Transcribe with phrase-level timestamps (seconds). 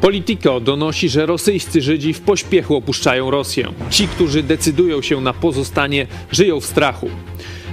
[0.00, 3.72] Politico donosi, że rosyjscy Żydzi w pośpiechu opuszczają Rosję.
[3.90, 7.10] Ci, którzy decydują się na pozostanie, żyją w strachu.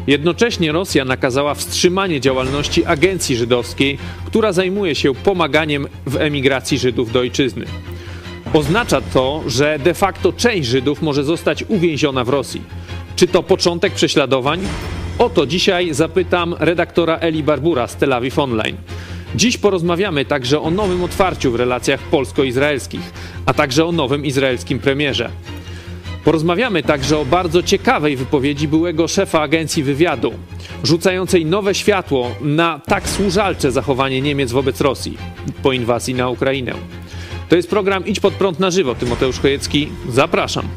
[0.07, 7.19] Jednocześnie Rosja nakazała wstrzymanie działalności agencji żydowskiej, która zajmuje się pomaganiem w emigracji Żydów do
[7.19, 7.65] ojczyzny.
[8.53, 12.62] Oznacza to, że de facto część Żydów może zostać uwięziona w Rosji.
[13.15, 14.59] Czy to początek prześladowań?
[15.19, 18.77] O to dzisiaj zapytam redaktora Eli Barbura z Tel Aviv Online.
[19.36, 23.13] Dziś porozmawiamy także o nowym otwarciu w relacjach polsko-izraelskich,
[23.45, 25.30] a także o nowym izraelskim premierze.
[26.23, 30.34] Porozmawiamy także o bardzo ciekawej wypowiedzi byłego szefa agencji wywiadu,
[30.84, 35.17] rzucającej nowe światło na tak służalcze zachowanie Niemiec wobec Rosji
[35.64, 36.73] po inwazji na Ukrainę.
[37.50, 38.95] To jest program Idź pod prąd na żywo.
[38.95, 40.67] Tymoteusz Chojecki, zapraszam.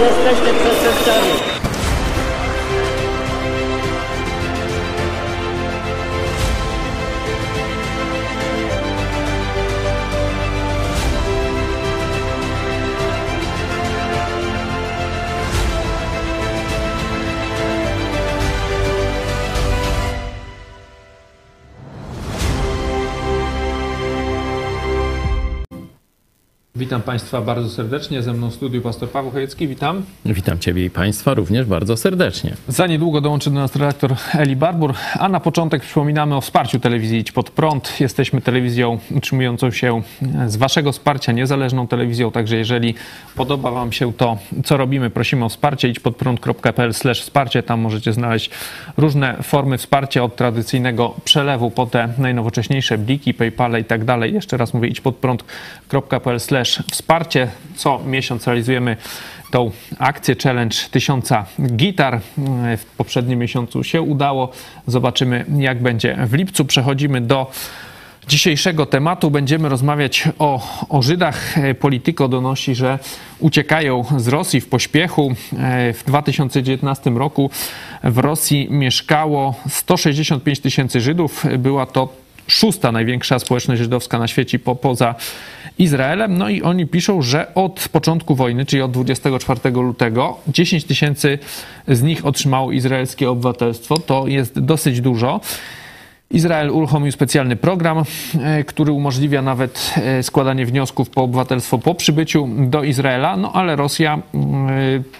[0.00, 1.49] Jesteście przestępcami.
[26.80, 28.22] Witam Państwa bardzo serdecznie.
[28.22, 29.68] Ze mną w studiu pastor Paweł Chojecki.
[29.68, 30.02] Witam.
[30.24, 32.54] Witam Ciebie i Państwa również bardzo serdecznie.
[32.68, 37.18] Za niedługo dołączy do nas redaktor Eli Barbur, a na początek przypominamy o wsparciu telewizji
[37.18, 38.00] Idź Pod Prąd.
[38.00, 40.02] Jesteśmy telewizją utrzymującą się
[40.46, 42.94] z Waszego wsparcia, niezależną telewizją, także jeżeli
[43.36, 45.88] podoba Wam się to, co robimy, prosimy o wsparcie.
[45.88, 48.50] idźpodprąd.pl wsparcie, tam możecie znaleźć
[48.96, 54.34] różne formy wsparcia od tradycyjnego przelewu po te najnowocześniejsze bliki, Paypale i tak dalej.
[54.34, 56.40] Jeszcze raz mówię idźpodprąd.pl
[56.90, 57.48] wsparcie.
[57.76, 58.96] Co miesiąc realizujemy
[59.50, 62.20] tą akcję challenge tysiąca gitar.
[62.76, 64.52] W poprzednim miesiącu się udało.
[64.86, 66.64] Zobaczymy jak będzie w lipcu.
[66.64, 67.50] Przechodzimy do
[68.28, 69.30] dzisiejszego tematu.
[69.30, 71.54] Będziemy rozmawiać o, o Żydach.
[71.80, 72.98] Polityko donosi, że
[73.38, 75.34] uciekają z Rosji w pośpiechu.
[75.94, 77.50] W 2019 roku
[78.04, 81.44] w Rosji mieszkało 165 tysięcy Żydów.
[81.58, 82.12] Była to
[82.46, 85.14] szósta największa społeczność żydowska na świecie po, poza
[85.80, 86.38] Izraelem.
[86.38, 91.38] No i oni piszą, że od początku wojny, czyli od 24 lutego, 10 tysięcy
[91.88, 93.98] z nich otrzymało izraelskie obywatelstwo.
[93.98, 95.40] To jest dosyć dużo.
[96.30, 98.04] Izrael uruchomił specjalny program,
[98.40, 103.76] e, który umożliwia nawet e, składanie wniosków po obywatelstwo po przybyciu do Izraela, no ale
[103.76, 104.20] Rosja e,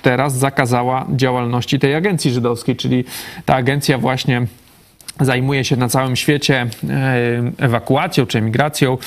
[0.03, 3.05] teraz zakazała działalności tej agencji żydowskiej, czyli
[3.45, 4.47] ta agencja właśnie
[5.21, 6.67] zajmuje się na całym świecie
[7.59, 8.99] ewakuacją czy emigracją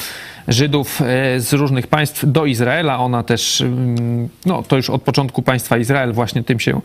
[0.47, 2.99] Żydów e, z różnych państw do Izraela.
[2.99, 6.81] Ona też, mm, no to już od początku państwa Izrael właśnie tym się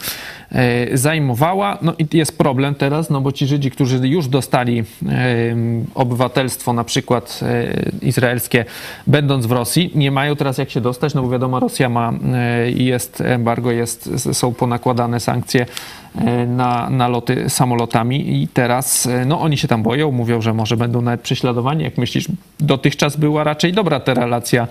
[0.52, 1.78] e, zajmowała.
[1.82, 4.84] No i jest problem teraz, no bo ci Żydzi, którzy już dostali e,
[5.94, 7.40] obywatelstwo na przykład
[8.02, 8.64] izraelskie,
[9.06, 12.12] będąc w Rosji, nie mają teraz jak się dostać, no bo wiadomo, Rosja ma
[12.74, 15.66] jest embargo, jest, są ponakładane sankcje
[16.46, 21.02] na, na loty samolotami i teraz no oni się tam boją, mówią, że może będą
[21.02, 21.84] nawet prześladowani.
[21.84, 22.28] Jak myślisz,
[22.60, 24.68] dotychczas była raczej dobra ta relacja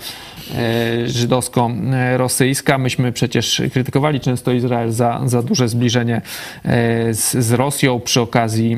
[0.56, 2.78] e, żydowsko-rosyjska.
[2.78, 6.22] Myśmy przecież krytykowali często Izrael za, za duże zbliżenie
[6.66, 8.78] e, z, z Rosją przy okazji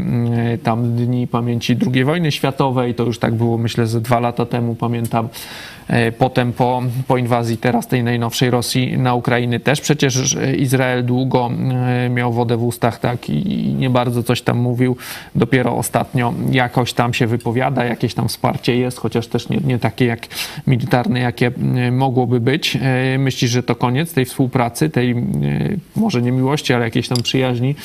[0.53, 2.95] e, tam Dni Pamięci II wojny światowej.
[2.95, 5.29] To już tak było myślę, że dwa lata temu pamiętam.
[6.17, 11.49] Potem po, po inwazji teraz tej najnowszej Rosji na Ukrainę też przecież Izrael długo
[12.09, 14.97] miał wodę w ustach tak i nie bardzo coś tam mówił.
[15.35, 20.05] Dopiero ostatnio jakoś tam się wypowiada, jakieś tam wsparcie jest, chociaż też nie, nie takie
[20.05, 20.27] jak
[20.67, 21.51] militarne, jakie
[21.91, 22.77] mogłoby być.
[23.19, 25.15] Myślisz, że to koniec tej współpracy, tej
[25.95, 27.75] może nie miłości, ale jakiejś tam przyjaźni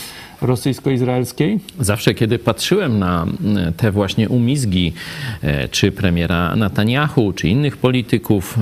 [0.44, 1.60] rosyjsko-izraelskiej?
[1.80, 3.26] Zawsze, kiedy patrzyłem na
[3.76, 4.92] te właśnie umizgi,
[5.42, 8.58] e, czy premiera Netanyahu, czy innych polityków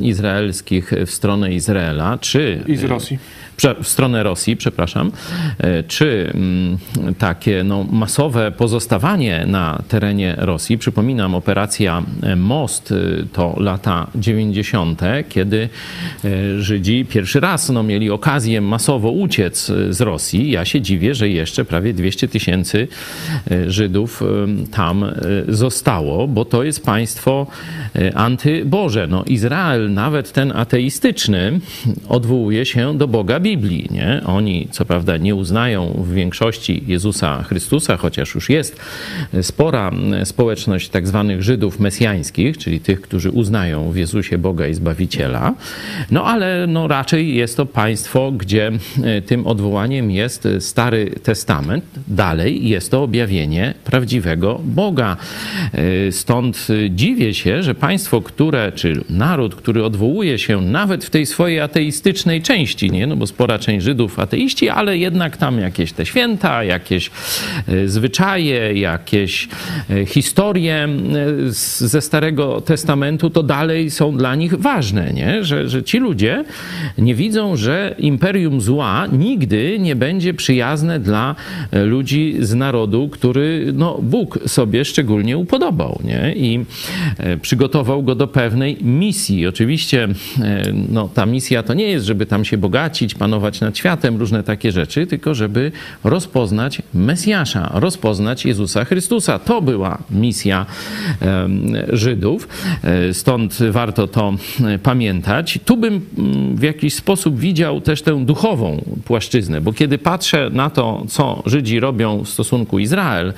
[0.00, 2.60] izraelskich w stronę Izraela, czy...
[2.66, 3.18] I z Rosji
[3.82, 5.12] w stronę Rosji, przepraszam,
[5.58, 6.78] e, czy mm,
[7.18, 12.94] takie no, masowe pozostawanie na terenie Rosji, przypominam, operacja e, Most e,
[13.32, 15.68] to lata 90., kiedy
[16.58, 20.50] Żydzi pierwszy raz no, mieli okazję masowo uciec z Rosji.
[20.50, 22.88] Ja się dziwię, że jeszcze prawie 200 tysięcy
[23.66, 24.22] Żydów
[24.70, 25.04] tam
[25.48, 27.46] zostało, bo to jest państwo
[28.14, 29.06] antyboże.
[29.06, 31.60] No, Izrael, nawet ten ateistyczny,
[32.08, 33.88] odwołuje się do Boga Biblii.
[33.90, 34.20] Nie?
[34.26, 38.80] Oni, co prawda, nie uznają w większości Jezusa Chrystusa, chociaż już jest
[39.42, 39.90] spora
[40.24, 45.54] społeczność tak zwanych Żydów mesjańskich, czyli tych, którzy uznają w Jezusie Boga i Zbawiciela.
[46.10, 48.72] No ale no, raczej jest to państwo, gdzie
[49.26, 51.84] tym odwołaniem jest Stary Testament.
[52.08, 55.16] Dalej jest to objawienie prawdziwego Boga.
[56.10, 61.60] Stąd dziwię się, że państwo, które, czy naród, który odwołuje się nawet w tej swojej
[61.60, 63.06] ateistycznej części, nie?
[63.06, 67.10] No bo spora część Żydów ateiści, ale jednak tam jakieś te święta, jakieś
[67.68, 69.48] e, zwyczaje, jakieś
[69.90, 70.88] e, historie e,
[71.88, 75.44] ze Starego Testamentu, to dalej są dla nich ważne, nie?
[75.44, 76.44] Że, że ci ludzie
[76.98, 81.34] nie widzą, że imperium zła nigdy nie będzie przyjazne dla
[81.72, 86.34] ludzi z narodu, który no, Bóg sobie szczególnie upodobał, nie?
[86.36, 86.64] I
[87.42, 89.46] przygotował go do pewnej misji.
[89.46, 90.08] Oczywiście
[90.88, 94.72] no, ta misja to nie jest, żeby tam się bogacić, panować nad światem, różne takie
[94.72, 95.72] rzeczy, tylko żeby
[96.04, 99.38] rozpoznać Mesjasza, rozpoznać Jezusa Chrystusa.
[99.38, 100.66] To była misja
[101.92, 102.48] Żydów,
[102.82, 104.34] e, stąd warto to
[104.82, 105.58] pamiętać.
[105.64, 106.00] Tu bym
[106.54, 111.80] w jakiś sposób widział też tę duchową płaszczyznę, bo kiedy patrzę na to, co Żydzi
[111.80, 113.32] robią w stosunku Izrael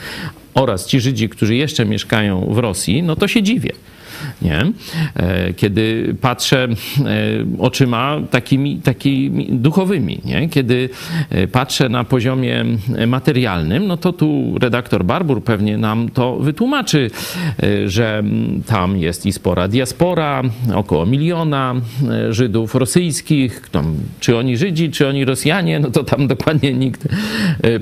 [0.54, 3.72] oraz ci Żydzi, którzy jeszcze mieszkają w Rosji, no to się dziwię
[4.42, 4.72] nie?
[5.14, 6.74] E, kiedy patrzę e,
[7.58, 10.48] oczyma takimi, takimi duchowymi, nie?
[10.48, 10.88] Kiedy
[11.30, 12.64] e, patrzę na poziomie
[13.06, 17.10] materialnym, no to tu redaktor Barbur pewnie nam to wytłumaczy,
[17.86, 18.22] że
[18.66, 20.42] tam jest i spora diaspora,
[20.74, 21.74] około miliona
[22.30, 23.70] Żydów rosyjskich,
[24.20, 27.08] czy oni Żydzi, czy oni Rosjanie, no to tam dokładnie nikt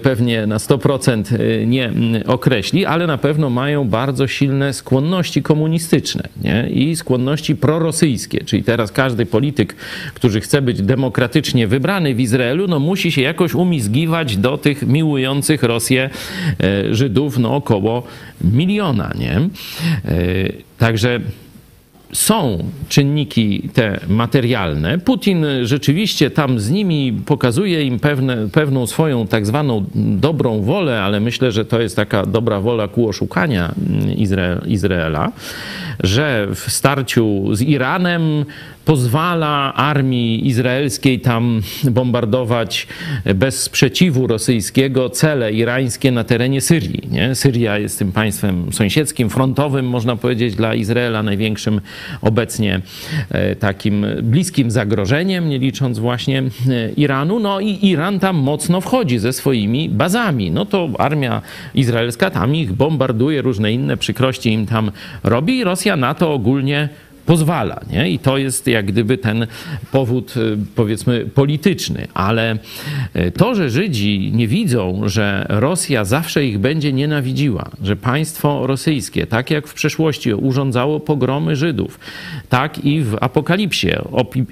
[0.02, 1.93] pewnie na 100% nie
[2.26, 6.69] określi, ale na pewno mają bardzo silne skłonności komunistyczne nie?
[6.70, 8.44] i skłonności prorosyjskie.
[8.44, 9.76] Czyli teraz każdy polityk,
[10.14, 15.62] który chce być demokratycznie wybrany w Izraelu, no musi się jakoś umizgiwać do tych miłujących
[15.62, 16.10] Rosję
[16.60, 18.02] e, Żydów, no około
[18.40, 19.12] miliona.
[19.19, 19.36] Nie?
[19.36, 19.48] E,
[20.78, 21.20] także
[22.14, 22.58] są
[22.88, 24.99] czynniki te materialne.
[24.99, 31.20] Putin rzeczywiście tam z nimi pokazuje im pewne, pewną swoją tak zwaną dobrą wolę, ale
[31.20, 33.75] myślę, że to jest taka dobra wola ku oszukania
[34.66, 35.32] Izraela,
[36.02, 38.44] że w starciu z Iranem
[38.84, 41.60] pozwala armii izraelskiej tam
[41.90, 42.86] bombardować
[43.34, 47.02] bez sprzeciwu rosyjskiego cele irańskie na terenie Syrii.
[47.10, 47.34] Nie?
[47.34, 51.81] Syria jest tym państwem sąsiedzkim, frontowym, można powiedzieć, dla Izraela największym
[52.22, 52.81] obecnie
[53.31, 57.40] e, takim bliskim zagrożeniem, nie licząc właśnie e, Iranu.
[57.40, 60.50] No i Iran tam mocno wchodzi ze swoimi bazami.
[60.50, 61.42] No to armia
[61.75, 64.90] izraelska tam ich bombarduje, różne inne przykrości im tam
[65.25, 66.88] robi Rosja na to ogólnie
[67.26, 67.80] pozwala.
[67.90, 68.10] Nie?
[68.10, 69.46] I to jest jak gdyby ten
[69.92, 72.08] powód, y, powiedzmy, polityczny.
[72.14, 72.58] Ale
[73.16, 79.26] y, to, że Żydzi nie widzą, że Rosja zawsze ich będzie nienawidziła, że państwo rosyjskie,
[79.26, 82.00] tak jak w przeszłości urządzało pogromy Żydów,
[82.48, 83.90] tak i w Apokalipsie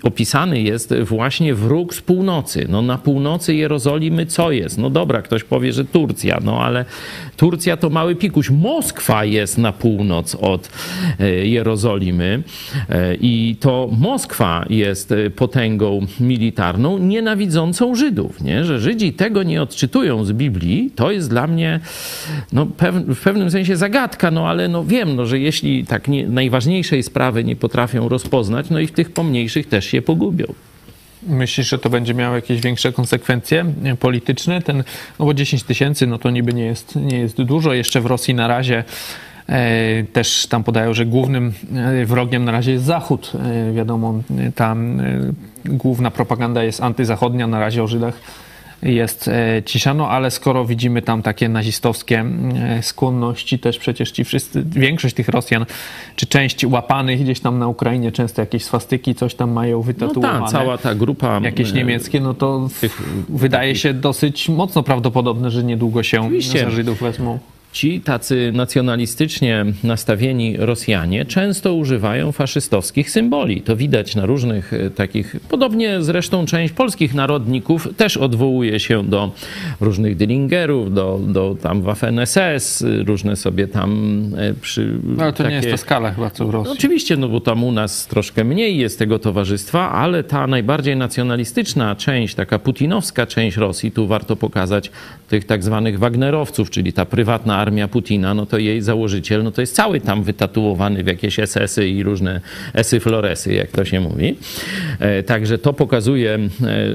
[0.02, 2.66] opisany jest właśnie wróg z północy.
[2.69, 4.78] No na północy Jerozolimy co jest?
[4.78, 6.84] No dobra, ktoś powie, że Turcja, no ale
[7.36, 8.50] Turcja to mały pikuś.
[8.50, 10.70] Moskwa jest na północ od
[11.20, 12.42] y, Jerozolimy.
[12.88, 18.41] E, I to Moskwa jest e, potęgą militarną nienawidzącą Żydów.
[18.41, 18.64] Nie?
[18.64, 21.81] Że Żydzi tego nie odczytują z Biblii, to jest dla mnie
[22.53, 22.67] no,
[23.09, 27.44] w pewnym sensie zagadka, no ale no, wiem, no, że jeśli tak nie, najważniejszej sprawy
[27.44, 30.47] nie potrafią rozpoznać, no i w tych pomniejszych też się pogubią.
[31.26, 33.65] Myślisz, że to będzie miało jakieś większe konsekwencje
[34.00, 34.62] polityczne?
[34.62, 34.84] Ten,
[35.19, 37.75] no bo 10 tysięcy, no to niby nie jest, nie jest dużo.
[37.75, 39.31] Jeszcze w Rosji na razie E,
[40.13, 43.32] też tam podają, że głównym e, wrogiem na razie jest Zachód.
[43.34, 44.15] E, wiadomo,
[44.55, 45.03] tam
[45.65, 48.15] główna propaganda jest antyzachodnia, na razie o Żydach
[48.82, 49.31] jest
[49.65, 52.25] cisza, no ale skoro widzimy tam takie nazistowskie
[52.81, 55.67] skłonności, też przecież ci wszyscy, większość tych Rosjan,
[56.17, 60.39] czy część łapanych gdzieś tam na Ukrainie, często jakieś swastyki, coś tam mają wytatuowane.
[60.39, 61.41] No ta, cała ta grupa.
[61.43, 63.82] Jakieś niemieckie, no to tych, wydaje takich...
[63.82, 66.65] się dosyć mocno prawdopodobne, że niedługo się Oczywiście.
[66.65, 67.39] za Żydów wezmą.
[67.72, 73.62] Ci tacy nacjonalistycznie nastawieni Rosjanie często używają faszystowskich symboli.
[73.62, 79.32] To widać na różnych e, takich, podobnie zresztą część polskich narodników też odwołuje się do
[79.81, 84.98] różnych Dillingerów, do, do tam Waffen-SS, różne sobie tam e, przy...
[85.05, 85.48] No, ale to takie...
[85.48, 86.69] nie jest ta skala chyba co w Rosji.
[86.69, 90.96] No, oczywiście, no bo tam u nas troszkę mniej jest tego towarzystwa, ale ta najbardziej
[90.96, 94.91] nacjonalistyczna część, taka putinowska część Rosji, tu warto pokazać
[95.29, 99.60] tych tak zwanych Wagnerowców, czyli ta prywatna armia Putina, no to jej założyciel, no to
[99.60, 102.40] jest cały tam wytatuowany w jakieś SS-y i różne
[102.74, 104.36] esy floresy, jak to się mówi.
[104.98, 106.38] E, także to pokazuje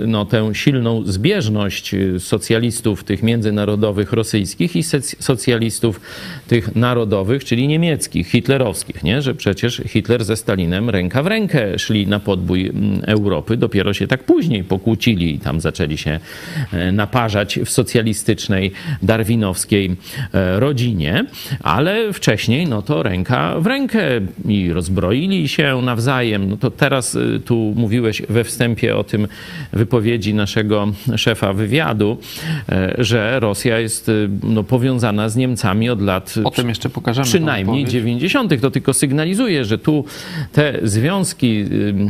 [0.07, 4.83] no, tę silną zbieżność socjalistów tych międzynarodowych rosyjskich i
[5.19, 6.01] socjalistów
[6.47, 9.21] tych narodowych, czyli niemieckich, hitlerowskich, nie?
[9.21, 12.71] że przecież Hitler ze Stalinem ręka w rękę szli na podbój
[13.05, 16.19] Europy, dopiero się tak później pokłócili i tam zaczęli się
[16.73, 18.71] e, naparzać w socjalistycznej,
[19.01, 19.95] darwinowskiej
[20.33, 21.25] e, rodzinie,
[21.63, 24.01] ale wcześniej no to ręka w rękę
[24.47, 26.49] i rozbroili się nawzajem.
[26.49, 29.27] No to teraz e, tu mówiłeś we wstępie o tym
[29.73, 32.17] wypowiedzi naszego szefa wywiadu,
[32.97, 34.11] że Rosja jest
[34.43, 38.61] no, powiązana z Niemcami od lat o tym jeszcze pokażemy przynajmniej 90.
[38.61, 40.05] To tylko sygnalizuje, że tu
[40.51, 41.65] te związki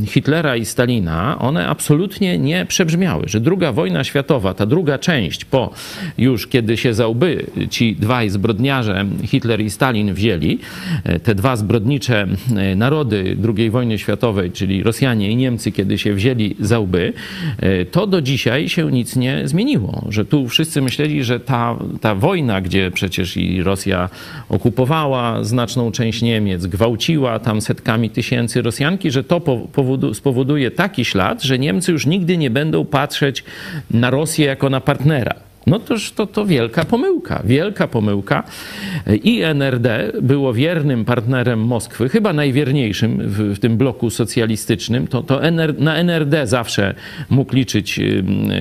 [0.07, 5.73] Hitlera i Stalina, one absolutnie nie przebrzmiały, że druga wojna światowa, ta druga część po
[6.17, 10.59] już kiedy się za łby ci dwaj zbrodniarze Hitler i Stalin wzięli,
[11.03, 16.13] e, te dwa zbrodnicze e, narody II wojny światowej, czyli Rosjanie i Niemcy, kiedy się
[16.13, 17.13] wzięli za łby,
[17.59, 22.15] e, to do dzisiaj się nic nie zmieniło, że tu wszyscy myśleli, że ta, ta
[22.15, 24.09] wojna, gdzie przecież i Rosja
[24.49, 29.41] okupowała znaczną część Niemiec, gwałciła tam setkami tysięcy Rosjanki, że to
[30.13, 33.43] spowoduje taki ślad, że Niemcy już nigdy nie będą patrzeć
[33.91, 35.46] na Rosję jako na partnera.
[35.67, 38.43] No toż to, to wielka pomyłka, wielka pomyłka.
[39.23, 45.07] I NRD było wiernym partnerem Moskwy, chyba najwierniejszym w, w tym bloku socjalistycznym.
[45.07, 46.95] To, to NR, na NRD zawsze
[47.29, 47.99] mógł liczyć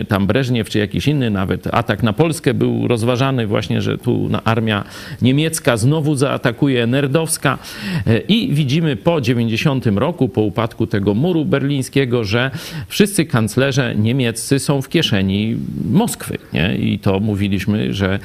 [0.09, 1.67] tam Breżniew czy jakiś inny nawet.
[1.75, 4.85] Atak na Polskę był rozważany właśnie, że tu armia
[5.23, 7.59] niemiecka znowu zaatakuje NRD-owska.
[8.07, 12.51] E, I widzimy po 90 roku, po upadku tego muru berlińskiego, że
[12.89, 15.57] wszyscy kanclerze niemieccy są w kieszeni
[15.91, 16.39] Moskwy.
[16.53, 16.77] Nie?
[16.77, 18.19] I i to mówiliśmy, że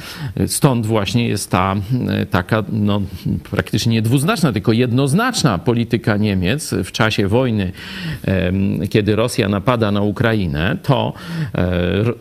[0.48, 1.76] stąd właśnie jest ta
[2.30, 3.02] taka no,
[3.52, 7.72] praktycznie nie dwuznaczna, tylko jednoznaczna polityka Niemiec w czasie wojny,
[8.90, 11.14] kiedy Rosja napada na Ukrainę, to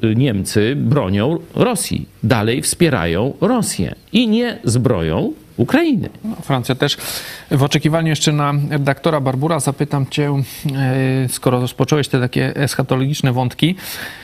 [0.02, 6.09] e, Niemcy bronią Rosji, dalej wspierają Rosję i nie zbroją Ukrainy.
[6.25, 6.97] No, Francja też.
[7.50, 10.42] W oczekiwaniu jeszcze na redaktora Barbura zapytam cię,
[10.76, 14.20] e, skoro rozpocząłeś te takie eschatologiczne wątki, E,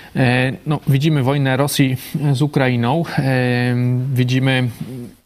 [0.67, 1.97] no, widzimy wojnę Rosji
[2.33, 3.05] z Ukrainą.
[3.19, 3.77] E,
[4.15, 4.69] widzimy,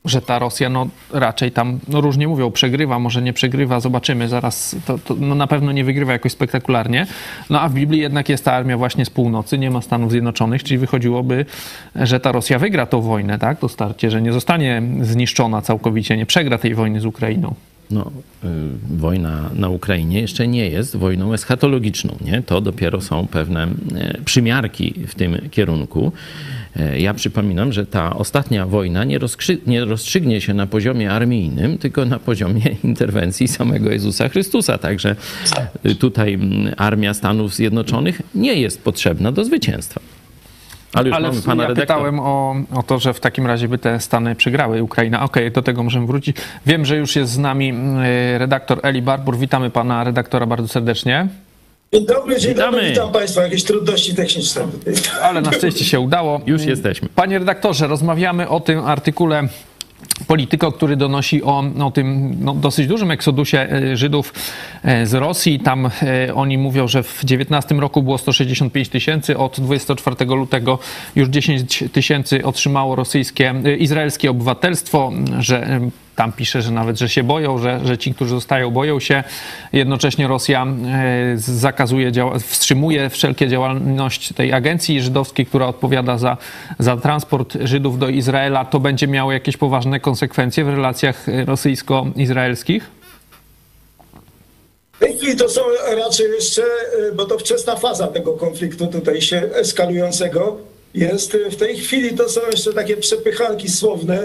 [0.05, 4.77] że ta Rosja no, raczej tam, no, różnie mówią, przegrywa, może nie przegrywa, zobaczymy zaraz.
[4.87, 7.07] To, to no, na pewno nie wygrywa jakoś spektakularnie.
[7.51, 10.65] No a w Biblii jednak jest ta armia właśnie z północy, nie ma Stanów Zjednoczonych,
[10.65, 11.47] czyli wychodziłoby,
[11.97, 13.59] że ta Rosja wygra tą wojnę, tak?
[13.59, 17.55] To starcie, że nie zostanie zniszczona całkowicie, nie przegra tej wojny z Ukrainą
[17.91, 18.11] no,
[18.45, 18.49] y,
[18.97, 22.17] wojna na Ukrainie jeszcze nie jest wojną eschatologiczną.
[22.25, 22.43] Nie?
[22.43, 26.13] To dopiero są pewne y, przymiarki w tym kierunku.
[26.77, 29.19] Y, ja przypominam, że ta ostatnia wojna nie,
[29.67, 34.79] nie rozstrzygnie się na poziomie armijnym, tylko na poziomie interwencji samego Jezusa Chrystusa.
[34.79, 35.17] Także
[35.99, 40.01] tutaj mm, armia Stanów Zjednoczonych nie jest potrzebna do zwycięstwa.
[40.95, 41.97] Ale już Ale mamy pana ja redaktor.
[41.97, 45.23] pytałem o, o to, że w takim razie by te Stany przegrały Ukraina.
[45.23, 46.37] Okej, okay, do tego możemy wrócić.
[46.67, 47.75] Wiem, że już jest z nami
[48.35, 49.39] y, redaktor Eli Barbur.
[49.39, 51.29] Witamy pana redaktora bardzo serdecznie.
[51.93, 52.73] Dzień dobry, dzień Witamy.
[52.73, 53.43] dobry, witam Państwa.
[53.43, 54.63] Jakieś trudności techniczne.
[55.23, 56.41] Ale na szczęście się udało.
[56.47, 57.09] Już jesteśmy.
[57.15, 59.49] Panie redaktorze, rozmawiamy o tym artykule
[60.27, 64.35] Polityko, który donosi o, o tym no, dosyć dużym eksodusie e, Żydów
[64.83, 65.61] e, z Rosji.
[65.61, 70.79] Tam e, oni mówią, że w 19 roku było 165 tysięcy, od 24 lutego
[71.17, 75.81] już 10 tysięcy otrzymało rosyjskie, izraelskie obywatelstwo, że
[76.21, 79.25] tam pisze, że nawet, że się boją, że, że ci, którzy zostają, boją się.
[79.73, 82.13] Jednocześnie Rosja e, zakazuje,
[82.47, 86.37] wstrzymuje wszelkie działalność tej agencji żydowskiej, która odpowiada za,
[86.79, 88.65] za transport Żydów do Izraela.
[88.65, 92.91] To będzie miało jakieś poważne konsekwencje w relacjach rosyjsko-izraelskich?
[94.99, 95.61] Tej chwili to są
[96.05, 100.57] raczej jeszcze, e, bo to wczesna faza tego konfliktu tutaj się eskalującego
[100.95, 101.37] jest.
[101.51, 104.25] W tej chwili to są jeszcze takie przepychanki słowne,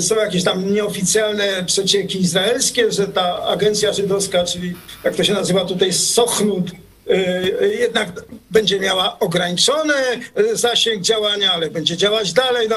[0.00, 5.64] są jakieś tam nieoficjalne przecieki izraelskie, że ta agencja żydowska, czyli jak to się nazywa
[5.64, 6.70] tutaj, Sochnut,
[7.10, 8.08] y, jednak
[8.50, 9.94] będzie miała ograniczony
[10.38, 12.68] y, zasięg działania, ale będzie działać dalej.
[12.68, 12.76] No,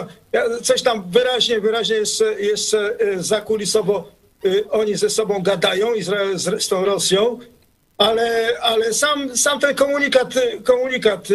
[0.64, 4.12] coś tam wyraźnie, wyraźnie jeszcze, jeszcze zakulisowo
[4.70, 7.40] oni ze sobą gadają, Izrael z, z tą Rosją,
[7.98, 11.28] ale, ale sam, sam ten komunikat, komunikat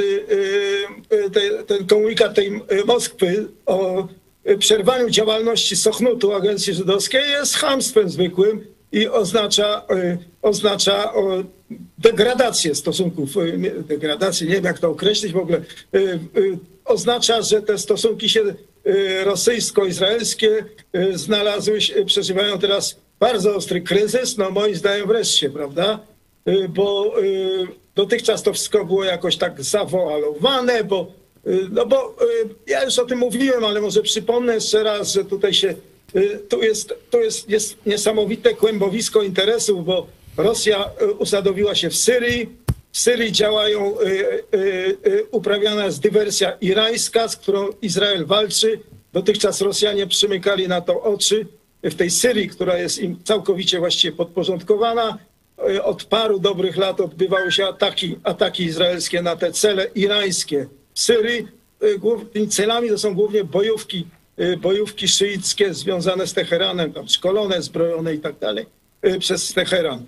[1.66, 4.08] ten komunikat tej Moskwy o
[4.58, 11.12] przerwaniu działalności Sochnutu, agencji żydowskiej, jest chamstwem zwykłym i oznacza, e, oznacza
[11.98, 15.60] degradację stosunków, e, degradację, nie wiem jak to określić w ogóle,
[16.84, 18.40] oznacza, że te stosunki się
[18.86, 20.64] y, rosyjsko-izraelskie
[20.96, 25.98] y, znalazły przeżywają teraz bardzo ostry kryzys, no moim zdaniem wreszcie, prawda?
[26.48, 31.06] Y, Bo y, dotychczas to wszystko było jakoś tak zawoalowane, bo, y,
[31.70, 35.54] no bo y, ja już o tym mówiłem, ale może przypomnę jeszcze raz, że tutaj
[35.54, 35.74] się,
[36.16, 41.96] y, tu jest, tu jest, jest niesamowite kłębowisko interesów, bo Rosja y, usadowiła się w
[41.96, 44.04] Syrii, w Syrii działają, y,
[44.54, 48.80] y, y, uprawiana jest dywersja irańska, z którą Izrael walczy.
[49.12, 51.46] Dotychczas Rosjanie przymykali na to oczy.
[51.82, 55.18] W tej Syrii, która jest im całkowicie właściwie podporządkowana,
[55.70, 61.48] y, od paru dobrych lat odbywały się ataki, ataki izraelskie na te cele irańskie Syrii.
[62.32, 64.06] Tymi celami to są głównie bojówki,
[64.40, 68.66] y, bojówki szyickie związane z Teheranem, tam szkolone, zbrojone i tak dalej
[69.06, 70.06] y, przez Teheran.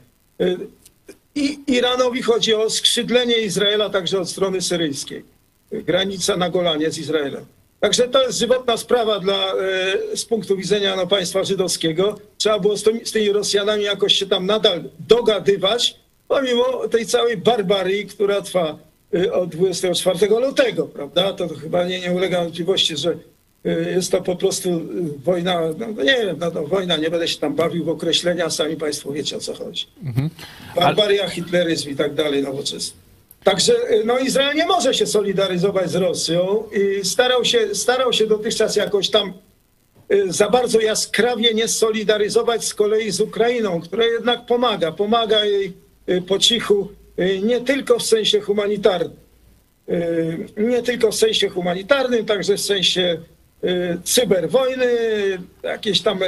[1.35, 5.25] I Iranowi chodzi o skrzydlenie Izraela także od strony syryjskiej.
[5.73, 7.45] Granica na Golanie z Izraelem.
[7.81, 12.19] Także to jest żywotna sprawa dla, e, z punktu widzenia no, państwa żydowskiego.
[12.39, 15.97] Trzeba było z, tymi- z tymi Rosjanami jakoś się tam nadal dogadywać,
[16.29, 18.77] pomimo tej całej barbarii, która trwa e,
[19.33, 21.33] od 24 lutego, prawda?
[21.33, 23.17] To, to chyba nie, nie ulega wątpliwości, że
[23.65, 24.83] e, jest to po prostu e,
[25.25, 28.51] wojna, no, no nie wiem, no, no, wojna, nie będę się tam bawił w określenia,
[28.51, 29.87] sami państwo wiecie o co chodzi.
[30.77, 33.07] Barbaria, hitleryzm i tak dalej nowoczesny.
[33.47, 38.27] Także y, no, Izrael nie może się solidaryzować z Rosją i starał się, starał się
[38.27, 39.33] dotychczas jakoś tam
[40.13, 44.93] y, za bardzo jaskrawie nie solidaryzować z kolei z Ukrainą, która jednak pomaga.
[44.93, 45.73] Pomaga jej
[46.09, 47.06] y, po cichu, y,
[47.43, 49.17] nie tylko w sensie humanitarnym.
[49.89, 53.19] Y, Nie tylko w sensie humanitarnym, także w sensie
[53.65, 54.87] y, cyberwojny,
[55.63, 56.27] jakieś tam, y,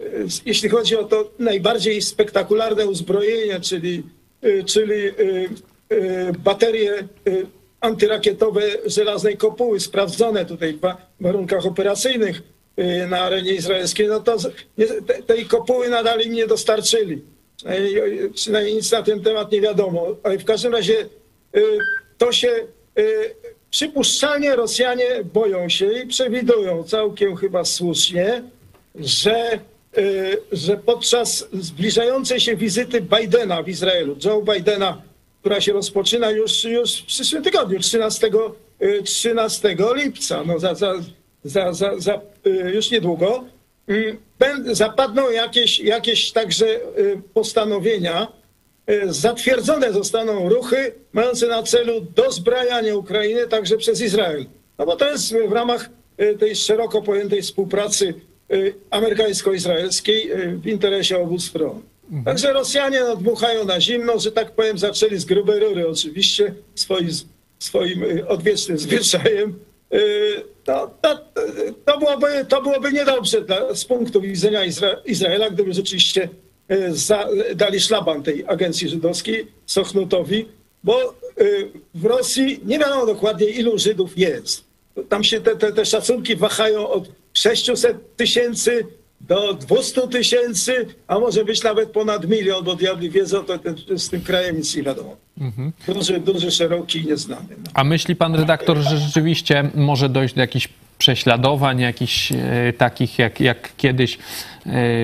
[0.00, 4.02] y, jeśli chodzi o to najbardziej spektakularne uzbrojenie, czyli,
[4.44, 5.48] y, czyli y,
[5.92, 6.94] y, baterie
[7.28, 7.46] y,
[7.80, 12.42] antyrakietowe żelaznej kopuły, sprawdzone tutaj w wa- warunkach operacyjnych
[12.78, 14.36] y, na arenie izraelskiej, no to
[15.26, 17.22] tej kopuły nadal im nie dostarczyli.
[18.34, 20.06] Przynajmniej, nic na ten temat nie wiadomo.
[20.22, 21.08] Ale w każdym razie
[21.56, 21.78] y,
[22.18, 22.48] to się
[22.98, 23.34] y,
[23.70, 28.42] przypuszczalnie Rosjanie boją się i przewidują całkiem chyba słusznie,
[28.94, 29.58] że,
[29.98, 35.02] y, że podczas zbliżającej się wizyty Bidena w Izraelu, Joe Bidena,
[35.40, 38.30] która się rozpoczyna już, już w przyszłym tygodniu, 13,
[38.82, 40.94] y, 13 lipca, no za, za,
[41.44, 42.20] za, za,
[42.74, 43.44] już niedługo,
[44.72, 48.28] zapadną jakieś, jakieś także y, postanowienia,
[48.90, 54.46] y, zatwierdzone zostaną ruchy mające na celu dozbrajanie Ukrainy także przez Izrael.
[54.78, 55.90] No bo to jest w ramach
[56.20, 58.14] y, tej szeroko pojętej współpracy
[58.52, 61.82] y, amerykańsko-izraelskiej y, w interesie obu stron.
[62.24, 67.08] Także Rosjanie no, dmuchają na zimno, że tak powiem, zaczęli z grubej rury oczywiście swoim,
[67.58, 69.58] swoim y, odwiecznym zwyczajem.
[69.94, 71.18] Y, To, to,
[71.84, 76.28] to, byłoby, to byłoby niedobrze dla, z punktu widzenia Izra Izraela, gdyby rzeczywiście
[76.70, 80.48] y, za, dali szlaban tej agencji żydowskiej, Sochnutowi,
[80.84, 84.64] bo y, w Rosji nie wiadomo dokładnie, ilu Żydów jest.
[85.08, 88.86] Tam się te, te, te szacunki wahają od 600 tysięcy
[89.28, 94.08] do 200 tysięcy, a może być nawet ponad milion, bo diabli wiedzą, to, to z
[94.08, 95.16] tym krajem nic nie wiadomo.
[95.86, 97.48] Duży, duży, szeroki i nieznany.
[97.50, 97.70] No.
[97.74, 102.36] A myśli pan redaktor, że rzeczywiście może dojść do jakichś prześladowań, jakichś e,
[102.78, 104.18] takich jak, jak kiedyś e,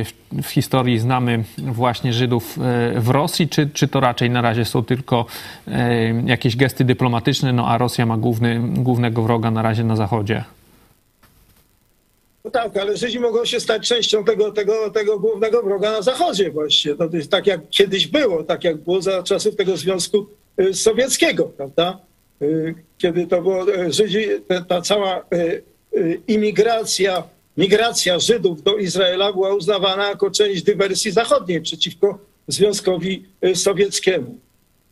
[0.05, 4.65] w, w historii znamy właśnie Żydów e, w Rosji, czy, czy to raczej na razie
[4.65, 5.27] są tylko
[5.69, 10.45] e, jakieś gesty dyplomatyczne, no a Rosja ma główny, głównego wroga na razie na zachodzie?
[12.49, 16.51] No tak, ale Żydzi mogą się stać częścią tego, tego, tego głównego wroga na Zachodzie
[16.51, 16.95] właśnie.
[16.95, 20.27] To jest tak jak kiedyś było, tak jak było za czasów tego Związku
[20.61, 21.99] y, Sowieckiego, prawda?
[22.43, 24.27] Y, Kiedy to było y, Żydzi,
[24.69, 25.25] ta, cała
[26.27, 27.23] imigracja,
[27.57, 34.39] migracja Żydów do Izraela była uznawana jako część dywersji zachodniej przeciwko Związkowi Sowieckiemu.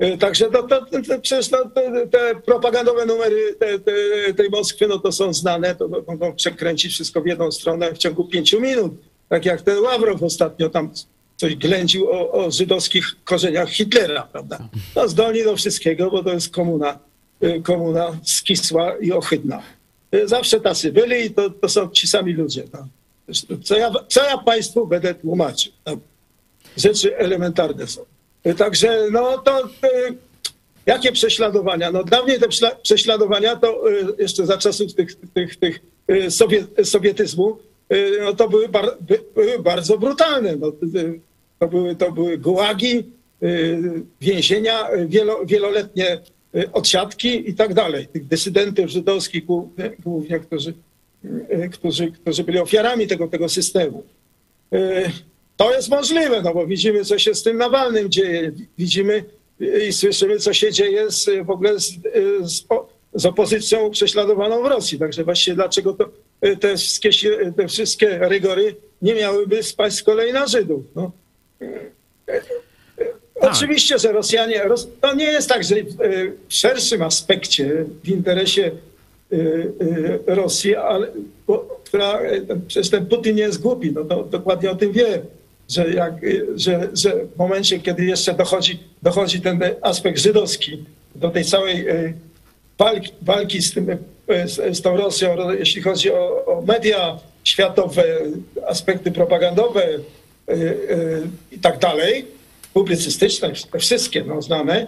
[0.02, 3.92] Y, Także to, to, to, to, przecież te, te propagandowe numery te, te,
[4.36, 8.24] tej Moskwy no, to są znane, to mogą przekręcić wszystko w jedną stronę w ciągu
[8.24, 8.92] pięciu minut.
[9.28, 10.90] Tak jak ten Ławrow ostatnio tam
[11.36, 14.68] coś ględził o, o żydowskich korzeniach Hitlera, prawda?
[14.96, 16.98] No zdolni do wszystkiego, bo to jest komuna,
[17.42, 19.62] y, komuna skisła i ohydna.
[20.14, 22.64] Y, Zawsze tacy byli i to, to są ci sami ludzie.
[22.72, 22.88] No.
[23.64, 25.72] Co, ja, co ja państwu będę tłumaczył?
[25.86, 25.96] No
[26.76, 28.15] rzeczy elementarne są.
[28.54, 29.68] Także no to y,
[30.86, 31.90] jakie prześladowania?
[31.90, 32.48] No dawniej te
[32.82, 35.80] prześladowania to y, jeszcze za czasów tych, tych, tych
[36.10, 37.58] y, sowie, sowietyzmu
[38.24, 40.56] no to były, bar, by, były bardzo brutalne.
[40.56, 40.72] No,
[41.58, 43.04] to, były, to były gułagi,
[44.20, 46.20] więzienia, wielo, wieloletnie
[46.72, 48.06] odsiadki i tak dalej.
[48.06, 49.44] Tych dysydentów żydowskich
[50.04, 50.74] głównie, którzy
[51.72, 54.02] którzy, którzy byli ofiarami tego, tego systemu.
[55.56, 58.52] Y, To jest możliwe, no bo widzimy, co się z tym Nawalnym dzieje.
[58.78, 59.24] Widzimy
[59.60, 62.64] y, i słyszymy, co się dzieje z, w ogóle z, y, z,
[63.14, 64.98] z opozycją prześladowaną w Rosji.
[64.98, 66.08] Także właściwie dlaczego to,
[66.48, 67.10] y, te, wszystkie,
[67.56, 70.82] te wszystkie rygory nie miałyby spaść z kolei na Żydów?
[70.96, 71.10] No.
[73.40, 73.50] Tak.
[73.52, 75.86] Oczywiście, że Rosjanie, Ros- to nie jest tak, że y,
[76.48, 78.70] w szerszym aspekcie, w interesie
[79.32, 81.06] y, y, Rosji, ale,
[81.46, 85.22] bo, która, y, przecież ten Putin nie jest głupi, no to dokładnie o tym wie,
[85.68, 86.14] że, jak,
[86.56, 92.14] że, że w momencie, kiedy jeszcze dochodzi, dochodzi ten aspekt żydowski do tej całej y,
[92.78, 93.96] walki, walki z, tym, y,
[94.48, 98.04] z, z tą Rosją, ro- jeśli chodzi o, o media światowe,
[98.66, 99.84] aspekty propagandowe
[100.50, 102.26] y, i tak dalej,
[102.74, 104.86] publicystyczne, te wszystkie no, znane,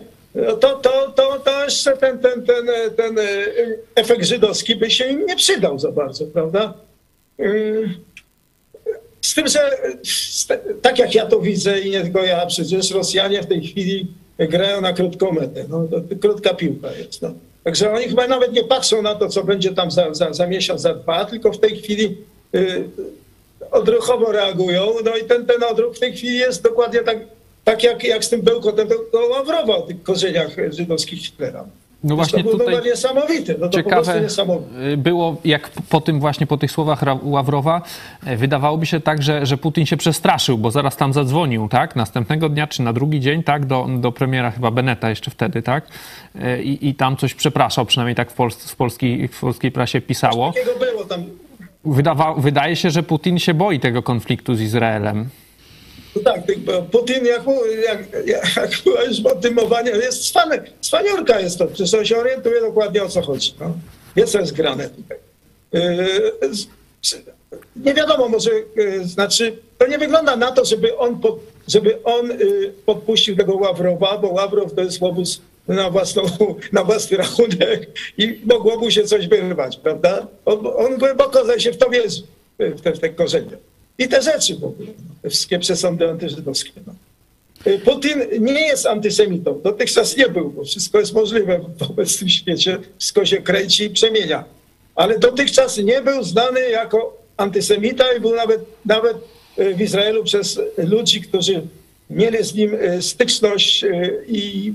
[0.61, 3.17] to, to, to, to jeszcze ten, ten, ten, ten
[3.95, 6.75] efekt żydowski by się im nie przydał za bardzo, prawda?
[9.29, 9.71] Z tym, że
[10.83, 14.07] tak jak ja to widzę i nie tylko ja, przecież Rosjanie w tej chwili
[14.39, 15.65] grają na krótką metę.
[15.69, 17.23] No, to krótka piłka jest.
[17.23, 17.35] No.
[17.65, 20.81] Także oni chyba nawet nie patrzą na to, co będzie tam za, za, za miesiąc,
[20.81, 22.17] za dwa, tylko w tej chwili
[22.55, 22.89] y,
[23.71, 24.95] odruchowo reagują.
[25.05, 27.19] No i ten, ten odruch w tej chwili jest dokładnie tak,
[27.65, 31.65] tak jak, jak z tym bełkotem do Ławrowa o tych korzeniach żydowskich Hitlera.
[32.05, 33.55] No właśnie to tutaj no, niesamowite.
[33.59, 34.87] No to ciekawe niesamowite.
[34.93, 37.83] y, było, jak po tym właśnie, po tych słowach Ławrowa,
[38.29, 41.97] y, wydawałoby się tak, że, że Putin się przestraszył, bo zaraz tam zadzwonił, tak?
[41.97, 43.67] Następnego dnia, czy na drugi dzień, tak?
[43.67, 45.87] Do, do premiera chyba Beneta jeszcze wtedy, tak?
[46.37, 50.01] Y, I, i tam coś przepraszał, przynajmniej tak w, Pols- w, polskiej, w polskiej prasie
[50.01, 50.53] pisało.
[50.53, 51.25] Takiego było tam
[51.85, 55.29] Wydawa, wydaje się, że Putin się boi tego konfliktu z Izraelem.
[56.25, 56.41] No tak,
[56.91, 57.43] Putin, jak,
[57.85, 58.71] jak, jak,
[59.09, 63.03] już o tym mowa, nie- jest cwane, cwaniurka jest to, przecież on się orientuje dokładnie
[63.03, 63.55] o co chodzi.
[63.61, 63.75] No.
[64.17, 65.19] Wie, jest grane tutaj.
[65.73, 66.33] Yy,
[67.77, 71.21] nie wiadomo, może, yy, znaczy, to nie wygląda na to, żeby on,
[71.69, 76.23] żeby on yy, podpuścił tego Ławrowa, bo Ławrow to jest łobuz na, własną,
[76.73, 80.27] na własny rachunek i mogło mu się coś wyrwać, prawda?
[80.45, 82.23] On, on głęboko się w to wierzy,
[82.59, 83.57] w te, w te korzenie.
[83.99, 86.73] I te rzeczy w ogóle, no, te wszystkie przesądy antyżydowskie.
[86.87, 86.95] No.
[87.67, 89.61] Y, Putin nie jest antysemitą.
[89.65, 92.79] Dotychczas nie był, bo wszystko jest możliwe w obecnym świecie.
[92.99, 94.45] Wszystko się kręci i przemienia.
[94.95, 99.17] Ale dotychczas nie był znany jako antysemita i był nawet, nawet
[99.59, 101.63] y, w Izraelu przez ludzi, którzy
[102.11, 103.85] mieli z nim y, styczność
[104.29, 104.73] i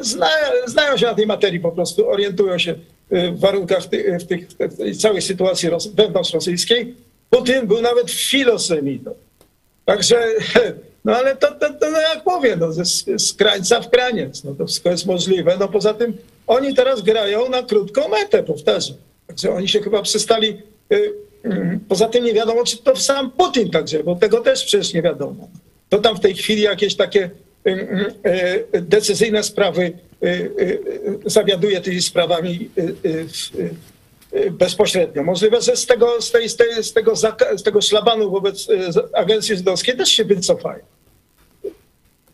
[0.00, 0.30] zna,
[0.66, 2.74] znają się na tej materii po prostu, orientują się
[3.10, 6.94] w warunkach w, tych, w tej całej sytuacji ros, wewnątrzrosyjskiej.
[7.34, 9.14] Putin był nawet filosemitą.
[9.84, 10.16] Także,
[11.04, 12.84] no ale to, to, to no jak mówię, no, ze,
[13.18, 15.56] z krańca w kraniec, no to wszystko jest możliwe.
[15.60, 16.16] No poza tym
[16.46, 18.96] oni teraz grają na krótką metę, powtarzam.
[19.26, 20.48] Także oni się chyba przestali,
[20.92, 21.12] y,
[21.46, 25.02] y, poza tym nie wiadomo, czy to sam Putin także, bo tego też przecież nie
[25.02, 25.48] wiadomo.
[25.88, 27.30] To tam w tej chwili jakieś takie
[27.66, 29.92] y, y, y, decyzyjne sprawy
[30.24, 30.80] y, y,
[31.26, 33.74] zawiaduje tymi sprawami w-
[34.50, 35.22] bezpośrednio.
[35.22, 37.16] Możliwe, że z tego, z tej, z tej, z tego,
[37.56, 38.76] z tego szlabanu wobec y,
[39.12, 40.84] agencji żydowskiej też się wycofają.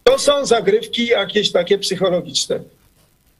[0.05, 2.61] To są zagrywki jakieś takie psychologiczne.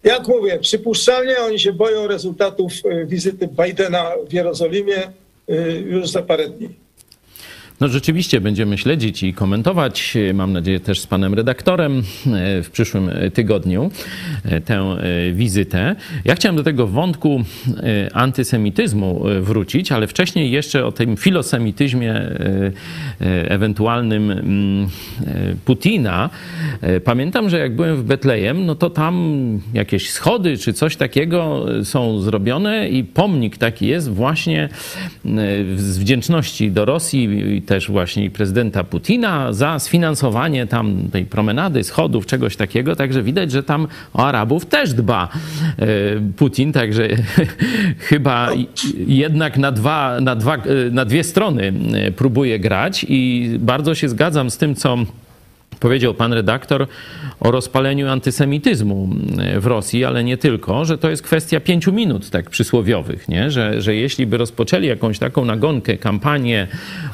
[0.05, 5.13] Jak mówię, przypuszczalnie oni się boją rezultatów y, wizyty Bidena w Jerozolimie
[5.51, 6.69] y, już za parę dni.
[7.81, 12.03] No rzeczywiście będziemy śledzić i komentować, mam nadzieję też z panem redaktorem e,
[12.63, 13.91] w przyszłym e, tygodniu
[14.45, 14.97] e, tę
[15.33, 15.97] wizytę.
[16.25, 17.45] Ja chciałem do tego wątku
[18.13, 22.37] antysemityzmu wrócić, ale wcześniej jeszcze o tym filosemityzmie
[23.49, 24.89] ewentualnym mm,
[25.65, 26.31] Putina.
[27.05, 32.21] Pamiętam, że jak byłem w Betlejem, no to tam jakieś schody czy coś takiego są
[32.21, 34.69] zrobione i pomnik taki jest właśnie
[35.77, 42.57] z wdzięczności do Rosji też właśnie prezydenta Putina za sfinansowanie tam tej promenady, schodów, czegoś
[42.57, 42.97] takiego.
[42.97, 45.29] Także widać, że tam o Arabów też dba
[45.79, 45.87] e,
[46.37, 47.09] Putin, także
[48.09, 48.49] chyba
[49.07, 54.09] jednak na, dwa, na, dwa, e, na dwie strony e, próbuje grać i bardzo się
[54.09, 54.99] zgadzam z tym, co
[55.81, 56.87] powiedział pan redaktor
[57.41, 59.09] o rozpaleniu antysemityzmu
[59.59, 63.51] w Rosji, ale nie tylko, że to jest kwestia pięciu minut, tak przysłowiowych, nie?
[63.51, 66.67] Że, że jeśli by rozpoczęli jakąś taką nagonkę, kampanię,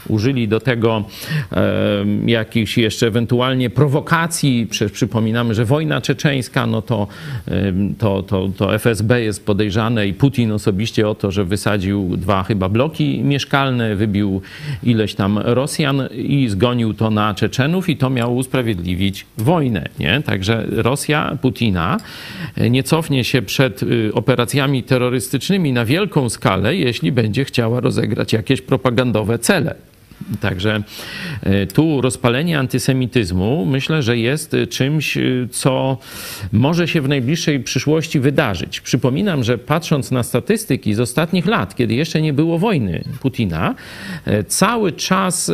[0.09, 1.05] użyli do tego
[1.53, 7.07] e, jakichś jeszcze ewentualnie prowokacji, Prze- przypominamy, że wojna czeczeńska, no to,
[7.49, 12.43] em, to, to, to FSB jest podejrzane i Putin osobiście o to, że wysadził dwa
[12.43, 14.43] chyba bloki mieszkalne, wybił
[14.83, 18.56] ileś tam Rosjan i zgonił to na Czeczenów i to miało usprawiedliwić
[19.39, 19.89] wojnę.
[19.99, 20.23] Nie?
[20.23, 21.99] Także Rosja Putina
[22.71, 28.61] nie cofnie się przed y, operacjami terrorystycznymi na wielką skalę, jeśli będzie chciała rozegrać jakieś
[28.61, 29.75] propagandowe cele.
[30.41, 30.83] Także
[31.43, 35.99] e, tu rozpalenie antysemityzmu myślę, że jest e, czymś, e, co
[36.53, 38.81] może się w najbliższej przyszłości wydarzyć.
[38.81, 43.75] Przypominam, że patrząc na statystyki z ostatnich lat, kiedy jeszcze nie było wojny Putina,
[44.49, 45.53] cały czas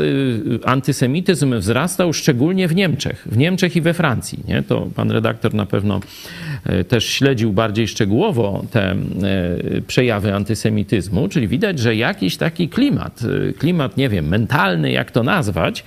[0.65, 4.39] antysemityzm wzrastał, szczególnie w Niemczech, w Niemczech i we Francji.
[4.49, 4.63] Nie?
[4.63, 6.01] To pan redaktor na pewno
[6.89, 8.97] też śledził bardziej szczegółowo te
[9.87, 13.21] przejawy antysemityzmu, czyli widać, że jakiś taki klimat,
[13.59, 15.85] klimat, nie wiem, mentalny, mentalny, jak to nazwać,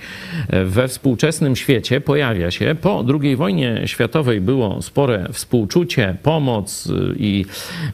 [0.64, 2.76] we współczesnym świecie pojawia się.
[2.80, 7.44] Po II wojnie światowej było spore współczucie, pomoc i,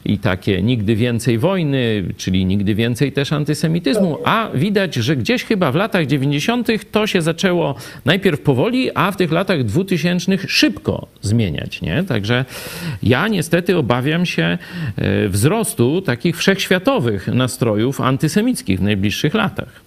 [0.05, 5.71] i takie nigdy więcej wojny, czyli nigdy więcej też antysemityzmu, a widać, że gdzieś chyba
[5.71, 6.67] w latach 90.
[6.91, 11.81] to się zaczęło najpierw powoli, a w tych latach 2000 szybko zmieniać.
[11.81, 12.03] Nie?
[12.03, 12.45] Także
[13.03, 14.57] ja niestety obawiam się
[14.97, 19.81] e, wzrostu takich wszechświatowych nastrojów antysemickich w najbliższych latach.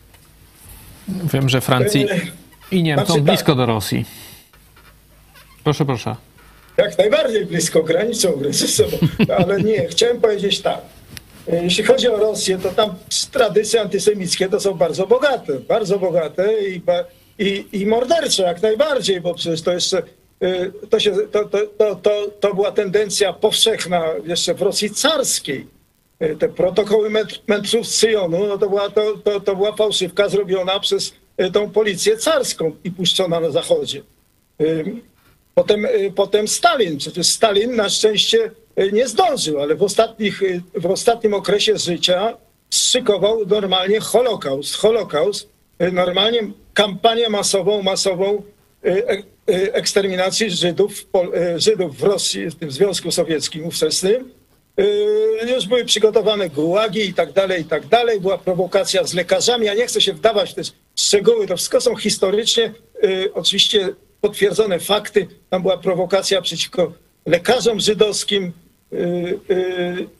[1.08, 2.06] Wiem, że Francji
[2.70, 3.56] i Niemcom znaczy, blisko tak.
[3.56, 4.04] do Rosji.
[5.64, 6.16] Proszę, proszę.
[6.76, 7.84] Jak najbardziej blisko,
[8.50, 8.96] ze sobą.
[9.38, 10.80] Ale nie, chciałem powiedzieć tak.
[11.62, 12.94] Jeśli chodzi o Rosję, to tam
[13.32, 16.82] tradycje antysemickie to są bardzo bogate, bardzo bogate i,
[17.38, 20.02] i, i mordercze jak najbardziej, bo przecież to y,
[20.90, 21.44] to, się, to,
[21.78, 25.66] to, to, to była tendencja powszechna jeszcze w Rosji carskiej
[26.18, 27.10] E, te protokoły
[27.48, 31.70] mędrców z Syjonu, no to była, to, to, to była fałszywka zrobiona przez e, tą
[31.70, 34.02] policję carską i puszczona na zachodzie.
[34.60, 34.64] E,
[35.54, 38.50] potem, potem Stalin, przecież Stalin na szczęście
[38.92, 40.42] nie zdążył, ale w, ostatnich,
[40.74, 42.36] w ostatnim okresie życia
[42.70, 44.74] szykował normalnie Holokaust.
[44.74, 45.48] Holokaust,
[45.92, 46.40] normalnie
[46.74, 48.42] kampanię masową, masową
[49.46, 51.06] eksterminacji Żydów,
[51.56, 54.30] Żydów w Rosji, w tym Związku Sowieckim ówczesnym,
[54.76, 58.20] Yy, już były przygotowane gułagi i tak dalej, i tak dalej.
[58.20, 59.66] Była prowokacja z lekarzami.
[59.66, 60.62] Ja nie chcę się wdawać w te
[60.96, 61.46] szczegóły.
[61.46, 62.72] To wszystko są historycznie
[63.34, 63.88] oczywiście
[64.20, 65.26] potwierdzone fakty.
[65.50, 66.92] Tam była prowokacja przeciwko
[67.26, 68.52] lekarzom żydowskim.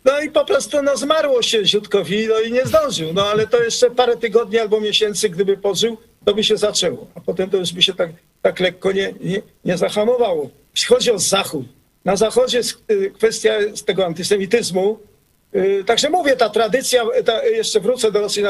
[0.04, 3.12] No i po prostu no, zmarło się Ziutkowi no i nie zdążył.
[3.12, 7.06] No ale to jeszcze parę tygodni albo miesięcy, gdyby pożył, to by się zaczęło.
[7.14, 8.10] A potem to już by się tak,
[8.46, 10.50] tak lekko nie, nie, nie zahamowało.
[10.74, 11.66] Jeśli chodzi o Zachód,
[12.04, 14.98] na Zachodzie jest y, kwestia z tego antysemityzmu.
[15.54, 18.42] Y, także mówię, ta tradycja, ta, jeszcze wrócę do Rosji.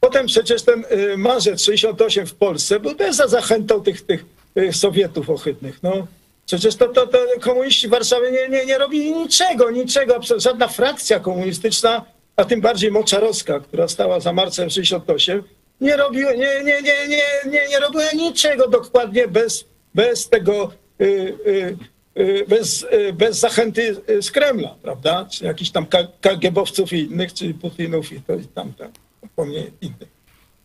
[0.00, 4.24] Potem przecież ten y, marzec 68 w Polsce był też za zachętą tych, tych
[4.72, 5.82] Sowietów ohydnych.
[5.82, 6.06] No.
[6.46, 11.20] Przecież to, to, to komuniści w Warszawie nie, nie, nie robili niczego, niczego, żadna frakcja
[11.20, 12.04] komunistyczna,
[12.36, 15.42] a tym bardziej Moczarowska, która stała za marcem 68,
[15.80, 21.04] nie robiła, nie, nie, nie, nie, nie, nie niczego dokładnie bez, bez tego y,
[21.46, 21.76] y,
[22.18, 25.26] Y, bez, bez zachęty z Kremla, prawda?
[25.30, 25.86] Czy jakichś tam
[26.20, 28.90] KGB-owców i innych, czy Putinów i to i tamte,
[29.22, 30.08] zupełnie innych.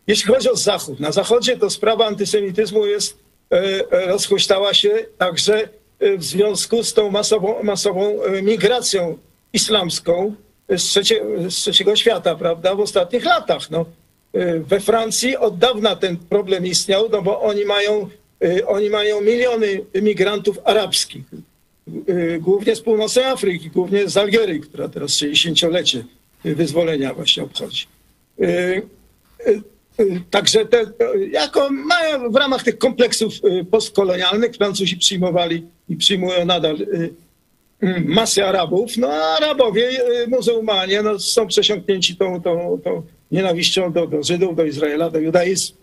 [0.06, 3.18] Jeśli chodzi o Zachód, na Zachodzie to sprawa antysemityzmu jest,
[3.90, 5.68] rozhuśtała się także
[6.00, 9.18] w związku z tą masową, masową migracją
[9.52, 10.34] islamską
[10.68, 13.70] z, trzecie, z trzeciego świata, prawda, w ostatnich latach.
[13.70, 13.86] No,
[14.64, 18.08] we Francji od dawna ten problem istniał, no bo oni mają
[18.44, 21.24] Y, oni mają miliony imigrantów arabskich,
[22.08, 26.04] y, głównie z północnej Afryki, głównie z Algierii, która teraz 60-lecie
[26.44, 27.86] wyzwolenia właśnie obchodzi.
[28.40, 28.82] Y,
[30.30, 30.84] także te,
[31.30, 33.34] jako mają w ramach tych kompleksów
[33.70, 36.76] postkolonialnych Francuzi przyjmowali i przyjmują nadal
[38.04, 39.90] masę Arabów, no a Arabowie,
[40.28, 45.76] muzułmanie no, są przesiąknięci tą, tą, tą nienawiścią do, do Żydów, do Izraela, do judaizmu,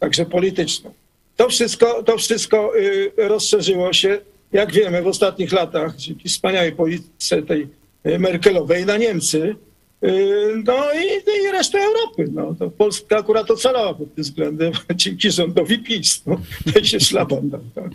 [0.00, 0.92] także polityczną.
[1.36, 4.18] To wszystko, to wszystko y, rozszerzyło się,
[4.52, 7.68] jak wiemy, w ostatnich latach, dzięki wspaniałej polityce tej
[8.06, 9.56] y, Merkelowej na Niemcy,
[10.04, 11.06] y, no i,
[11.46, 12.28] i resztę Europy.
[12.32, 16.22] No, to Polska akurat ocalała pod tym względem dzięki rządowi PiS.
[16.26, 16.36] No,
[16.82, 17.60] się szlaban dał.
[17.74, 17.90] Tak.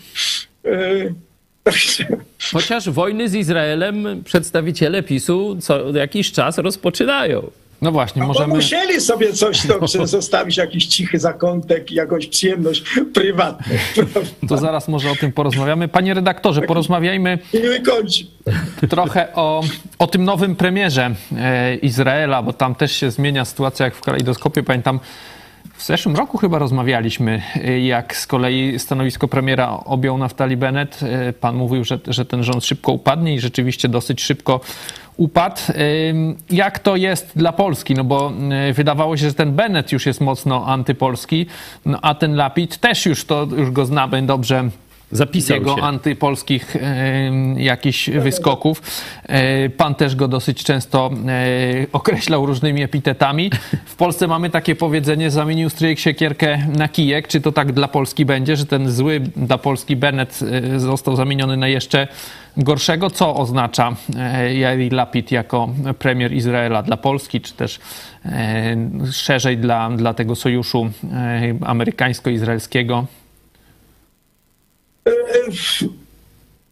[2.54, 7.52] Chociaż wojny z Izraelem przedstawiciele PiSu co jakiś czas rozpoczynają.
[7.82, 8.54] No właśnie, możemy...
[8.54, 13.76] musieli sobie coś to zostawić, jakiś cichy zakątek, jakąś przyjemność prywatną.
[14.50, 15.88] To zaraz może o tym porozmawiamy.
[15.88, 17.40] Panie redaktorze, porozmawiajmy
[18.90, 19.64] trochę o,
[20.00, 24.64] o tym nowym premierze e, Izraela, bo tam też się zmienia sytuacja jak w kalejdoskopie.
[24.64, 25.00] Pamiętam,
[25.80, 31.00] w zeszłym roku chyba rozmawialiśmy, e, jak z kolei stanowisko premiera objął Naftali Bennett.
[31.04, 34.60] E, pan mówił, że, że ten rząd szybko upadnie i rzeczywiście dosyć szybko
[35.20, 35.62] upadł.
[36.50, 37.94] Jak to jest dla Polski?
[37.94, 38.34] No bo
[38.70, 41.46] y, wydawało się, że ten Bennett już jest mocno antypolski,
[41.86, 44.70] no a ten Lapid też już, to, już go znamy dobrze
[45.12, 45.82] Zapisał jego się.
[45.82, 48.82] antypolskich e, jakichś wyskoków.
[49.24, 53.52] E, pan też go dosyć często e, określał różnymi epitetami.
[53.86, 57.28] W Polsce mamy takie powiedzenie, zamienił stryjek siekierkę na kijek.
[57.28, 60.40] Czy to tak dla Polski będzie, że ten zły dla Polski Bennett
[60.78, 62.08] został zamieniony na jeszcze
[62.58, 63.10] gorszego?
[63.10, 63.96] Co oznacza
[64.50, 65.70] Yair Lapid jako
[66.00, 67.80] premier Izraela dla Polski, czy też
[69.12, 70.90] szerzej dla, dla tego sojuszu
[71.66, 73.06] amerykańsko-izraelskiego?
[75.10, 75.90] E,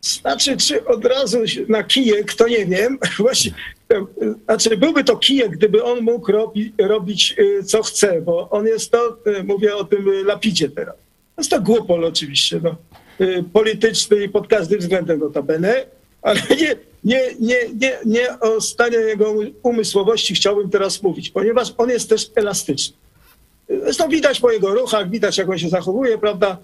[0.02, 3.00] Znaczy, czy od razu na kijek, to nie wiem.
[3.20, 3.52] Właśnie,
[3.94, 4.06] e,
[4.46, 8.92] znaczy, byłby to kijek, gdyby on mógł robi, robić e, co chce, bo on jest
[8.92, 10.96] to, mówię o tym Lapidzie teraz.
[11.38, 12.76] Jest to głupol oczywiście, no.
[13.54, 15.86] Polityczny i pod każdym względem notabene,
[16.22, 21.90] ale nie, nie, nie, nie, nie o stanie jego umysłowości chciałbym teraz mówić, ponieważ on
[21.90, 22.96] jest też elastyczny.
[23.70, 26.58] Zresztą widać po jego ruchach, widać jak on się zachowuje, prawda?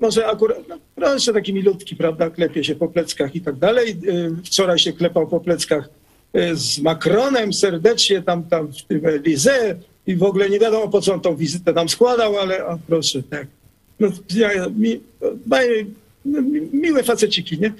[0.00, 3.96] Może akurat, no, proszę taki milutki, prawda, klepie się po pleckach i tak dalej.
[4.08, 5.88] Y, Wczoraj się klepał po pleckach
[6.36, 9.00] y, z Macronem serdecznie, tam, tam w tym
[10.06, 13.22] i w ogóle nie wiadomo po co on tą wizytę tam składał, ale o, proszę,
[13.22, 13.46] tak.
[14.00, 15.00] No, ja, mi,
[16.24, 17.72] no, mi- miłe faceciki, nie?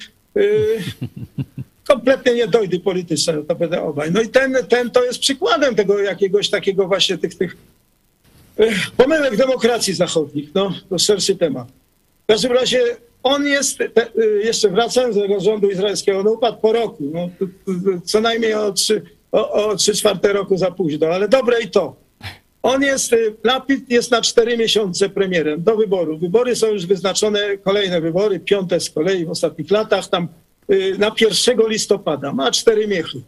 [0.42, 0.78] Y,
[1.88, 4.12] kompletnie nie dojdy polityczne, to będę obaj.
[4.12, 7.56] No i ten, ten to jest przykładem tego jakiegoś takiego właśnie tych, tych
[8.96, 10.50] pomyłek demokracji zachodnich.
[10.54, 11.68] No, to szerszy temat.
[12.32, 12.80] W każdym razie
[13.22, 17.04] on jest, te, y, jeszcze wracając do tego rządu izraelskiego, on upadł po roku.
[17.12, 17.28] No,
[18.04, 21.96] co najmniej o trzy, o, o trzy czwarte roku za późno, ale dobre i to.
[22.62, 23.14] On jest,
[23.44, 26.18] Lapid jest na cztery miesiące premierem do wyboru.
[26.18, 30.28] Wybory są już wyznaczone, kolejne wybory, piąte z kolei w ostatnich latach, tam
[30.70, 32.32] y, na 1 listopada.
[32.32, 33.22] Ma cztery miechy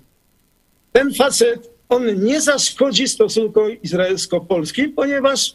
[0.95, 5.55] ten facet, on nie zaszkodzi stosunkom izraelsko-polskim, ponieważ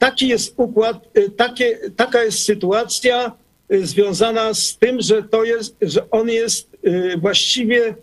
[0.00, 3.32] taki jest układ, y, takie, taka jest sytuacja
[3.72, 7.94] y, związana z tym, że to jest, że on jest y, właściwie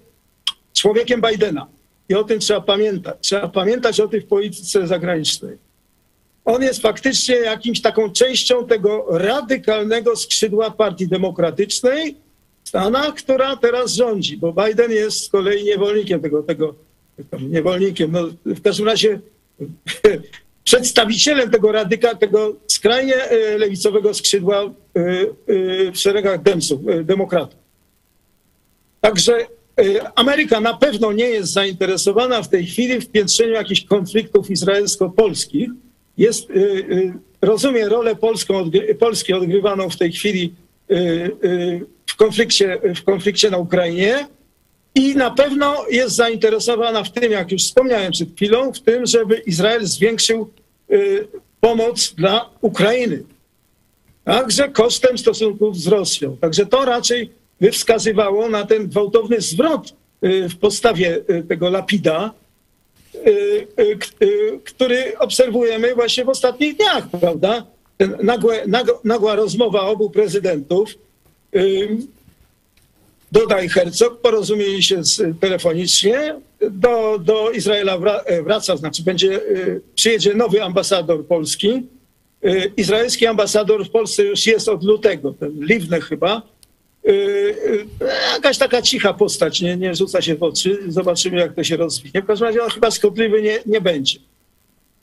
[0.73, 1.67] człowiekiem Bidena.
[2.09, 3.15] I o tym trzeba pamiętać.
[3.21, 5.57] Trzeba pamiętać o tym w polityce zagranicznej.
[6.45, 12.15] On jest faktycznie jakimś taką częścią tego radykalnego skrzydła Partii Demokratycznej
[12.65, 12.71] w
[13.15, 16.75] która teraz rządzi, bo Biden jest z kolei niewolnikiem tego, tego
[17.39, 19.19] niewolnikiem, no w każdym razie
[20.67, 27.59] przedstawicielem tego radyka, tego skrajnie e, lewicowego skrzydła e, e, w szeregach Demsów, demokratów.
[29.01, 29.47] Także
[30.15, 35.69] Ameryka na pewno nie jest zainteresowana w tej chwili w piętrzeniu jakichś konfliktów izraelsko-polskich.
[36.17, 36.47] Jest,
[37.41, 40.53] rozumie rolę polską, Polski odgrywaną w tej chwili
[42.05, 44.27] w konflikcie, w konflikcie na Ukrainie
[44.97, 49.37] i na pewno jest zainteresowana w tym, jak już wspomniałem przed chwilą, w tym, żeby
[49.37, 50.49] Izrael zwiększył
[50.89, 50.95] e,
[51.59, 53.23] pomoc dla Ukrainy.
[54.23, 56.37] Także kosztem stosunków z Rosją.
[56.37, 57.29] Także to raczej
[57.61, 62.33] by wskazywało na ten gwałtowny zwrot y, w postawie y, tego lapida,
[63.15, 67.65] y, y, y, który obserwujemy właśnie w ostatnich dniach, prawda?
[68.23, 68.63] Nagłe,
[69.03, 70.89] nagła rozmowa obu prezydentów.
[73.35, 76.35] Y, Duda i Herzog porozumieli się z, telefonicznie.
[76.71, 81.83] Do, do Izraela e, wraca, znaczy będzie, y, przyjedzie nowy ambasador polski.
[82.45, 86.41] Y, Izraelski ambasador w Polsce już jest od lutego, ten Liwne chyba.
[87.07, 87.85] Y, y,
[88.33, 90.79] Jakaś taka cicha postać, nie, nie rzuca się w oczy.
[90.87, 92.21] Zobaczymy, jak to się rozwinie.
[92.21, 94.19] W każdym razie on chyba szkodliwy nie, nie będzie.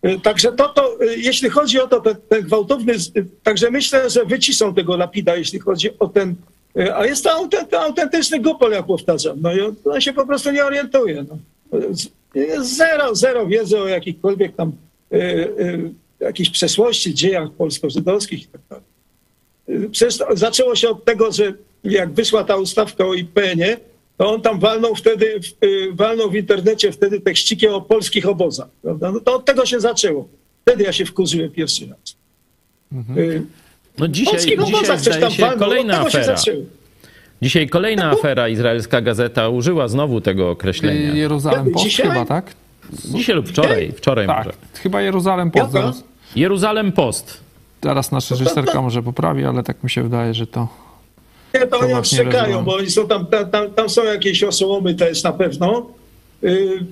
[0.07, 4.11] Y, Także to, to, y, jeśli chodzi o to, ten, ten gwałtowny, y, także myślę,
[4.11, 6.35] że wyciszą tego lapida, jeśli chodzi o ten, y,
[6.95, 10.65] a jest to autent, autentyczny gopol, jak powtarzam, no i on, się po prostu nie
[10.65, 11.25] orientuje.
[11.29, 11.39] No.
[12.63, 14.73] Zero, zero wiedzy o jakichkolwiek tam
[15.13, 18.85] y, y, jakichś przeszłości, dziejach polsko-żydowskich i tak dalej.
[19.91, 21.53] Przecież to zaczęło się od tego, że
[21.85, 23.77] jak wyszła ta ustawka o IPN-ie,
[24.17, 25.41] to on tam walnął wtedy,
[25.93, 28.69] walnął w internecie wtedy tekścikiem o polskich obozach.
[28.83, 29.13] Prawda?
[29.13, 30.29] No to od tego się zaczęło.
[30.63, 32.17] Wtedy ja się wkurzyłem pierwszy raz.
[33.19, 33.43] Y,
[33.99, 36.35] No dzisiaj, dzisiaj zdaje tam się od kolejna afera.
[37.43, 41.15] Dzisiaj kolejna afera, izraelska gazeta użyła znowu tego określenia.
[41.15, 42.09] Jeruzalem Post Dzisiaj?
[42.09, 42.53] chyba, tak?
[43.05, 44.53] Dzisiaj lub wczoraj, wczoraj Tak, może.
[44.83, 45.73] chyba Jeruzalem Post.
[45.73, 46.05] Zaraz,
[46.37, 47.41] Jeruzalem Post.
[47.83, 50.69] zaraz nasza reżyserka może poprawi, ale tak mi się wydaje, że to...
[51.55, 52.65] Nie, to To oni rozumiem.
[52.65, 55.87] bo oni są tam, tam, tam, są jakieś oszołomy też na pewno.
[56.45, 56.87] Y, s-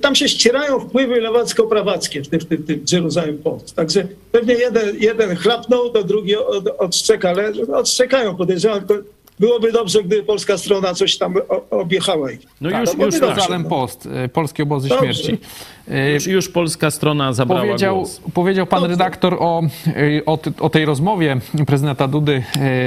[0.00, 3.74] Tam się ścierają wpływy lewacko-prawackie w tym, w tym, tym Jerusalem Post.
[3.74, 8.80] Także pewnie jeden, jeden chlapnął, to drugi od, odszczeka, ale odszczekają podejrzewam.
[9.40, 11.34] Byłoby dobrze, gdyby polska strona coś tam
[11.70, 12.28] objechała.
[12.60, 13.68] No Tak, już, to już, Jeruzalem no.
[13.68, 15.14] Post, y, polskie obozy Dobrze.
[15.14, 15.38] śmierci.
[15.88, 18.20] Y, już, już polska strona zabrała Powiedział, głos.
[18.34, 18.90] powiedział pan Dobrze.
[18.96, 21.36] redaktor o, y, o, o tej rozmowie
[21.66, 22.42] prezydenta Dudy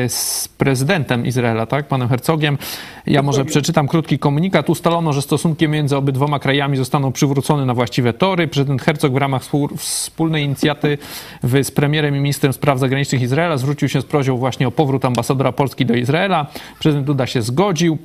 [0.07, 2.57] z prezydentem Izraela, tak, panem Herzogiem.
[3.05, 4.69] Ja może przeczytam krótki komunikat.
[4.69, 8.47] Ustalono, że stosunki między obydwoma krajami zostaną przywrócone na właściwe tory.
[8.47, 10.97] Prezydent Herzog w ramach współ- wspólnej inicjatywy
[11.63, 15.51] z premierem i ministrem spraw zagranicznych Izraela zwrócił się z prośbą właśnie o powrót ambasadora
[15.51, 16.40] Polski do Izraela.
[16.79, 17.97] Prezydent Duda się zgodził.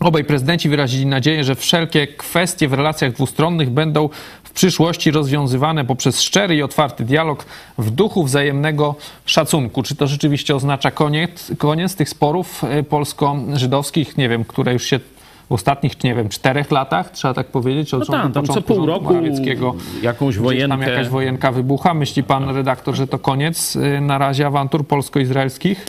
[0.00, 4.08] Obaj prezydenci wyrazili nadzieję, że wszelkie kwestie w relacjach dwustronnych będą
[4.44, 7.44] w przyszłości rozwiązywane poprzez szczery i otwarty dialog
[7.78, 8.94] w duchu wzajemnego
[9.26, 9.82] szacunku.
[9.82, 15.00] Czy to rzeczywiście oznacza koniec, koniec tych sporów y, polsko-żydowskich, nie wiem, które już się
[15.48, 18.86] w ostatnich, nie wiem, czterech latach, trzeba tak powiedzieć, od No tak, tam co pół
[18.86, 20.68] roku Morawieckiego, jakąś wojenkę.
[20.68, 21.94] tam jakaś wojenka wybucha.
[21.94, 25.86] Myśli pan redaktor, że to koniec y, na razie awantur polsko-izraelskich?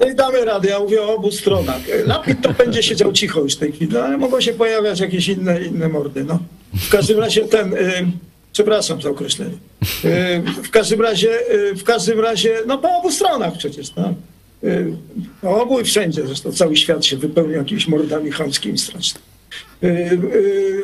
[0.00, 1.80] No i damy radę, ja mówię o obu stronach.
[2.06, 5.28] Lapid to będzie siedział cicho już w tej chwili, no, ale mogą się pojawiać jakieś
[5.28, 6.24] inne, inne mordy.
[6.24, 6.38] No.
[6.74, 7.78] W każdym razie ten, y,
[8.52, 9.54] przepraszam za określenie,
[10.04, 13.86] y, w każdym razie, y, w każdym razie, no po obu stronach przecież.
[14.64, 14.92] Y,
[15.42, 19.24] po obu i wszędzie, zresztą cały świat się wypełnia jakimiś mordami chamskimi strasznymi.
[19.84, 20.18] Y,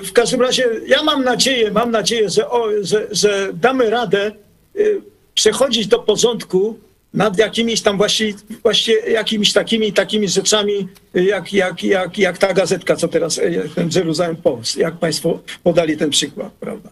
[0.05, 4.33] W każdym razie ja mam nadzieję, mam nadzieję, że, o, że, że damy radę
[4.77, 5.01] y,
[5.35, 6.79] przechodzić do porządku
[7.15, 12.55] nad jakimiś tam właśnie, właśnie jakimiś takimi takimi rzeczami, y, jak, jak, jak, jak ta
[12.55, 16.91] gazetka, co teraz, y, ten Jerusalem Post, jak państwo podali ten przykład, prawda?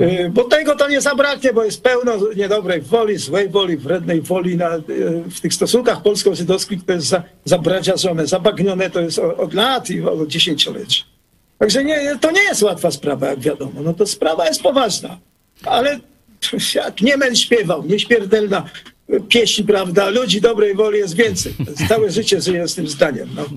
[0.00, 4.56] Y, Bo tego to nie zabraknie, bo jest pełno niedobrej woli, złej woli, wrednej woli
[4.56, 4.70] na,
[5.30, 10.28] w tych stosunkach polsko-żydowskich, to jest za, zabradziarzone, zabagnione to jest od lat i od
[10.28, 11.04] dziesięcioleci.
[11.58, 13.82] Także nie, to nie jest łatwa sprawa, jak wiadomo.
[13.82, 15.18] No to sprawa jest poważna.
[15.64, 16.00] Ale
[16.74, 18.64] jak Niemen śpiewał, nieśmiertelna
[19.28, 21.54] pieśń, prawda, ludzi dobrej woli jest więcej.
[21.88, 23.28] Całe życie żyję z tym zdaniem.
[23.36, 23.44] No.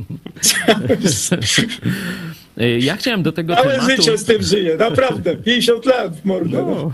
[2.62, 3.90] Y, Ja chciałem do tego Całe tematu...
[3.96, 5.36] życie z tym żyję, naprawdę.
[5.36, 6.58] 50 lat w mordę.
[6.68, 6.92] No.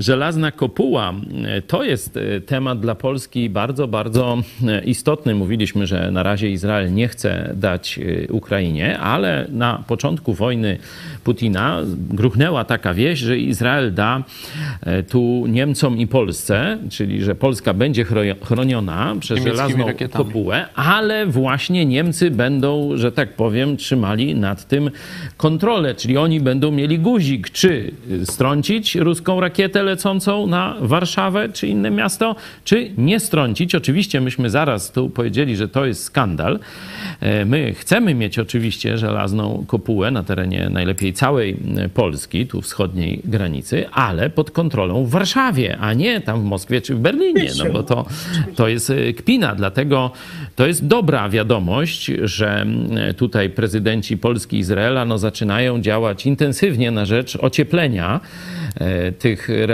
[0.00, 1.14] Żelazna kopuła
[1.44, 5.34] e, to jest e, temat dla Polski bardzo, bardzo e, istotny.
[5.34, 10.78] Mówiliśmy, że na razie Izrael nie chce dać Ukrainie, ale na początku wojny
[11.24, 11.80] Putina
[12.10, 14.24] gruchnęła taka wieść, że Izrael da
[15.08, 20.24] tu Niemcom i Polsce, czyli że Polska będzie chro- chroniona przez żelazną rakietami.
[20.24, 24.90] kopułę, ale właśnie Niemcy będą, że tak powiem, trzymali nad tym
[25.36, 27.92] kontrolę, czyli oni będą mieli guzik, czy
[28.24, 33.74] strącić ruską rakietę lecącą na Warszawę czy inne miasto, czy nie strącić.
[33.74, 36.58] Oczywiście myśmy zaraz tu powiedzieli, że to jest skandal.
[37.20, 43.20] E, My chcemy mieć oczywiście żelazną kopułę na terenie najlepiej całej e, Polski, tu wschodniej
[43.24, 47.72] granicy, ale pod kontrolą w Warszawie, a nie tam w Moskwie czy w Berlinie, no
[47.72, 48.06] bo to,
[48.56, 49.54] to jest e, kpina.
[49.54, 50.10] Dlatego
[50.56, 52.66] to jest dobra wiadomość, że
[53.16, 58.20] tutaj prezydenci Polski i Izraela no, zaczynają działać intensywnie na rzecz ocieplenia
[59.18, 59.71] tych relacji,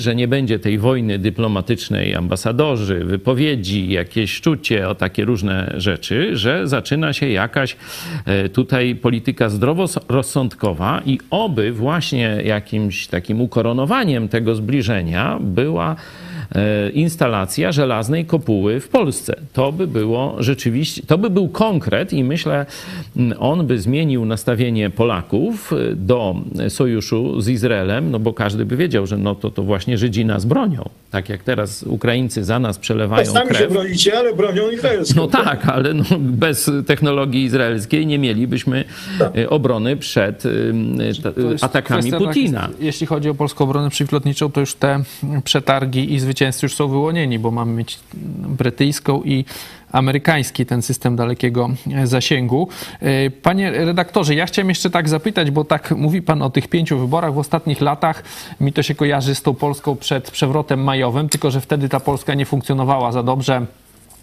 [0.00, 6.68] że nie będzie tej wojny dyplomatycznej, ambasadorzy, wypowiedzi, jakieś szczucie o takie różne rzeczy, że
[6.68, 7.76] zaczyna się jakaś
[8.24, 15.96] e, tutaj polityka zdroworozsądkowa i oby właśnie jakimś takim ukoronowaniem tego zbliżenia była
[16.94, 19.36] instalacja żelaznej kopuły w Polsce.
[19.52, 22.66] To by było rzeczywiście, to by był konkret i myślę,
[23.16, 26.34] m, on by zmienił nastawienie Polaków e, do
[26.68, 30.44] sojuszu z Izraelem, no bo każdy by wiedział, że no to, to właśnie Żydzi nas
[30.44, 30.88] bronią.
[31.10, 33.72] Tak jak teraz Ukraińcy za nas przelewają Sami się krew.
[33.72, 35.20] bronicie, ale bronią izraelską.
[35.20, 38.84] No tak, ale no, bez technologii izraelskiej nie mielibyśmy
[39.36, 40.42] e, obrony przed
[41.60, 42.60] atakami kwestia Putina.
[42.60, 45.02] taka, jeśli chodzi o polską obronę przeciwlotniczą, to już te
[45.44, 47.98] przetargi i zwycięzcy już są wyłonieni, bo mamy mieć
[48.48, 49.44] brytyjską i
[49.92, 51.70] amerykański ten system dalekiego
[52.04, 52.68] zasięgu.
[53.00, 56.98] E, Panie redaktorze, ja chciałem jeszcze tak zapytać, bo tak mówi pan o tych pięciu
[56.98, 58.22] wyborach w ostatnich latach.
[58.60, 62.34] Mi to się kojarzy z tą Polską przed przewrotem majowym, tylko że wtedy ta Polska
[62.34, 63.66] nie funkcjonowała za dobrze.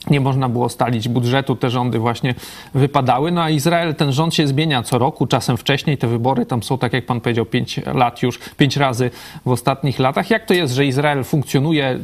[0.10, 2.36] Nie można było stalić budżetu, te rządy właśnie
[2.74, 3.32] wypadały.
[3.32, 5.98] No a Izrael, ten rząd się zmienia co roku, czasem wcześniej.
[5.98, 9.12] Te wybory tam są, tak jak pan powiedział, pięć lat już, pięć razy
[9.45, 10.30] w ostatnich latach.
[10.30, 12.00] Jak to jest, że Izrael funkcjonuje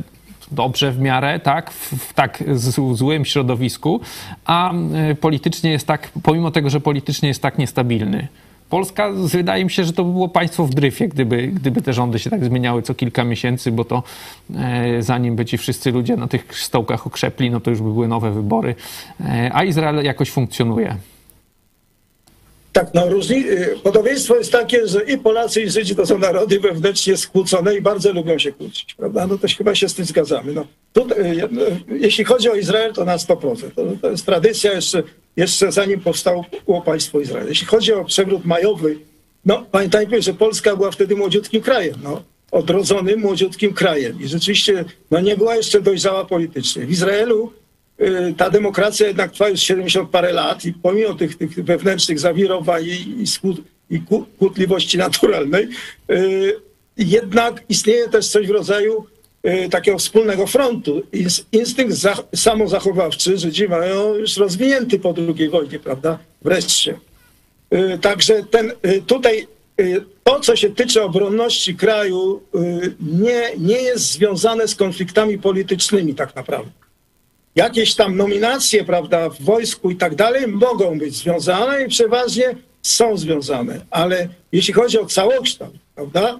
[0.52, 2.44] dobrze w miarę, tak, w, tak
[2.94, 4.02] złym środowisku,
[4.46, 4.74] a
[5.12, 8.28] y, politycznie jest tak, pomimo tego, że politycznie jest tak niestabilny?
[8.74, 12.19] Polska, wydaje mi się, że to by było państwo w dryfie, gdyby, gdyby te rządy
[12.19, 14.03] się tak zmieniały co kilka miesięcy, bo to
[14.55, 18.07] e, zanim by ci wszyscy ludzie na tych stołkach okrzepli, no to już by były
[18.07, 18.76] nowe wybory.
[19.21, 20.95] E, a Izrael jakoś funkcjonuje.
[22.74, 26.59] Tak, no różni, y, podobieństwo jest takie, że i Polacy, i Żydzi to są narody
[26.59, 29.28] wewnętrznie skłócone i bardzo lubią się kłócić, prawda?
[29.28, 30.53] No to chyba się z tym zgadzamy.
[30.53, 33.71] No, tutaj, y, no, jeśli chodzi o Izrael, to na 100%.
[33.76, 35.03] To, to jest tradycja jeszcze,
[35.38, 36.45] jeszcze zanim powstało
[36.86, 37.47] państwo Izrael.
[37.47, 38.97] Jeśli chodzi o przewrót majowy,
[39.45, 45.19] no pamiętajmy, że Polska była wtedy młodziutkim krajem, no, odrodzonym młodziutkim krajem i rzeczywiście no,
[45.19, 46.86] nie była jeszcze dojrzała politycznie.
[46.86, 47.62] W Izraelu Y,
[48.38, 53.22] ta demokracja jednak trwa już 70 parę lat i pomimo tych, tych wewnętrznych zawirowań i,
[53.22, 54.02] i, skut, i
[54.38, 55.68] kłótliwości naturalnej,
[56.12, 56.56] y,
[56.98, 59.06] jednak istnieje też coś w rodzaju
[59.46, 61.02] y, takiego wspólnego frontu.
[61.52, 66.20] Instynkt za, samozachowawczy Żydzi mają już rozwinięty po II wojnie, prawda?
[66.41, 67.00] Wreszcie.
[68.02, 68.72] Także ten,
[69.08, 69.48] tutaj
[70.24, 72.41] to, co się tyczy obronności kraju,
[73.00, 76.83] nie, nie jest związane z konfliktami politycznymi tak naprawdę
[77.56, 83.18] jakieś tam nominacje, prawda, w wojsku i tak dalej mogą być związane i przeważnie są
[83.18, 86.39] związane, ale jeśli chodzi o całokształt, prawda,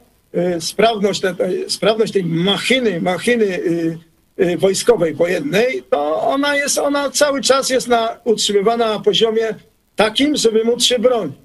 [0.58, 1.22] y, sprawność,
[1.68, 3.98] sprawność tej machiny, machiny y,
[4.40, 9.56] y, wojskowej wojennej, to ona jest, ona cały czas jest na, utrzymywana na poziomie
[9.96, 11.43] takim, żeby móc się bronić.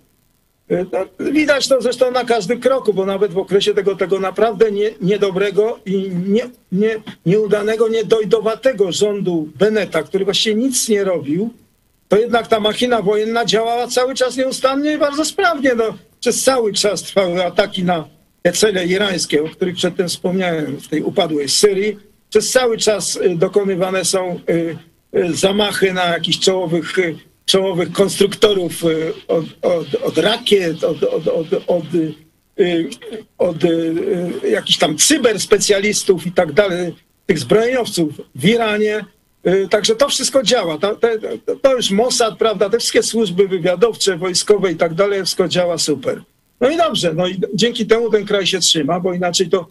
[0.71, 4.91] No, widać to zresztą na każdym kroku, bo nawet w okresie tego, tego naprawdę nie,
[5.01, 11.51] niedobrego i nie, nie, nieudanego, niedojdowatego rządu Beneta, który właściwie nic nie robił,
[12.09, 15.75] to jednak ta machina wojenna działała cały czas nieustannie i bardzo sprawnie.
[15.75, 18.09] No, przez cały czas trwały ataki na
[18.43, 21.99] te cele irańskie, o których przedtem wspomniałem, w tej upadłej Syrii.
[22.31, 24.77] Przez cały czas y, dokonywane są y,
[25.37, 26.93] zamachy na jakichś czołowych
[27.49, 31.85] czołowych konstruktorów y, od, od, od rakiet, od, od, od, od,
[32.61, 32.89] y,
[33.39, 33.95] od y,
[34.51, 36.95] jakichś tam cyberspecjalistów i tak dalej,
[37.27, 39.05] tych zbrojeniowców w Iranie.
[39.71, 40.79] Także to wszystko działa.
[40.79, 41.09] To, to,
[41.63, 46.23] to już Mossad, prawda, te wszystkie służby wywiadowcze, wojskowe i tak dalej, wszystko działa super.
[46.61, 49.69] No i dobrze, no i dzięki temu ten kraj się trzyma, bo inaczej to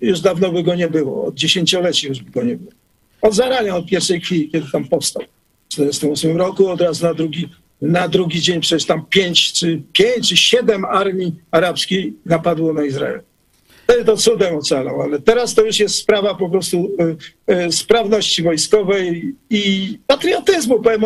[0.00, 2.72] już dawno by go nie było, od dziesięcioleci już by go nie było.
[3.22, 5.22] Od zarania, od pierwszej chwili, kiedy tam powstał.
[5.68, 7.48] 1948 roku, od razu na drugi,
[7.82, 13.20] na drugi dzień przecież tam pięć czy, pięć czy siedem armii arabskich napadło na Izrael.
[13.84, 16.90] Wtedy to cudem ocalał, ale teraz to już jest sprawa po prostu
[17.48, 21.04] y, y, sprawności wojskowej i patriotyzmu, powiem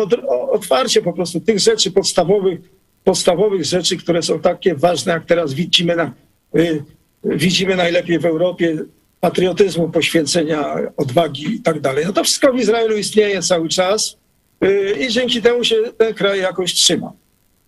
[0.51, 2.59] otwarcie po prostu tych rzeczy podstawowych,
[3.03, 6.13] podstawowych rzeczy, które są takie ważne, jak teraz widzimy, na,
[6.55, 6.83] y,
[7.23, 8.77] widzimy najlepiej w Europie,
[9.19, 12.05] patriotyzmu, poświęcenia, odwagi i tak dalej.
[12.05, 14.17] No to wszystko w Izraelu istnieje cały czas.
[14.63, 17.11] Y, i dzięki temu się ten kraj jakoś trzyma.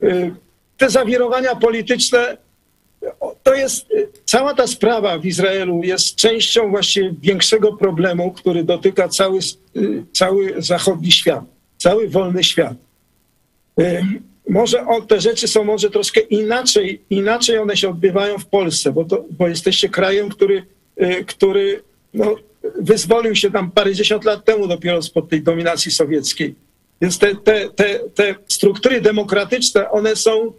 [0.03, 0.31] Y,
[0.77, 2.37] te zawirowania polityczne,
[3.43, 9.09] to jest, y, cała ta sprawa w Izraelu jest częścią właśnie większego problemu, który dotyka
[9.09, 9.39] cały,
[10.13, 11.43] cały zachodni świat,
[11.77, 12.73] cały wolny świat.
[14.49, 19.05] Może o, te rzeczy są może troszkę inaczej, inaczej one się odbywają w Polsce, bo,
[19.05, 20.65] to, bo jesteście krajem, który,
[21.27, 21.83] który
[22.13, 22.35] no,
[22.79, 26.55] wyzwolił się tam parędziesiąt lat temu dopiero spod tej dominacji sowieckiej
[27.01, 30.51] więc te, te, te, te struktury demokratyczne, one są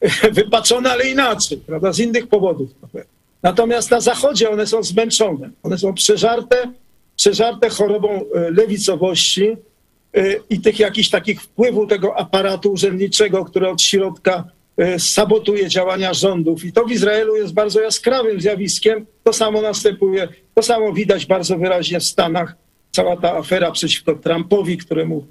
[0.32, 2.70] wypaczone, ale inaczej, prawda, z innych powodów.
[3.42, 6.72] Natomiast na Zachodzie one są zmęczone, one są przeżarte,
[7.16, 9.56] przeżarte chorobą e, lewicowości
[10.14, 14.44] e, i tych jakichś takich wpływów tego aparatu urzędniczego, który od środka
[14.76, 16.64] e, sabotuje działania rządów.
[16.64, 19.06] I to w Izraelu jest bardzo jaskrawym zjawiskiem.
[19.24, 22.54] To samo następuje, to samo widać bardzo wyraźnie w Stanach.
[22.90, 25.26] Cała ta afera przeciwko Trumpowi, któremu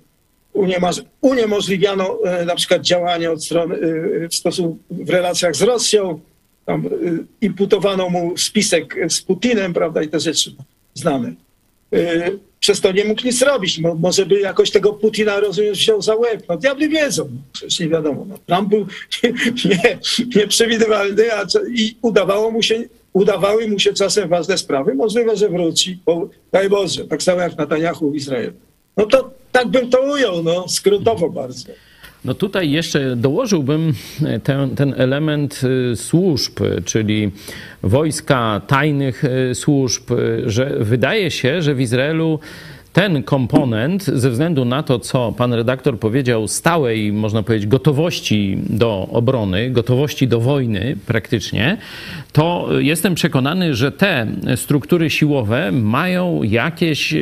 [1.21, 6.19] uniemożliwiano e, na przykład działanie od strony e, w stosunku w relacjach z Rosją,
[6.65, 6.89] tam e,
[7.41, 10.55] imputowano mu spisek z Putinem, prawda, i te rzeczy
[10.93, 11.33] znane.
[12.59, 13.79] Przez to nie mógł nic robić.
[13.79, 16.43] Może by jakoś tego Putina, rozumiem, wziął za łeb.
[16.49, 18.25] No diabli wiedzą, przecież nie wiadomo.
[18.29, 18.87] No, Trump był
[19.65, 19.99] nie,
[20.35, 21.23] nieprzewidywalny
[21.75, 22.83] i udawało mu się,
[23.13, 24.95] udawały mu się czasem ważne sprawy.
[24.95, 28.53] Możliwe, że wróci, bo daj Boże, tak samo jak Netanyahu w Izraelu.
[28.97, 31.69] No to tak bym to ujął, no, skrótowo bardzo.
[32.25, 33.93] No tutaj jeszcze dołożyłbym
[34.43, 37.31] ten, ten element y, służb, czyli
[37.83, 40.03] wojska, tajnych y, służb,
[40.45, 42.39] że wydaje się, że w Izraelu
[42.97, 49.07] ten komponent, ze względu na to, co pan redaktor powiedział, stałej, można powiedzieć, gotowości do
[49.11, 51.77] obrony, gotowości do wojny praktycznie,
[52.31, 57.15] to jestem przekonany, że te struktury siłowe mają jakieś,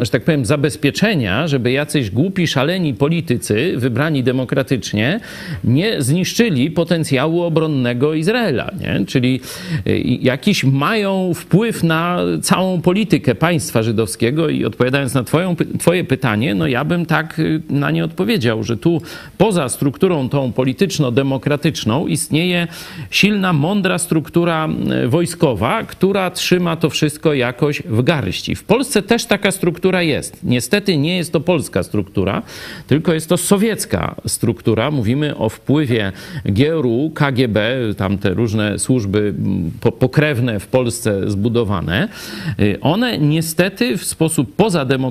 [0.00, 5.20] że tak powiem, zabezpieczenia, żeby jacyś głupi, szaleni politycy, wybrani demokratycznie,
[5.64, 8.70] nie zniszczyli potencjału obronnego Izraela.
[8.80, 9.06] Nie?
[9.06, 9.40] Czyli
[10.22, 16.54] jakiś mają wpływ na całą politykę państwa żydowskiego i odpowiadając na na twoją, twoje pytanie,
[16.54, 19.02] no ja bym tak y, na nie odpowiedział, że tu
[19.38, 22.68] poza strukturą tą polityczno-demokratyczną istnieje
[23.10, 24.68] silna, mądra struktura
[25.04, 28.54] y, wojskowa, która trzyma to wszystko jakoś w garści.
[28.54, 30.38] W Polsce też taka struktura jest.
[30.42, 32.42] Niestety nie jest to polska struktura,
[32.86, 34.90] tylko jest to sowiecka struktura.
[34.90, 36.12] Mówimy o wpływie
[36.44, 39.34] GRU, KGB, tam te różne służby
[39.98, 42.08] pokrewne w Polsce zbudowane.
[42.60, 45.09] Y, one niestety w sposób pozademokratyczny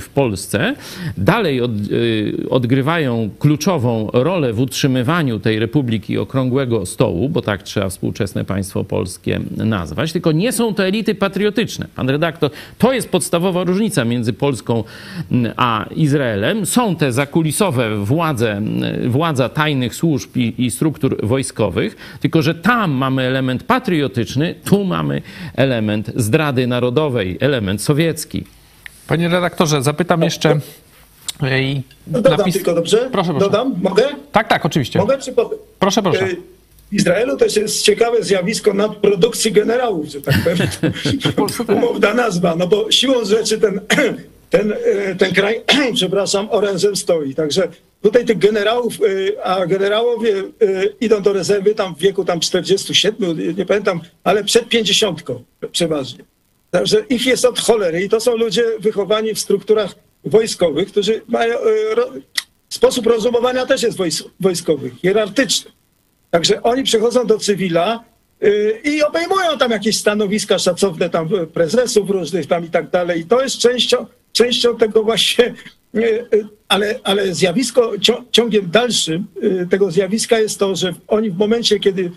[0.00, 0.74] w Polsce
[1.16, 7.88] dalej od, y, odgrywają kluczową rolę w utrzymywaniu tej Republiki Okrągłego Stołu, bo tak trzeba
[7.88, 11.86] współczesne państwo polskie nazwać, tylko nie są to elity patriotyczne.
[11.96, 14.84] Pan redaktor, to jest podstawowa różnica między Polską
[15.32, 16.66] mm, a Izraelem.
[16.66, 22.90] Są te zakulisowe władze, mm, władza tajnych służb i, i struktur wojskowych, tylko że tam
[22.90, 25.22] mamy element patriotyczny, tu mamy
[25.56, 28.44] element zdrady narodowej, element sowiecki.
[29.10, 30.60] Panie redaktorze, zapytam jeszcze.
[31.60, 32.54] I Dodam napis...
[32.54, 33.08] tylko, dobrze?
[33.12, 33.46] Proszę, proszę.
[33.46, 33.74] Dodam?
[33.82, 34.08] Mogę?
[34.32, 34.98] Tak, tak, oczywiście.
[34.98, 35.18] Mogę?
[35.18, 35.50] Czy po...
[35.78, 36.28] Proszę, proszę.
[36.90, 40.68] W Izraelu też jest ciekawe zjawisko nadprodukcji generałów, że tak powiem.
[41.76, 43.80] Umowna nazwa, no bo siłą rzeczy ten,
[44.50, 45.62] ten, e, ten kraj,
[45.94, 47.34] przepraszam, orężem stoi.
[47.34, 47.68] Także
[48.02, 50.42] tutaj tych generałów, e, a generałowie e,
[51.00, 55.22] idą do rezerwy tam w wieku tam 47, nie pamiętam, ale przed 50
[55.72, 56.24] przeważnie.
[56.70, 59.94] Także ich jest od cholery i to są ludzie wychowani w strukturach
[60.24, 61.56] wojskowych, którzy mają.
[62.68, 63.98] Sposób rozumowania też jest
[64.40, 65.70] wojskowy, hierarchyczny.
[66.30, 68.04] Także oni przychodzą do cywila
[68.44, 73.20] y, i obejmują tam jakieś stanowiska szacowne tam prezesów różnych tam i tak dalej.
[73.20, 75.54] I to jest częścią, częścią tego właśnie,
[75.94, 76.26] y,
[76.68, 77.92] ale, ale zjawisko,
[78.32, 79.26] ciągiem dalszym
[79.70, 82.10] tego zjawiska jest to, że oni w momencie, kiedy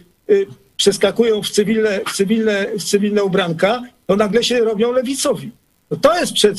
[0.84, 5.52] przeskakują w cywilne, w cywilne, w cywilne ubranka, to nagle się robią lewicowi.
[5.92, 6.54] No to jest prze,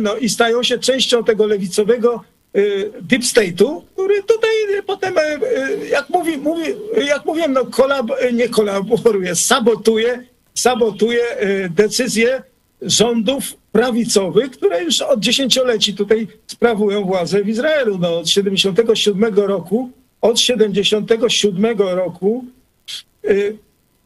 [0.00, 2.24] no i stają się częścią tego lewicowego
[2.56, 4.50] y, deep state'u, który tutaj
[4.86, 6.62] potem, y, jak, mówi, mówi,
[7.06, 10.22] jak mówiłem, no kolab, nie kolaboruje, sabotuje,
[10.54, 12.42] sabotuje y, decyzje
[12.82, 17.98] rządów prawicowych, które już od dziesięcioleci tutaj sprawują władzę w Izraelu.
[17.98, 19.90] No, od 77 roku,
[20.20, 22.44] od 77 roku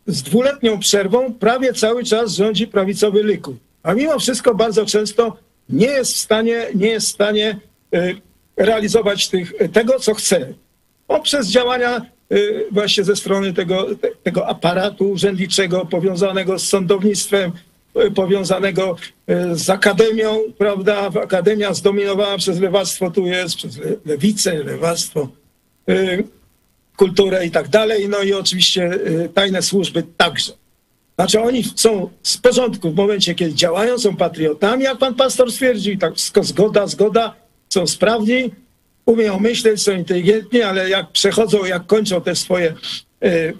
[0.06, 3.56] z dwuletnią przerwą prawie cały czas rządzi prawicowy Likud.
[3.82, 5.36] A mimo wszystko bardzo często
[5.68, 7.60] nie jest w stanie, nie jest w stanie
[7.94, 8.16] y,
[8.56, 10.54] realizować tych, tego, co chce.
[11.06, 13.86] Poprzez działania y, właśnie ze strony tego,
[14.22, 17.52] tego aparatu urzędniczego powiązanego z sądownictwem,
[18.06, 18.96] y, powiązanego
[19.52, 21.10] z akademią, prawda?
[21.22, 25.28] Akademia zdominowana przez lewactwo tu jest, przez lewicę, lewactwo
[27.03, 30.53] kulturę i tak dalej, no i oczywiście y, tajne służby także.
[31.14, 35.98] Znaczy oni są z porządku w momencie, kiedy działają, są patriotami, jak pan pastor stwierdził,
[35.98, 37.34] tak wszystko zgoda, zgoda,
[37.68, 38.50] są sprawni,
[39.07, 42.74] umieją myśleć, są inteligentni, ale jak przechodzą, jak kończą te swoje,
[43.24, 43.53] y,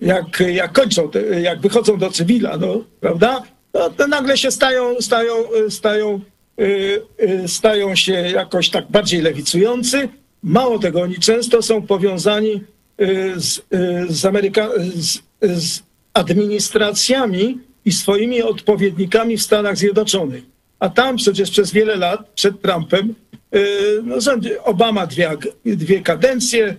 [0.00, 5.00] jak, jak kończą, te, jak wychodzą do cywila, no, prawda, to, to nagle się stają,
[5.00, 5.34] stają,
[5.68, 6.20] stają,
[6.60, 7.02] y,
[7.46, 10.08] stają się jakoś tak bardziej lewicujący,
[10.46, 12.64] Mało tego, oni często są powiązani
[13.00, 13.62] y, z, y,
[14.08, 15.82] z, Ameryka, z, z
[16.14, 20.44] administracjami i swoimi odpowiednikami w Stanach Zjednoczonych.
[20.78, 23.14] A tam przecież przez wiele lat przed Trumpem
[23.54, 24.16] y, no,
[24.64, 25.30] Obama dwie,
[25.64, 26.76] dwie kadencje,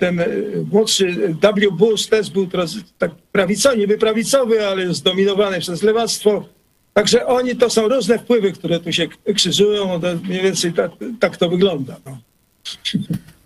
[0.00, 0.22] ten
[0.72, 1.70] młodszy W.
[1.76, 2.48] Bush też był
[2.98, 6.44] tak prawicowy, niby prawicowy, ale zdominowany przez lewactwo.
[6.94, 10.00] Także oni to są różne wpływy, które tu się krzyżują.
[10.24, 10.90] Mniej więcej tak,
[11.20, 11.96] tak to wygląda.
[12.06, 12.31] No.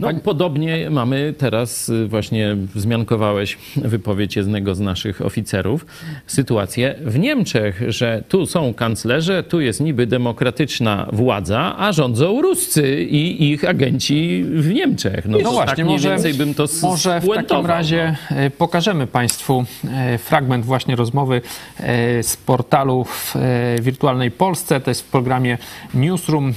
[0.01, 5.87] No, podobnie mamy teraz, y, właśnie wzmiankowałeś wypowiedź jednego z naszych oficerów,
[6.27, 13.03] sytuację w Niemczech, że tu są kanclerze, tu jest niby demokratyczna władza, a rządzą Ruscy
[13.03, 15.27] i ich agenci w Niemczech.
[15.27, 18.37] No, no właśnie, tak może, więcej bym to Może w takim razie no.
[18.59, 21.41] pokażemy Państwu e, fragment właśnie rozmowy
[21.81, 23.35] e, z portalu w
[23.83, 25.59] Wirtualnej Polsce, to jest w programie
[25.95, 26.55] Newsroom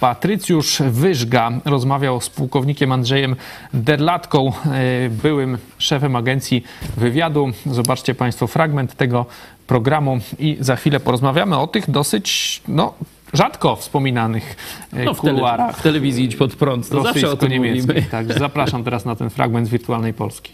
[0.00, 3.36] Patrycjusz Wyżga rozmawiał z pułkownikiem Andrzejem
[3.74, 6.64] Derlatką, e, byłym szefem agencji
[6.96, 7.50] wywiadu.
[7.66, 9.26] Zobaczcie Państwo fragment tego
[9.66, 12.94] programu i za chwilę porozmawiamy o tych dosyć, no,
[13.32, 14.56] rzadko wspominanych
[14.92, 15.78] e, no, w kuluarach.
[15.78, 18.02] w telewizji Idź Pod Prąd, to zawsze o tym mówimy.
[18.10, 20.52] Tak, zapraszam teraz na ten fragment z Wirtualnej Polski.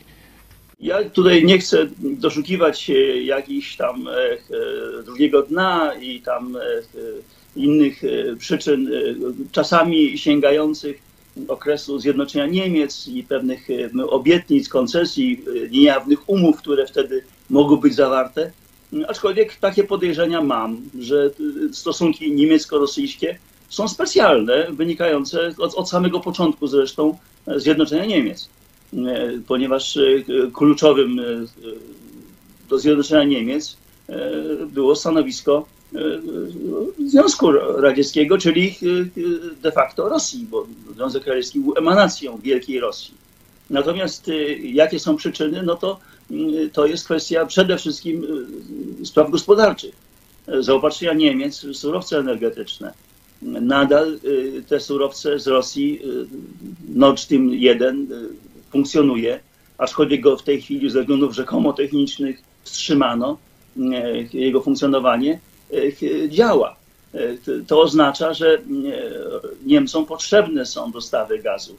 [0.81, 6.57] Ja tutaj nie chcę doszukiwać się jakichś tam e, drugiego dna i tam
[7.57, 8.93] innych e, przyczyn, e,
[9.53, 10.99] czasami sięgających
[11.49, 18.53] okresu zjednoczenia Niemiec i pewnych e, obietnic, koncesji, niejawnych umów, które wtedy mogły być zawarte.
[19.09, 21.31] Aczkolwiek takie podejrzenia mam, że
[21.73, 23.39] stosunki niemiecko-rosyjskie
[23.69, 27.19] są specjalne, wynikające od, od samego początku zresztą
[27.57, 28.49] zjednoczenia Niemiec,
[29.47, 29.99] ponieważ
[30.53, 31.21] kluczowym
[32.69, 33.77] do zjednoczenia Niemiec
[34.73, 35.67] było stanowisko
[37.07, 38.75] Związku Radzieckiego, czyli
[39.63, 43.15] de facto Rosji, bo Związek Radziecki był emanacją Wielkiej Rosji.
[43.71, 44.31] Natomiast
[44.63, 46.01] jakie są przyczyny, no to
[46.73, 48.27] to jest kwestia przede wszystkim
[49.05, 49.95] spraw gospodarczych.
[50.61, 52.93] Zaopatrzenia Niemiec w surowce energetyczne.
[53.43, 54.19] Nadal
[54.69, 56.01] te surowce z Rosji,
[56.89, 58.09] Nord Stream 1
[58.71, 59.41] funkcjonuje,
[59.79, 63.39] aczkolwiek go w tej chwili ze względów rzekomo technicznych wstrzymano,
[64.33, 65.41] jego funkcjonowanie
[66.29, 66.77] działa.
[67.67, 68.59] To oznacza, że
[69.67, 71.77] Niemcom potrzebne są dostawy gazu.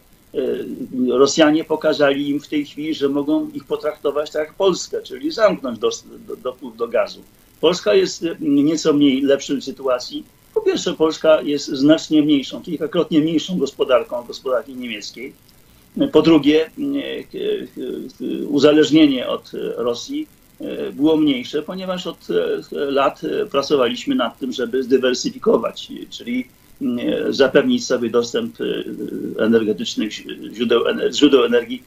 [1.09, 5.79] Rosjanie pokazali im w tej chwili, że mogą ich potraktować tak jak Polskę, czyli zamknąć
[5.79, 7.21] dopływ do, do gazu.
[7.61, 10.23] Polska jest nieco mniej lepszej sytuacji.
[10.53, 15.33] Po pierwsze, Polska jest znacznie mniejszą, kilkakrotnie mniejszą gospodarką od gospodarki niemieckiej.
[16.11, 16.69] Po drugie,
[18.49, 20.27] uzależnienie od Rosji
[20.93, 22.27] było mniejsze, ponieważ od
[22.71, 26.47] lat pracowaliśmy nad tym, żeby zdywersyfikować, czyli
[27.29, 28.55] zapewnić sobie dostęp
[29.39, 30.11] energetycznych
[30.53, 30.83] źródeł,
[31.13, 31.83] źródeł energii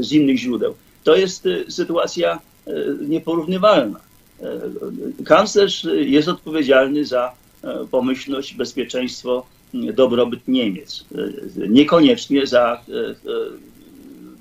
[0.00, 0.74] z innych źródeł.
[1.04, 2.38] To jest sytuacja
[3.08, 4.00] nieporównywalna.
[5.24, 7.32] Kanclerz jest odpowiedzialny za
[7.90, 11.04] pomyślność, bezpieczeństwo, dobrobyt Niemiec.
[11.68, 12.80] Niekoniecznie za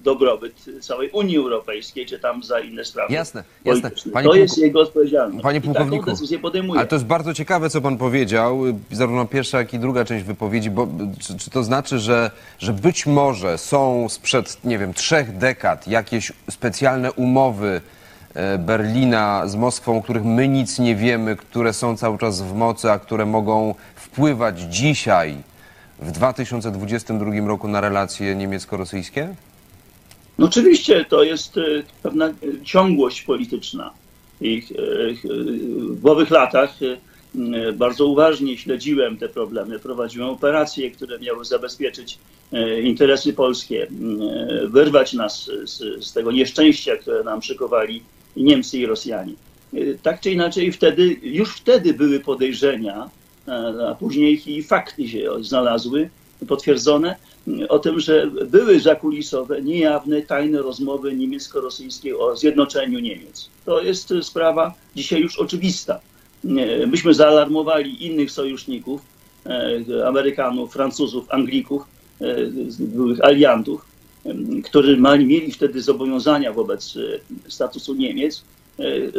[0.03, 3.13] dobrobyt całej Unii Europejskiej, czy tam za inne sprawy.
[3.13, 3.91] Jasne, jasne.
[4.13, 5.43] Panie to jest jego odpowiedzialność.
[5.43, 6.79] Panie pułkowniku, taką decyzję podejmuje.
[6.79, 10.71] Ale to jest bardzo ciekawe, co pan powiedział, zarówno pierwsza, jak i druga część wypowiedzi,
[10.71, 10.87] bo
[11.19, 16.31] czy, czy to znaczy, że, że być może są sprzed, nie wiem, trzech dekad jakieś
[16.49, 17.81] specjalne umowy
[18.59, 22.91] Berlina z Moskwą, o których my nic nie wiemy, które są cały czas w mocy,
[22.91, 25.35] a które mogą wpływać dzisiaj,
[25.99, 29.35] w 2022 roku, na relacje niemiecko-rosyjskie?
[30.39, 31.59] No oczywiście to jest
[32.03, 32.33] pewna
[32.63, 33.93] ciągłość polityczna.
[34.41, 34.63] I
[36.01, 36.79] w owych latach
[37.73, 42.17] bardzo uważnie śledziłem te problemy, prowadziłem operacje, które miały zabezpieczyć
[42.83, 43.87] interesy polskie,
[44.67, 48.03] wyrwać nas z, z tego nieszczęścia, które nam szykowali
[48.37, 49.33] Niemcy i Rosjanie.
[50.03, 53.09] Tak czy inaczej, wtedy, już wtedy były podejrzenia,
[53.89, 56.09] a później i fakty się znalazły,
[56.47, 57.15] potwierdzone,
[57.69, 63.49] o tym, że były zakulisowe, niejawne, tajne rozmowy niemiecko-rosyjskie o zjednoczeniu Niemiec.
[63.65, 65.99] To jest sprawa dzisiaj już oczywista.
[66.87, 69.01] Myśmy zaalarmowali innych sojuszników,
[70.07, 71.83] Amerykanów, Francuzów, Anglików,
[72.79, 73.85] byłych aliantów,
[74.63, 76.93] którzy mieli wtedy zobowiązania wobec
[77.47, 78.43] statusu Niemiec,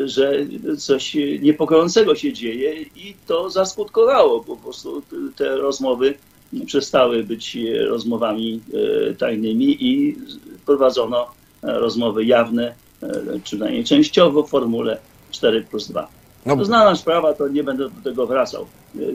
[0.05, 0.47] że
[0.79, 4.45] coś niepokojącego się dzieje i to zaskutkowało.
[4.45, 5.03] Po prostu
[5.37, 6.15] te rozmowy
[6.67, 8.61] przestały być rozmowami
[9.19, 10.17] tajnymi i
[10.67, 11.27] prowadzono
[11.63, 12.75] rozmowy jawne,
[13.45, 14.99] przynajmniej częściowo w formule
[15.31, 16.09] 4 plus 2.
[16.47, 16.57] No.
[16.57, 18.67] To znana sprawa, to nie będę do tego wracał.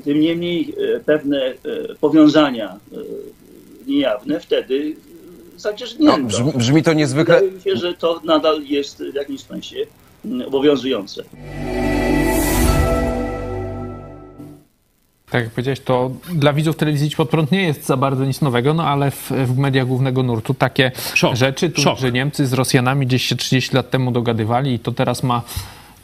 [0.04, 0.74] Tym niemniej
[1.06, 1.54] pewne
[2.02, 2.80] powiązania
[3.88, 4.96] niejawne wtedy
[5.58, 6.18] zacierznięto.
[6.18, 7.36] No, brzmi, brzmi to niezwykle...
[7.36, 9.76] Wydaje mi się, że to nadal jest w jakimś sensie
[10.48, 11.24] obowiązujące.
[15.36, 18.42] Tak jak powiedziałeś, to dla widzów telewizji Idź Pod Prąd nie jest za bardzo nic
[18.42, 21.36] nowego, no ale w, w mediach głównego nurtu takie Szok.
[21.36, 22.00] rzeczy, tu, Szok.
[22.00, 25.42] że Niemcy z Rosjanami gdzieś się 30 lat temu dogadywali i to teraz ma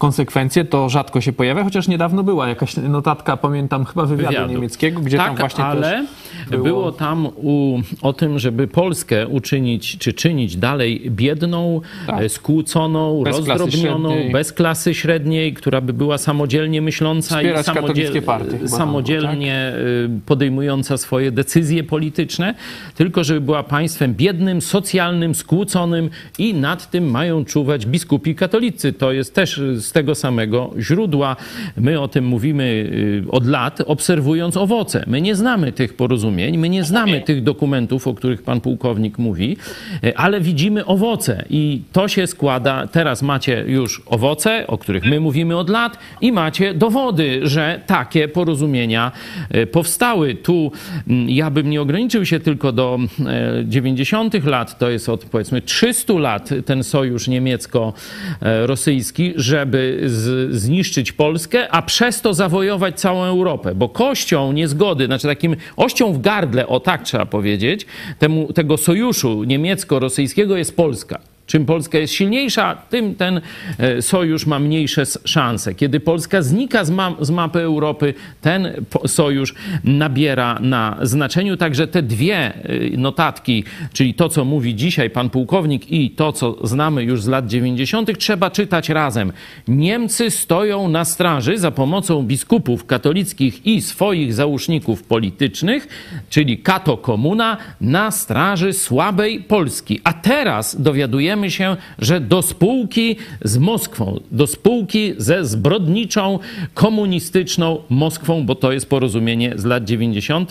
[0.02, 4.54] konsekwencje, to rzadko się pojawia, chociaż niedawno była jakaś notatka, pamiętam, chyba wywiadu, Wywiadu.
[4.54, 6.06] niemieckiego, gdzie tak, tam właśnie ale
[6.50, 6.92] też było...
[6.92, 12.22] tam u, o tym, żeby Polskę uczynić, czy czynić dalej biedną, Tak.
[12.22, 14.34] e, skłóconą, Bez klasy rozdrobnioną, średniej.
[14.34, 18.78] bez klasy średniej, która by była samodzielnie myśląca Wspierać i katolickie partie chyba tam było,
[18.78, 22.56] samodzielnie y, podejmująca swoje decyzje polityczne,
[22.96, 28.94] tylko żeby była państwem biednym, socjalnym, skłóconym i nad tym mają czuwać biskupi katolicy.
[28.94, 29.62] To jest też
[29.92, 31.36] z tego samego źródła.
[31.78, 35.04] My o tym mówimy y, od lat, obserwując owoce.
[35.08, 39.58] My nie znamy tych porozumień, my nie znamy tych dokumentów, o których pan pułkownik mówi,
[40.04, 42.88] y, ale widzimy owoce i to się składa.
[42.88, 48.28] Teraz macie już owoce, o których my mówimy od lat i macie dowody, że takie
[48.28, 49.12] porozumienia
[49.56, 50.36] y, powstały.
[50.36, 50.72] Tu
[51.08, 54.46] mm, ja bym nie ograniczył się tylko do e, 90.
[54.46, 61.82] lat, to jest od powiedzmy 300 lat ten sojusz niemiecko-rosyjski, żeby z, zniszczyć Polskę, a
[61.82, 67.04] przez to zawojować całą Europę, bo kością niezgody, znaczy takim ością w gardle, o tak
[67.04, 67.86] trzeba powiedzieć,
[68.20, 71.31] temu, tego sojuszu niemiecko-rosyjskiego jest Polska.
[71.52, 73.42] Czym Polska jest silniejsza, tym ten
[73.78, 75.76] e, sojusz ma mniejsze szanse.
[75.76, 78.74] Kiedy Polska znika z, ma z mapy Europy, ten
[79.08, 81.58] sojusz nabiera na znaczeniu.
[81.58, 82.54] Także te dwie e,
[82.98, 83.64] notatki,
[83.94, 88.18] czyli to, co mówi dzisiaj pan pułkownik i to, co znamy już z lat 90.,
[88.18, 89.32] trzeba czytać razem.
[89.68, 95.88] Niemcy stoją na straży za pomocą biskupów katolickich i swoich załóżników politycznych,
[96.30, 100.00] czyli kato komuna, na straży słabej Polski.
[100.04, 106.40] A teraz dowiadujemy się, że do spółki z Moskwą, do spółki ze zbrodniczą,
[106.74, 110.50] komunistyczną Moskwą, bo to jest porozumienie z lat 90.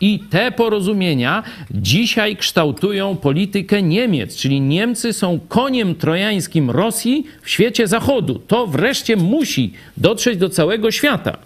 [0.00, 7.86] i te porozumienia dzisiaj kształtują politykę Niemiec, czyli Niemcy są koniem trojańskim Rosji w świecie
[7.86, 8.38] Zachodu.
[8.38, 11.36] To wreszcie musi dotrzeć do całego świata.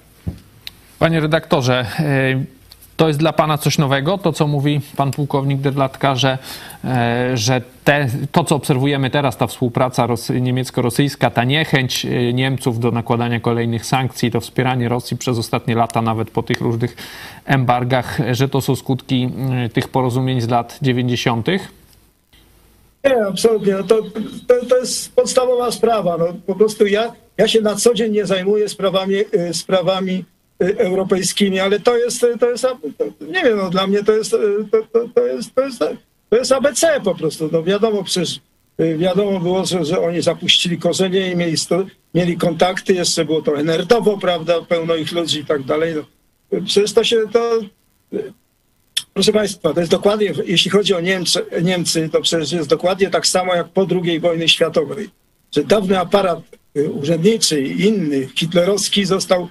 [0.99, 2.56] Panie redaktorze, e,
[2.97, 6.39] to jest dla pana coś nowego, to co mówi pan pułkownik Derlatka, że,
[6.85, 12.81] e, że te, to, co obserwujemy teraz, ta współpraca rosy, niemiecko-rosyjska, ta niechęć e, Niemców
[12.81, 16.97] do nakładania kolejnych sankcji, to wspieranie Rosji przez ostatnie lata, nawet po tych różnych
[17.45, 19.29] embargach, że to są skutki
[19.65, 21.47] e, tych porozumień z lat 90.
[21.49, 23.73] Nie, absolutnie.
[23.73, 24.03] No to,
[24.47, 26.17] to, to jest podstawowa sprawa.
[26.19, 29.15] No, po prostu ja, ja się na co dzień nie zajmuję sprawami,
[29.53, 30.25] sprawami
[30.59, 32.67] europejskimi, ale to jest, to jest,
[33.21, 34.31] nie wiem, no, dla mnie to jest,
[34.71, 35.79] to, to, jest, to jest,
[36.31, 37.49] to jest ABC po prostu.
[37.53, 38.41] No, wiadomo przecież,
[38.99, 41.57] wiadomo było, że, że oni zapuścili korzenie i mieli,
[42.15, 45.95] mieli kontakty, jeszcze było to enertowo, prawda, pełno ich ludzi i tak dalej.
[45.95, 47.61] No, przecież to się, to,
[49.17, 53.27] Proszę Państwa, to jest dokładnie, jeśli chodzi o Niemcy, Niemcy, to przecież jest dokładnie tak
[53.27, 55.09] samo jak po II wojnie światowej,
[55.55, 56.41] że dawny aparat
[56.77, 59.49] y, urzędniczy i inny, hitlerowski, został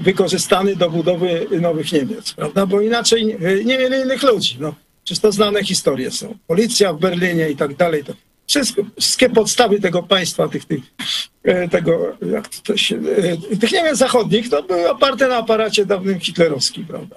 [0.00, 2.66] wykorzystany do budowy nowych Niemiec, prawda?
[2.66, 4.56] Bo inaczej y, nie mieli innych ludzi.
[4.60, 6.38] No, przecież znane historie są.
[6.46, 8.04] Policja w Berlinie i tak dalej.
[8.04, 8.12] To
[8.46, 10.80] wszystko, wszystkie podstawy tego państwa, tych, tych,
[11.42, 13.00] e, tego, jak to się,
[13.60, 17.16] tych Niemiec zachodnich, to były oparte na aparacie dawnym hitlerowskim, prawda?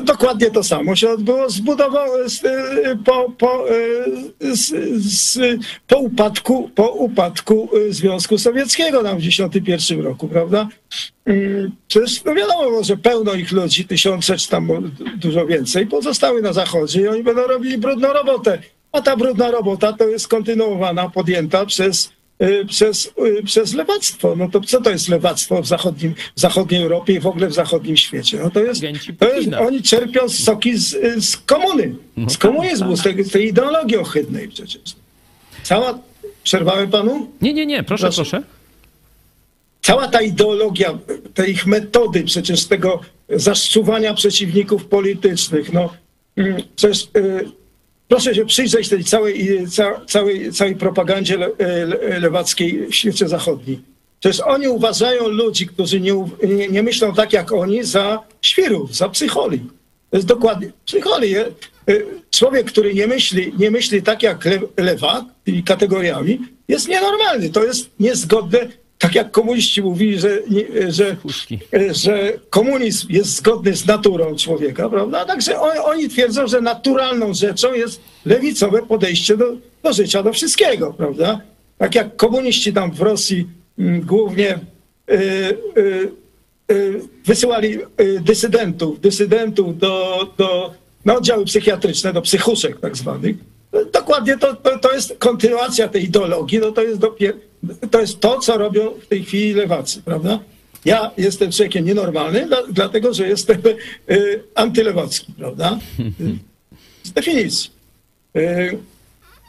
[0.00, 4.74] Dokładnie to samo się odbyło zbudowało z, y, po, po, y, z,
[5.04, 5.38] z,
[5.86, 10.68] po, upadku, po upadku y, Związku Sowieckiego tam w 1951 roku, prawda?
[11.88, 17.00] Przecież no wiadomo, że pełno ich ludzi, tysiące czy tam dużo więcej, pozostały na zachodzie
[17.00, 18.58] i oni będą robili brudną robotę.
[18.92, 22.12] A ta brudna robota to jest kontynuowana, podjęta przez
[22.68, 24.36] przez, y, przez lewactwo.
[24.36, 27.52] No to co to jest lewactwo w, zachodnim, w zachodniej Europie i w ogóle w
[27.54, 28.38] zachodnim świecie?
[28.42, 28.82] No to jest,
[29.18, 31.94] to jest oni czerpią soki z, z komuny,
[32.28, 34.82] z komunizmu, z tej, z tej ideologii ohydnej przecież.
[35.62, 35.98] Cała,
[36.42, 37.30] przerwałem panu?
[37.42, 38.30] Nie, nie, nie, proszę, Proszę.
[38.30, 38.42] proszę.
[39.82, 40.98] Cała ta ideologia,
[41.34, 45.92] te ich metody przecież tego zaszczuwania przeciwników politycznych, no
[46.36, 47.61] mm, przecież y,
[48.12, 53.82] proszę się przyjrzeć tej całej, ca, całej, całej propagandzie le, le, lewackiej w świecie zachodnim.
[54.20, 59.08] Przecież oni uważają ludzi, którzy nie, nie, nie myślą tak jak oni, za świrów, za
[59.08, 59.58] psycholi.
[60.10, 61.36] To jest dokładnie psycholi.
[61.36, 61.52] y,
[62.30, 66.38] Człowiek, który nie myśli, nie myśli tak jak le, lewak, tymi kategoriami,
[66.68, 67.50] jest nienormalny.
[67.50, 68.68] To jest niezgodne,
[69.02, 70.38] tak jak komuniści mówili, że,
[70.88, 71.16] że,
[71.90, 75.24] że komunizm jest zgodny z naturą człowieka, prawda?
[75.24, 80.94] Także on, oni twierdzą, że naturalną rzeczą jest lewicowe podejście do, do życia, do wszystkiego,
[80.94, 81.40] prawda?
[81.78, 83.48] Tak jak komuniści tam w Rosji
[83.78, 84.58] mm, głównie
[85.10, 85.14] y,
[85.76, 86.12] y,
[86.72, 90.74] y, wysyłali y, dysydentów, dysydentów do, do,
[91.04, 93.36] na oddziały psychiatryczne, do psychuszek tak zwanych.
[93.92, 97.38] Dokładnie to, to, to jest kontynuacja tej ideologii, no to jest, dopiero,
[97.90, 100.38] to jest to, co robią w tej chwili lewacy, prawda?
[100.84, 103.58] Ja jestem człowiekiem nienormalnym, dla, dlatego że jestem
[104.10, 105.78] y, antylewacki, prawda?
[107.02, 107.70] Z definicji.
[108.36, 108.78] Y,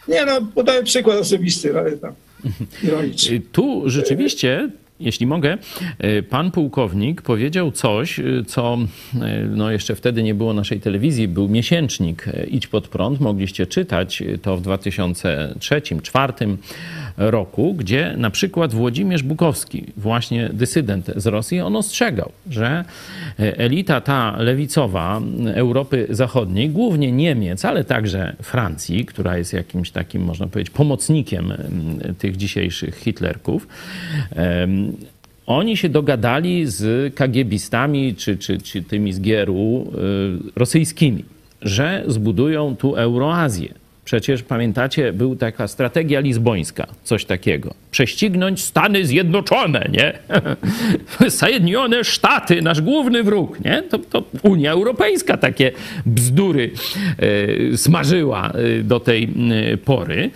[0.07, 2.13] nie no, podaję przykład osobisty, ale tam
[2.83, 3.41] ironicznie.
[3.51, 4.69] Tu rzeczywiście,
[5.03, 5.57] jeśli mogę,
[6.03, 8.77] y, pan pułkownik powiedział coś, y, co
[9.15, 14.23] y, no jeszcze wtedy nie było naszej telewizji, był miesięcznik Idź pod prąd, mogliście czytać
[14.41, 16.57] to w 2003-2004
[17.17, 22.85] roku, gdzie na przykład Włodzimierz Bukowski, właśnie dysydent z Rosji, on ostrzegał, że
[23.39, 25.21] y, elita ta lewicowa
[25.53, 32.15] Europy Zachodniej, głównie Niemiec, ale także Francji, która jest jakimś takim, można powiedzieć, pomocnikiem em,
[32.17, 33.67] tych dzisiejszych Hitlerków,
[35.45, 39.91] oni się dogadali z kagiebistami czy, czy, czy tymi z Gieru
[40.47, 41.25] y, rosyjskimi,
[41.61, 43.82] że zbudują tu Euroazję.
[44.05, 47.73] Przecież pamiętacie, była taka strategia lizbońska, coś takiego.
[47.91, 50.13] Prześcignąć Stany Zjednoczone, nie?
[51.39, 53.83] Zjednione Sztaty, nasz główny wróg, nie?
[53.89, 55.71] To, to Unia Europejska takie
[56.05, 56.71] bzdury
[57.73, 60.31] e, smażyła e, do tej e, pory.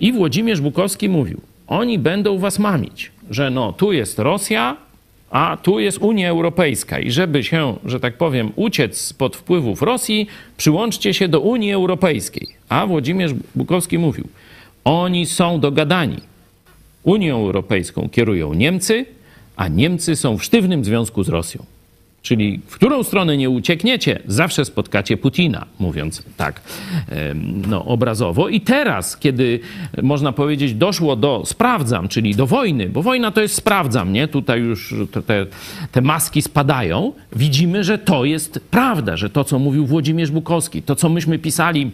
[0.00, 4.76] I Włodzimierz Bukowski mówił, oni będą was mamić, że no, tu jest Rosja,
[5.32, 10.26] a tu jest Unia Europejska i żeby się, że tak powiem, uciec spod wpływów Rosji,
[10.56, 12.48] przyłączcie się do Unii Europejskiej.
[12.68, 14.28] A Włodzimierz Bukowski mówił,
[14.84, 16.20] oni są dogadani.
[17.02, 19.06] Unią Europejską kierują Niemcy,
[19.56, 21.64] a Niemcy są w sztywnym związku z Rosją.
[22.22, 26.60] Czyli w którą stronę nie uciekniecie, zawsze spotkacie Putina, mówiąc tak
[27.68, 28.48] no, obrazowo.
[28.48, 29.60] I teraz, kiedy
[30.02, 34.28] można powiedzieć, doszło do sprawdzam, czyli do wojny, bo wojna to jest sprawdzam, nie?
[34.28, 35.46] Tutaj już te, te,
[35.92, 40.96] te maski spadają, widzimy, że to jest prawda, że to, co mówił Włodzimierz Bukowski, to,
[40.96, 41.90] co myśmy pisali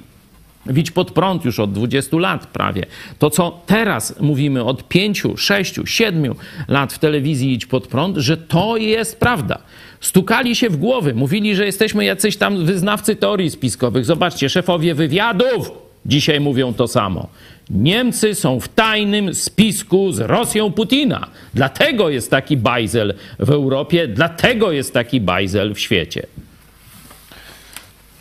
[0.67, 2.87] Widź pod prąd już od 20 lat prawie.
[3.19, 6.35] To, co teraz mówimy od 5, 6, 7
[6.69, 9.59] lat w telewizji Idź pod prąd, że to jest prawda.
[10.01, 14.05] Stukali się w głowy, mówili, że jesteśmy jacyś tam wyznawcy teorii spiskowych.
[14.05, 15.71] Zobaczcie, szefowie wywiadów
[16.07, 17.29] dzisiaj mówią to samo.
[17.71, 21.27] Niemcy są w tajnym spisku z Rosją Putina.
[21.55, 26.27] Dlatego jest taki bajzel w Europie, dlatego jest taki bajzel w świecie.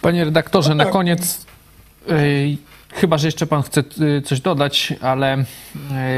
[0.02, 1.46] Panie redaktorze, na koniec,
[2.98, 5.38] chyba że jeszcze pan chce y, coś dodać, ale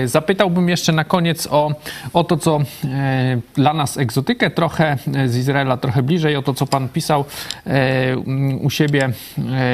[0.04, 1.72] y, zapytałbym jeszcze na koniec o,
[2.14, 2.88] o to, co y,
[3.56, 7.26] dla nas egzotykę trochę z Izraela, trochę bliżej, o to, co pan pisał
[8.62, 9.10] u siebie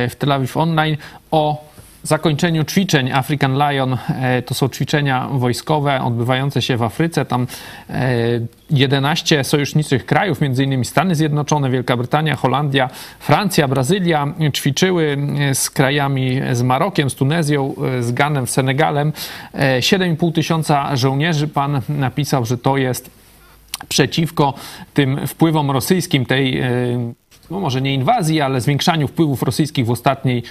[0.10, 0.98] w Tel Aviv Online,
[1.32, 1.75] o
[2.08, 3.98] zakończeniu ćwiczeń African Lion.
[4.10, 7.26] e, To są ćwiczenia wojskowe odbywające się w Afryce.
[7.26, 7.48] Tam
[7.90, 8.18] e,
[8.70, 10.86] 11 sojuszniczych krajów, m.in.
[10.86, 12.90] Stany Zjednoczone, Wielka Brytania, Holandia,
[13.20, 19.14] Francja, Brazylia ćwiczyły e, z krajami, z Marokiem, z Tunezją, e, z Ganem, Senegalem.
[19.54, 21.48] E, 7,5 tysiąca żołnierzy.
[21.48, 23.10] Pan napisał, że to jest
[23.90, 24.54] przeciwko
[24.94, 26.68] tym wpływom rosyjskim, tej, e,
[27.52, 30.44] no może nie inwazji, ale zwiększaniu wpływów rosyjskich w ostatniej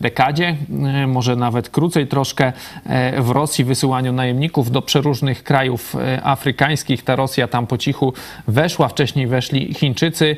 [0.00, 2.52] dekadzie, e, może nawet krócej troszkę,
[2.86, 7.04] e, w Rosji wysyłaniu najemników do przeróżnych krajów e, afrykańskich.
[7.04, 8.12] Ta Rosja tam po cichu
[8.48, 10.36] weszła, wcześniej weszli Chińczycy.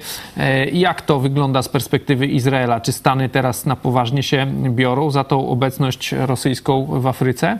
[0.72, 2.80] Jak to wygląda z perspektywy Izraela?
[2.80, 7.58] Czy Stany teraz na poważnie się biorą za tą obecność rosyjską w Afryce?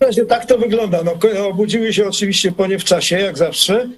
[0.00, 0.98] Właśnie tak to wygląda.
[1.04, 1.12] No,
[1.48, 3.88] obudziły się oczywiście po nie w czasie, jak zawsze,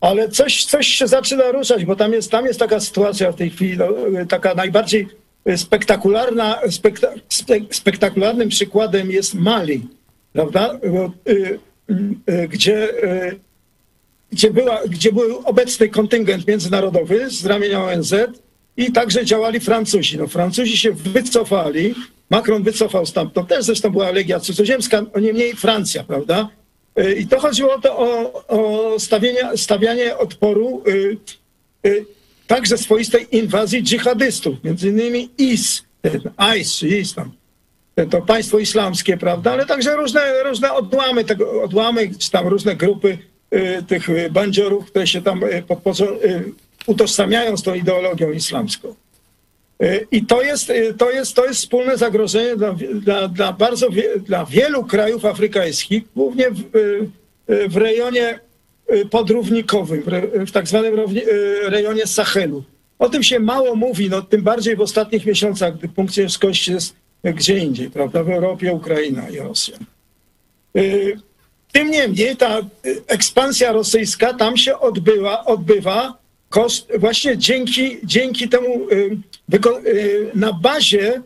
[0.00, 3.50] ale coś, coś się zaczyna ruszać, bo tam jest, tam jest taka sytuacja w tej
[3.50, 3.86] chwili, no,
[4.28, 5.08] taka najbardziej
[5.56, 9.86] spektakularna, spekta, spe, spektakularnym przykładem jest Mali,
[10.32, 10.78] prawda?
[10.92, 11.58] Bo, y,
[12.30, 13.40] y, gdzie, y,
[14.32, 18.14] gdzie, była, gdzie był obecny kontyngent międzynarodowy z ramienia ONZ
[18.76, 20.18] i także działali Francuzi.
[20.18, 21.94] No, Francuzi się wycofali,
[22.30, 26.48] Macron wycofał stamtąd, też zresztą była legia cudzoziemska, no niemniej Francja, prawda?
[26.98, 31.16] Y, I to chodziło to o, o stawienie, stawianie odporu y,
[31.86, 32.04] y,
[32.46, 35.82] także swoistej inwazji dżihadystów, między innymi IS,
[36.56, 37.32] IS, czy IS tam,
[38.10, 43.18] to państwo islamskie, prawda, ale także różne, różne odłamy tego, odłamy, czy tam różne grupy
[43.54, 46.52] y, tych y, bandziorów, które się tam y, podpoczą, y,
[46.86, 48.94] utożsamiają z tą ideologią islamską.
[49.82, 53.88] Y, I to jest, y, to jest, to jest wspólne zagrożenie dla, dla, dla bardzo
[54.18, 56.62] dla wielu krajów afrykańskich, głównie w,
[57.68, 58.40] w rejonie
[59.10, 60.02] podrównikowym,
[60.46, 62.64] w, tak zwanym y, rejonie Sahelu.
[62.98, 66.94] O tym się mało mówi, no, tym bardziej w ostatnich miesiącach, gdy punkt ciężkości jest
[67.24, 69.78] gdzie indziej, prawda, w Europie, Ukraina i Rosja.
[70.76, 71.16] Y,
[71.74, 72.64] Tym niemniej ta y,
[73.06, 76.18] ekspansja rosyjska tam się odbyła, odbywa
[76.48, 79.18] koszt, właśnie dzięki, dzięki temu y,
[79.86, 81.22] y, na bazie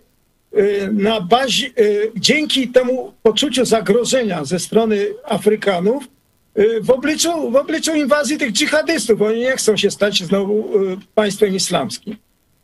[0.56, 6.08] y, na bazie, y, dzięki temu poczuciu zagrożenia ze strony Afrykanów y,
[6.80, 9.22] w obliczu, w obliczu inwazji tych dżihadystów.
[9.22, 12.16] Oni nie chcą się stać znowu y, państwem islamskim.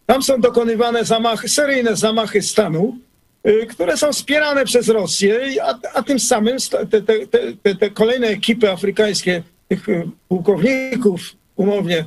[0.07, 2.99] Tam są dokonywane zamachy, seryjne zamachy stanu,
[3.47, 6.57] y, które są wspierane przez Rosję, a, a tym samym
[6.91, 7.27] te, te,
[7.63, 11.21] te, te, kolejne ekipy afrykańskie, tych y, pułkowników
[11.57, 12.05] umownie,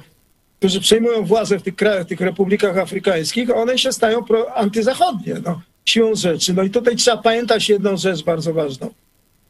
[0.60, 5.62] którzy przejmują władzę w tych krajach, tych republikach afrykańskich, one się stają pro, antyzachodnie, no,
[5.86, 6.54] siłą rzeczy.
[6.54, 8.94] No i tutaj trzeba pamiętać jedną rzecz bardzo ważną,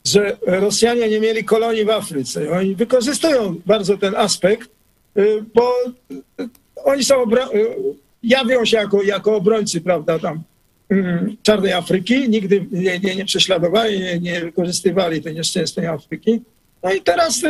[0.07, 2.51] że Rosjanie nie mieli kolonii w Afryce.
[2.51, 4.69] Oni wykorzystują bardzo ten aspekt,
[5.17, 5.73] y, bo
[6.11, 6.49] y,
[6.85, 7.35] oni są y,
[8.23, 10.43] jawią się jako, jako obrońcy, prawda, tam
[10.89, 16.41] mm, czarnej Afryki, nigdy nie, nie, nie prześladowali, nie, nie wykorzystywali tej nieszczęsnej Afryki.
[16.83, 17.41] No i teraz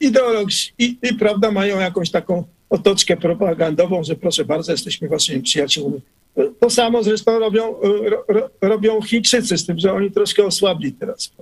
[0.00, 6.00] ideologii i, i prawda mają jakąś taką otoczkę propagandową, że proszę bardzo, jesteśmy waszymi przyjaciółmi.
[6.60, 11.32] To samo zresztą robią, ro, ro, robią Chińczycy, z tym, że oni troszkę osłabli teraz.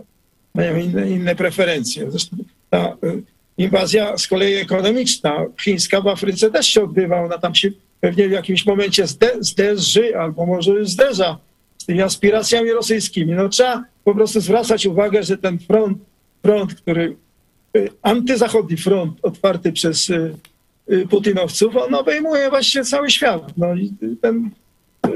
[0.55, 2.11] Mają inne, inne preferencje.
[2.11, 2.36] Zresztą
[2.70, 3.22] ta y,
[3.59, 7.24] inwazja z kolei ekonomiczna chińska w Afryce też się odbywa.
[7.24, 7.70] Ona tam się
[8.01, 11.38] pewnie w jakimś momencie zde, zderzy albo może zderza
[11.78, 13.32] z tymi aspiracjami rosyjskimi.
[13.32, 15.98] No trzeba po prostu zwracać uwagę, że ten front,
[16.42, 17.16] front który
[17.76, 20.34] y, antyzachodni front otwarty przez y,
[21.11, 23.42] putinowców, on obejmuje właściwie cały świat.
[23.57, 24.51] No i ten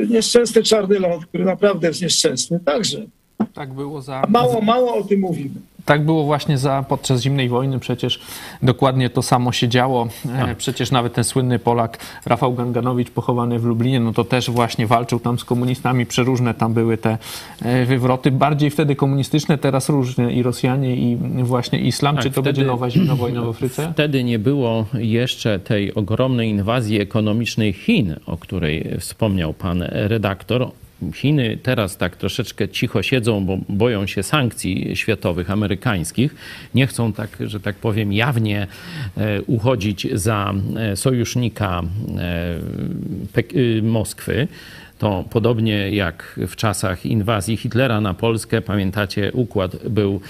[0.08, 3.06] nieszczęsny czarny ląd, który naprawdę jest nieszczęsny, także.
[3.54, 4.22] Tak było za.
[4.28, 5.50] Mało, mało o tym mówimy.
[5.84, 8.20] Tak było właśnie za, podczas zimnej wojny, przecież
[8.62, 10.08] dokładnie to samo się działo.
[10.32, 14.86] E, Przecież nawet ten słynny Polak Rafał Ganganowicz pochowany w Lublinie, no to też właśnie
[14.86, 17.18] walczył tam z komunistami, przeróżne tam były te
[17.62, 22.14] e, wywroty, bardziej wtedy komunistyczne, teraz różne i Rosjanie i właśnie islam.
[22.16, 23.88] Tak, Czy to wtedy- będzie nowa zimna wojna w Afryce?
[23.94, 30.70] Wtedy nie było jeszcze tej ogromnej inwazji ekonomicznej Chin, o której wspomniał pan redaktor.
[31.14, 36.34] Chiny teraz tak troszeczkę cicho siedzą, bo boją się sankcji światowych, amerykańskich.
[36.74, 38.66] Nie chcą tak, że tak powiem, jawnie
[39.16, 41.82] e, uchodzić za e, sojusznika
[43.36, 44.48] e, y, Moskwy.
[44.98, 50.20] To podobnie jak w czasach inwazji Hitlera na Polskę, pamiętacie, układ był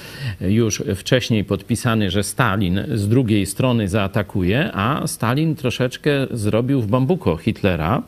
[0.41, 7.37] już wcześniej podpisany, że Stalin z drugiej strony zaatakuje, a Stalin troszeczkę zrobił w bambuko
[7.37, 8.03] Hitlera,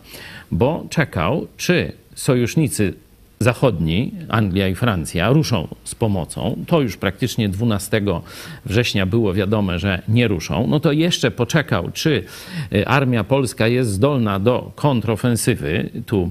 [0.51, 2.95] bo czekał, czy sojusznicy
[3.39, 6.57] zachodni, Anglia i Francja, ruszą z pomocą.
[6.67, 8.03] To już praktycznie 12
[8.67, 10.67] września było wiadome, że nie ruszą.
[10.67, 12.25] No to jeszcze poczekał, czy
[12.73, 15.91] e, armia polska jest zdolna do kontrofensywy.
[16.07, 16.31] Tu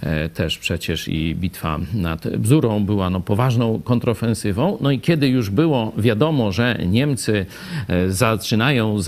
[0.00, 4.78] e, też przecież i bitwa nad Bzurą była no, poważną kontrofensywą.
[4.80, 7.46] No i kiedy już było wiadomo, że Niemcy
[7.88, 8.98] e, zaczynają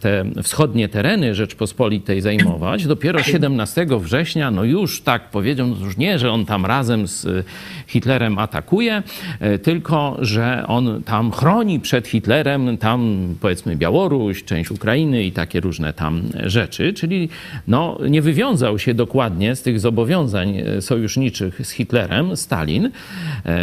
[0.00, 6.18] te wschodnie tereny Rzeczpospolitej zajmować, dopiero 17 września, no już tak powiedział, no już nie,
[6.18, 7.44] że on tam razem z y,
[7.86, 9.02] Hitlerem atakuje,
[9.40, 15.60] e, tylko że on tam chroni przed Hitlerem, tam powiedzmy Białoruś, część Ukrainy i takie
[15.60, 17.28] różne tam rzeczy, czyli
[17.68, 22.90] no, nie wywiązał się dokładnie z tych zobowiązań e, sojuszniczych z Hitlerem, Stalin,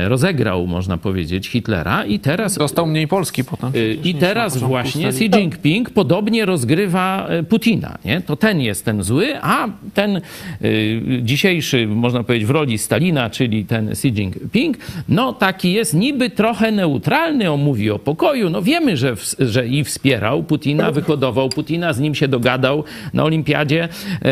[0.08, 3.72] rozegrał, można powiedzieć, Hitlera i teraz Dostał mniej Polski potem.
[3.76, 5.26] Y, I teraz właśnie Xi.
[5.26, 7.98] Jinping podobnie rozgrywa y, Putina.
[8.06, 8.22] Nie?
[8.22, 10.22] To ten jest ten zły, a ten
[10.62, 14.78] y, dzisiejszy, można powiedzieć, w roli Stalina, czyli ten Xi Jinping,
[15.09, 18.49] no taki jest niby trochę neutralny, on mówi o pokoju.
[18.49, 22.84] No wiemy, że, w, że i wspierał Putina, wyhodował Putina, z nim się dogadał
[23.14, 23.89] na olimpiadzie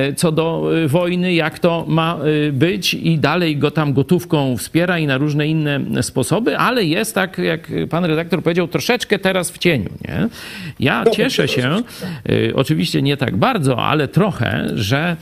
[0.10, 2.18] y, co do y, wojny, jak to ma
[2.48, 7.16] y, być i dalej go tam gotówką wspiera i na różne inne sposoby, ale jest
[7.16, 9.90] tak, jak pan redaktor powiedział, troszeczkę teraz w cieniu.
[10.08, 10.28] Nie?
[10.80, 11.76] Ja cieszę się,
[12.56, 15.16] oczywiście nie tak bardzo, ale trochę, że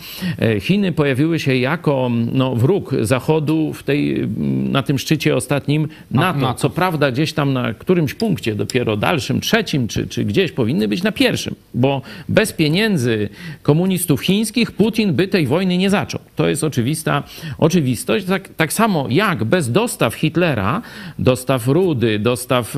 [0.59, 4.27] Chiny pojawiły się jako no, wróg Zachodu w tej,
[4.71, 6.39] na tym szczycie ostatnim NATO.
[6.39, 6.59] NATO.
[6.59, 11.03] Co prawda gdzieś tam na którymś punkcie, dopiero dalszym, trzecim, czy, czy gdzieś powinny być
[11.03, 13.29] na pierwszym, bo bez pieniędzy
[13.63, 16.21] komunistów chińskich Putin by tej wojny nie zaczął.
[16.35, 17.23] To jest oczywista
[17.57, 18.25] oczywistość.
[18.25, 20.81] Tak, tak samo jak bez dostaw Hitlera,
[21.19, 22.77] dostaw rudy, dostaw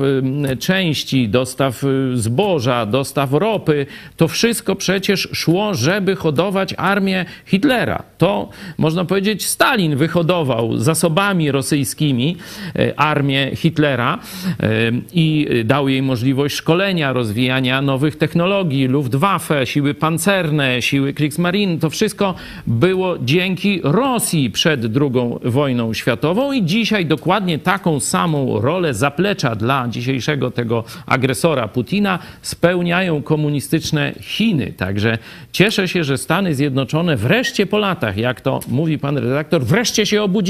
[0.58, 8.02] części, dostaw y, zboża, dostaw ropy, to wszystko przecież szło, żeby hodować armię Hitlera.
[8.18, 8.48] To
[8.78, 12.36] można powiedzieć Stalin wyhodował zasobami rosyjskimi
[12.76, 14.18] e, armię Hitlera
[14.60, 14.68] e,
[15.12, 21.78] i dał jej możliwość szkolenia, rozwijania nowych technologii, Luftwaffe, siły pancerne, siły Kriegsmarine.
[21.78, 22.34] To wszystko
[22.66, 29.88] było dzięki Rosji przed II wojną światową i dzisiaj dokładnie taką samą rolę zaplecza dla
[29.88, 34.72] dzisiejszego tego agresora Putina spełniają komunistyczne Chiny.
[34.76, 35.18] Także
[35.52, 40.22] cieszę się, że Stany Zjednoczone wreszcie po latach, jak to mówi pan redaktor, wreszcie się
[40.22, 40.49] obudziły,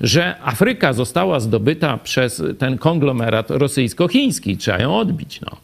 [0.00, 4.56] że Afryka została zdobyta przez ten konglomerat rosyjsko-chiński.
[4.56, 5.40] Trzeba ją odbić.
[5.40, 5.56] No,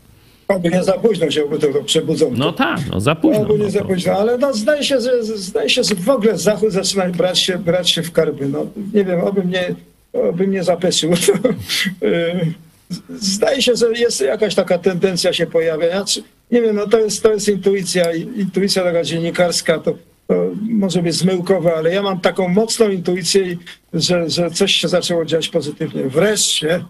[0.48, 2.36] Oby nie za późno się by tego przebudzono.
[2.36, 3.40] no tak, no za późno.
[3.40, 6.38] Albo No, nie za późno, ale no, zdaje, się, że, zdaje się, że w ogóle
[6.38, 8.48] Zachód zaczyna brać się, brać się w karby.
[8.48, 9.74] No, nie wiem, oby mnie,
[10.12, 11.10] oby mnie zapeszył.
[12.02, 12.52] Yy,
[13.20, 15.86] Zdaje się, że jest jakaś taka tendencja się pojawia.
[15.86, 19.94] Ja, czy- nie wiem, no to jest, to jest intuicja, intuicja taka dziennikarska, to,
[20.28, 23.56] to może być zmyłkowe, ale ja mam taką mocną intuicję,
[23.94, 26.02] że, że coś się zaczęło dziać pozytywnie.
[26.04, 26.84] Wreszcie.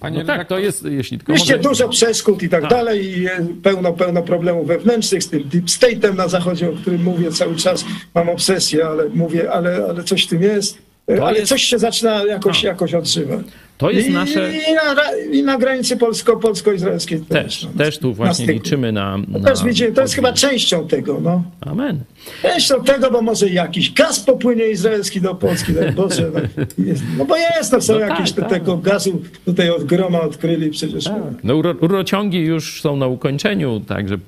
[0.00, 1.68] Panie No tak, to jest, jeśli tylko Oczywiście może...
[1.68, 2.70] dużo przeszkód i tak, Tak.
[2.70, 3.26] dalej, i
[3.62, 7.84] pełno, pełno problemów wewnętrznych z tym deep state'em na zachodzie, o którym mówię cały czas.
[8.14, 10.78] Mam obsesję, ale mówię, ale, ale coś w tym jest.
[11.16, 12.68] To ale jest- coś się zaczyna jakoś, No.
[12.68, 13.46] jakoś odżywać.
[13.78, 14.52] To jest I, nasze...
[14.52, 14.94] i, na,
[15.32, 18.52] i na granicy polsko, polsko-izraelskiej Też, no, też tu na właśnie styku.
[18.64, 19.18] liczymy na...
[19.32, 21.42] To na też widzimy, to jest chyba częścią tego, no.
[21.60, 22.00] Amen.
[22.42, 26.30] Częścią tego, bo może jakiś gaz popłynie izraelski do Polski, daj Boże.
[26.34, 26.40] No,
[26.84, 28.50] jest, no bo jest, no są No tak, jakieś te, tak.
[28.50, 31.04] tego gazu tutaj od groma odkryli przecież.
[31.44, 34.18] No, uro- rurociągi już są na ukończeniu, także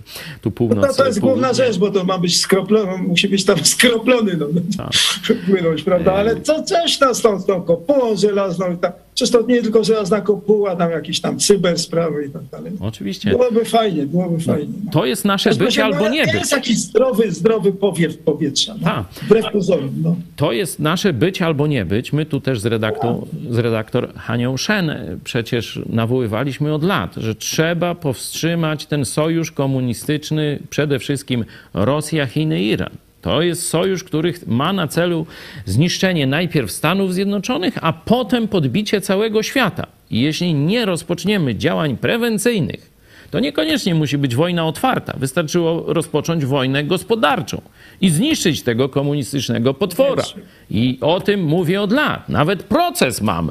[0.42, 0.86] tu północ...
[0.86, 4.46] No to jest główna rzecz, bo to ma być skroplony, musi być tam skroplony, no,
[4.76, 5.38] Tak.
[5.46, 6.12] płynąć, prawda?
[6.12, 9.05] Ale co, coś tam z tą, z tą kopułą żelazną i tak.
[9.16, 12.72] Przecież to nie tylko żelazna kopuła, tam jakieś tam cyber sprawy i tak dalej.
[12.80, 13.30] Oczywiście.
[13.30, 14.74] Byłoby fajnie, byłoby fajnie.
[14.84, 14.90] No.
[14.90, 16.34] To jest nasze Też być albo no, nie być.
[16.34, 18.84] Jest jakiś zdrowy, zdrowy powiew powietrza, no.
[18.84, 19.04] Tak.
[19.22, 19.90] wbrew pozorom.
[20.02, 20.16] No.
[20.36, 22.12] To jest nasze być albo nie być.
[22.12, 23.14] My tu też z redaktor,
[23.50, 30.98] z redaktor Hanią Szen przecież nawoływaliśmy od lat, że trzeba powstrzymać ten sojusz komunistyczny, przede
[30.98, 31.44] wszystkim
[31.74, 32.90] Rosja, Chiny, Iran.
[33.26, 35.26] To jest sojusz, który ma na celu
[35.64, 39.86] zniszczenie najpierw Stanów Zjednoczonych, a potem podbicie całego świata.
[40.10, 42.90] I jeśli nie rozpoczniemy działań prewencyjnych,
[43.30, 45.12] to niekoniecznie musi być wojna otwarta.
[45.18, 47.60] Wystarczyło rozpocząć wojnę gospodarczą
[48.00, 50.22] i zniszczyć tego komunistycznego potwora.
[50.70, 52.28] I o tym mówię od lat.
[52.28, 53.50] Nawet proces mam.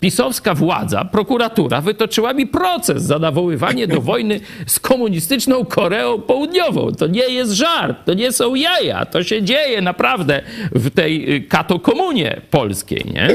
[0.00, 6.92] Pisowska władza, prokuratura wytoczyła mi proces za nawoływanie do wojny z komunistyczną Koreą Południową.
[6.92, 10.42] To nie jest żart, to nie są jaja, to się dzieje naprawdę
[10.72, 13.28] w tej y, katokomunie polskiej, nie?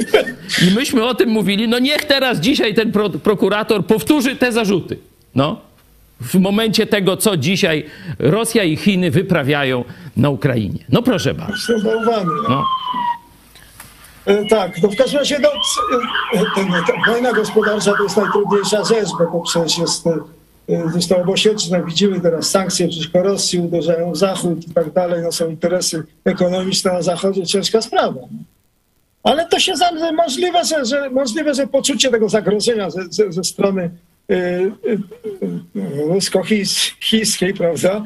[0.68, 4.98] I myśmy o tym mówili, no niech teraz dzisiaj ten pro, prokurator powtórzy te zarzuty.
[5.36, 5.62] No,
[6.22, 7.86] w momencie tego, co dzisiaj
[8.20, 9.84] Rosja i Chiny wyprawiają
[10.18, 10.80] na Ukrainie.
[10.90, 11.56] No proszę bardzo.
[12.50, 12.66] No.
[14.26, 15.50] E, Tak, no w każdym razie no,
[16.34, 20.20] e, ten, ta wojna gospodarcza to jest najtrudniejsza rzecz, bo to przecież jest, e,
[20.92, 25.50] zresztą obosieczne, widzimy teraz sankcje przeciwko Rosji, uderzają w Zachód i tak dalej, no są
[25.50, 28.20] interesy ekonomiczne na Zachodzie, ciężka sprawa.
[29.24, 29.74] Ale to się
[30.16, 33.92] możliwe, że, że, możliwe, że poczucie tego zagrożenia ze, ze, ze strony
[34.32, 35.00] y, y,
[36.08, 38.04] rusko-chińskiej, prawda,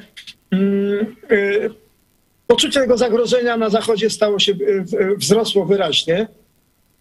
[0.52, 1.16] mm,
[2.48, 6.28] poczucie tego zagrożenia na Zachodzie stało się, y, y, wzrosło wyraźnie.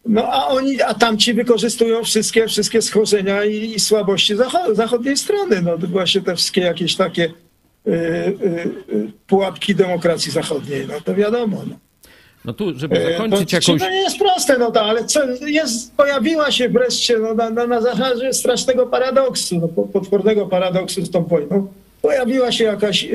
[0.07, 5.63] No a oni, a tamci wykorzystują wszystkie, wszystkie schorzenia i, i słabości zacho- zachodniej strony.
[5.63, 7.25] No to właśnie te wszystkie jakieś takie
[7.87, 11.63] y, y, pułapki demokracji zachodniej, no to wiadomo.
[11.69, 11.77] No.
[12.45, 13.81] No tu, żeby E, zakończyć to, jakąś...
[13.83, 17.67] To nie jest proste, no to, ale co, jest, pojawiła się wreszcie no, na, na,
[17.67, 21.67] na zasadzie strasznego paradoksu, no, po- potwornego paradoksu z tą wojną.
[22.03, 23.09] Pojawiła się jakaś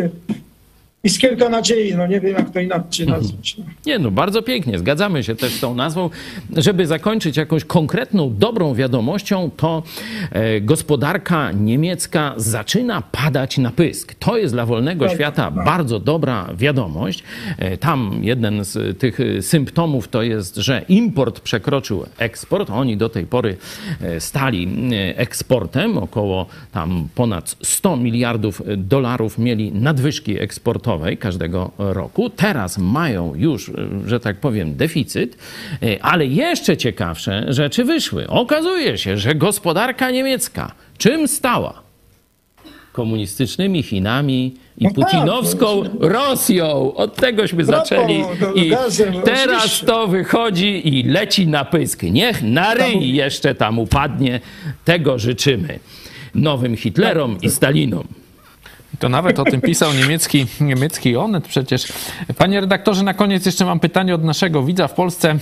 [1.03, 3.57] iskierka nadziei, no nie wiem jak to inaczej nazwać.
[3.57, 3.65] No.
[3.85, 6.09] Nie, no bardzo pięknie, zgadzamy się też z tą nazwą.
[6.57, 9.83] Żeby zakończyć jakąś konkretną, dobrą wiadomością, to
[10.31, 14.13] e, gospodarka niemiecka zaczyna padać na pysk.
[14.13, 15.65] To jest dla wolnego Tak, świata tak.
[15.65, 17.23] bardzo dobra wiadomość.
[17.57, 22.69] E, tam jeden z tych e, symptomów to jest, że import przekroczył eksport.
[22.69, 23.57] Oni do tej pory
[24.19, 24.67] stali
[25.15, 30.39] eksportem, około tam ponad 100 miliardów dolarów mieli nadwyżki
[30.89, 32.29] eksportowej każdego roku.
[32.29, 33.73] Teraz mają już, e,
[34.05, 35.37] że tak powiem, deficyt,
[35.83, 38.27] e, ale jeszcze ciekawsze rzeczy wyszły.
[38.27, 41.81] Okazuje się, że gospodarka niemiecka czym stała?
[42.91, 46.93] Komunistycznymi Chinami i No tak, putinowską Rosją.
[46.95, 48.23] Od tegośmy zaczęli.
[48.55, 49.85] I gazem, teraz oczywiście.
[49.85, 52.03] to wychodzi i leci na pysk.
[52.03, 54.39] Niech na ryj jeszcze tam upadnie.
[54.85, 55.79] Tego życzymy
[56.35, 58.07] nowym Hitlerom i Stalinom.
[58.99, 61.93] To nawet o tym pisał niemiecki, niemiecki Onet przecież.
[62.37, 64.87] Panie redaktorze, na koniec jeszcze mam pytanie od naszego widza.
[64.87, 65.37] W Polsce e,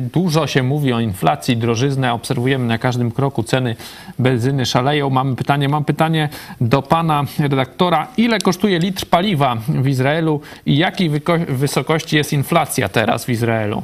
[0.00, 2.12] dużo się mówi o inflacji, drożyznę.
[2.12, 3.76] Obserwujemy na każdym kroku ceny
[4.18, 5.10] benzyny szaleją.
[5.10, 6.28] Mamy pytanie, mam pytanie
[6.60, 8.08] do pana redaktora.
[8.16, 11.10] Ile kosztuje litr paliwa w Izraelu i jakiej
[11.48, 13.82] wysokości jest inflacja teraz w Izraelu?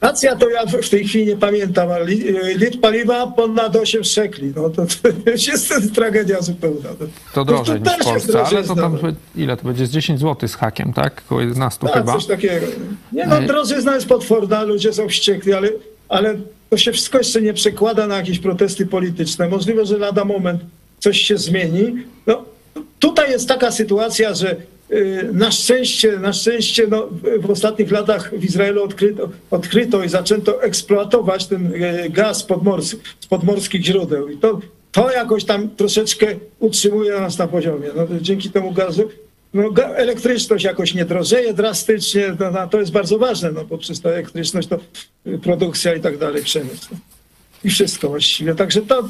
[0.00, 2.24] Racja to ja w w tej chwili nie pamiętam, ale li-
[2.56, 4.52] litr paliwa ponad 8 szekli.
[4.56, 5.08] No to, to
[5.52, 6.90] jest tragedia zupełna.
[7.00, 7.06] No.
[7.34, 8.98] To drożej niż też w jest Polsce, ale to tam
[9.36, 9.86] ile to będzie?
[9.86, 11.22] Z 10 zł z hakiem, tak?
[11.26, 12.12] Około 11 Tak, chyba.
[12.12, 12.66] coś takiego.
[13.12, 15.68] Nie no, drożyzna jest potworna, ludzie są wściekli, ale,
[16.08, 16.34] ale
[16.70, 19.48] to się wszystko jeszcze nie przekłada na jakieś protesty polityczne.
[19.48, 20.60] Możliwe, że lada moment
[20.98, 21.96] coś się zmieni.
[22.26, 22.44] No,
[22.98, 24.56] tutaj jest taka sytuacja, że y,
[25.32, 27.08] na szczęście, na szczęście no,
[27.42, 33.26] w- ostatnich latach w Izraelu odkryto, odkryto i zaczęto eksploatować ten y, gaz podmors, z
[33.26, 34.28] podmorskich źródeł.
[34.28, 34.60] I to,
[34.92, 36.26] to jakoś tam troszeczkę
[36.58, 37.88] utrzymuje nas na poziomie.
[37.96, 39.08] No, dzięki temu gazu
[39.54, 39.62] no,
[39.96, 44.08] elektryczność jakoś nie drożeje drastycznie, no, no, to jest bardzo ważne, no, bo przez tę
[44.08, 44.78] elektryczność to
[45.26, 46.88] y, produkcja i tak dalej, przemysł.
[47.64, 48.54] I wszystko właściwie.
[48.54, 49.06] Także to y,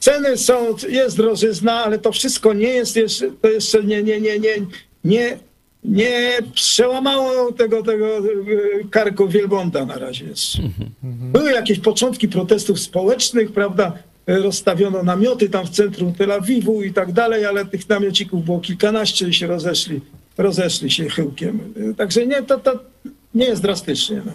[0.00, 0.54] ceny są,
[0.88, 4.56] jest drożyzna, ale to wszystko nie jest jeszcze, to jeszcze nie, nie, nie, nie,
[5.04, 5.38] nie
[5.84, 8.22] nie przełamało tego, tego e,
[8.90, 10.62] karku wielbłąda na razie jeszcze.
[11.02, 13.92] Były jakieś początki protestów społecznych, prawda?
[14.26, 18.60] E, Rozstawiono namioty tam w centrum Tel Awiwu i tak dalej, ale tych namiocików było
[18.60, 20.00] kilkanaście i się rozeszli,
[20.38, 21.60] rozeszli się chyłkiem.
[21.90, 22.78] E, Także nie, to, to
[23.34, 24.22] nie jest drastycznie.
[24.26, 24.32] No.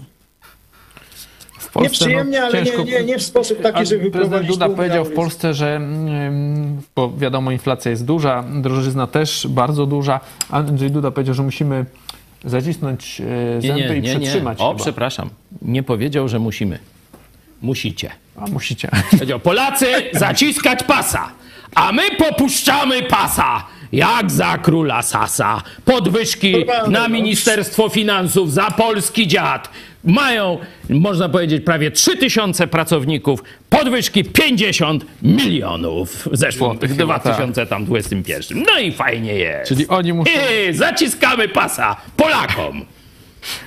[1.68, 4.78] W Polsce, Nieprzyjemnie, ale nie, nie, nie w sposób taki, żeby Prezydent wyprowadzić Duda tłumy
[4.78, 5.14] powiedział w.
[5.14, 10.20] Polsce, że mm, bo wiadomo, inflacja jest duża, drożyzna też bardzo duża.
[10.50, 11.86] Andrzej Duda powiedział, że musimy
[12.46, 13.24] zacisnąć e,
[13.56, 14.30] Nie, zęby nie, i nie, nie.
[14.30, 14.76] O, chyba.
[14.76, 15.30] przepraszam.
[15.62, 16.80] Nie powiedział, że musimy.
[17.62, 18.12] Musicie.
[18.36, 18.90] A musicie.
[19.12, 21.32] Powiedział, Polacy zaciskać pasa,
[21.76, 23.66] a my popuszczamy pasa.
[23.92, 25.62] Jak za króla Sasa.
[25.86, 26.56] Podwyżki
[26.88, 29.70] na Ministerstwo Finansów za polski dziad.
[30.08, 30.58] Mają,
[30.90, 33.44] można powiedzieć, prawie 3000 pracowników.
[33.70, 38.64] Podwyżki 50 milionów zeszło w Złotych chyba, 2021.
[38.74, 39.70] No i fajnie jest.
[39.70, 40.32] Czyli oni muszą-
[40.70, 42.86] I zaciskamy pasa Polakom.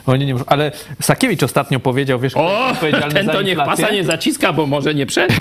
[0.07, 0.45] Oni nie muszą.
[0.47, 2.73] Ale Sakiewicz ostatnio powiedział, wiesz, O,
[3.13, 5.33] ten to niech pasa nie zaciska, bo może nie przed.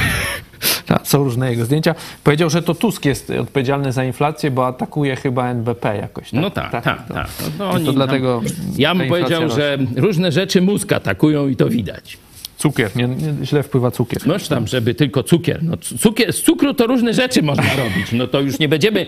[0.86, 1.95] Tak, Są różne jego zdjęcia.
[2.24, 6.32] Powiedział, że to Tusk jest odpowiedzialny za inflację, bo atakuje chyba NBP jakoś.
[6.32, 6.41] Tak?
[6.41, 7.07] No tak, tak, tak.
[7.07, 7.24] to-
[7.60, 8.41] No, to dlatego
[8.78, 9.56] Ja bym powiedział, rośnie.
[9.56, 12.18] że różne rzeczy mózg atakują i to widać.
[12.60, 14.27] Cukier, nie, nie, źle wpływa cukier.
[14.27, 15.64] No tam, żeby tylko cukier.
[15.64, 16.34] No, cukier.
[16.34, 18.11] Z cukru to różne rzeczy można robić.
[18.11, 19.06] No to już nie będziemy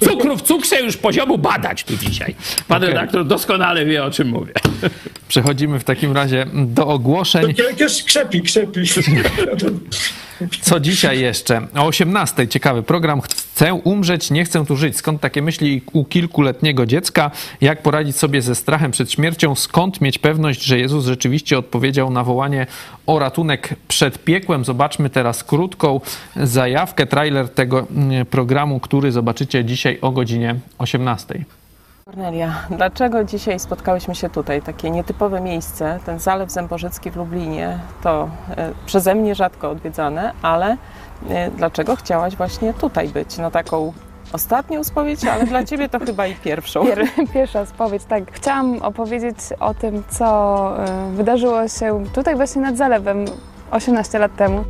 [0.00, 2.34] cukru w cukrze już poziomu badać tu dzisiaj.
[2.68, 2.94] Pan Okej.
[2.94, 4.52] redaktor doskonale wie, o czym mówię.
[5.28, 7.54] Przechodzimy w takim razie do ogłoszeń.
[7.70, 8.80] Jakieś krzepi, krzepi.
[10.60, 11.66] Co dzisiaj jeszcze?
[11.76, 12.48] O 18.
[12.48, 13.20] Ciekawy program.
[13.20, 14.96] Chcę umrzeć, nie chcę tu żyć.
[14.96, 17.30] Skąd takie myśli u kilkuletniego dziecka?
[17.60, 19.54] Jak poradzić sobie ze strachem przed śmiercią?
[19.54, 22.66] Skąd mieć pewność, że Jezus rzeczywiście odpowiedział na wołanie
[23.06, 24.64] o ratunek przed piekłem?
[24.64, 26.00] Zobaczmy teraz krótką
[26.36, 31.44] zajawkę, trailer tego mm, programu, który zobaczycie dzisiaj o godzinie 18.
[32.04, 34.62] Kornelia, dlaczego dzisiaj spotkałyśmy się tutaj?
[34.62, 40.76] Takie nietypowe miejsce, ten Zalew Zębożycki w Lublinie, to e, przeze mnie rzadko odwiedzane, ale
[41.28, 43.38] e, dlaczego chciałaś właśnie tutaj być?
[43.38, 43.92] Na taką
[44.32, 46.84] ostatnią spowiedź, ale dla Ciebie to chyba i pierwszą.
[46.86, 48.32] Pier, pierwsza spowiedź, tak.
[48.32, 50.76] Chciałam opowiedzieć o tym, co
[51.10, 53.24] y, wydarzyło się tutaj właśnie nad zalewem
[53.70, 54.64] 18 lat temu.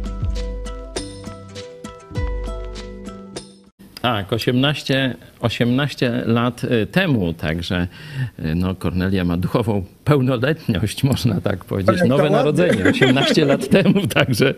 [4.02, 7.89] Tak, 18, 18 lat y, temu, także
[8.39, 14.55] y, no, Kornelia ma duchową pełnoletność, można tak powiedzieć, nowe narodzenie, 18 lat temu, także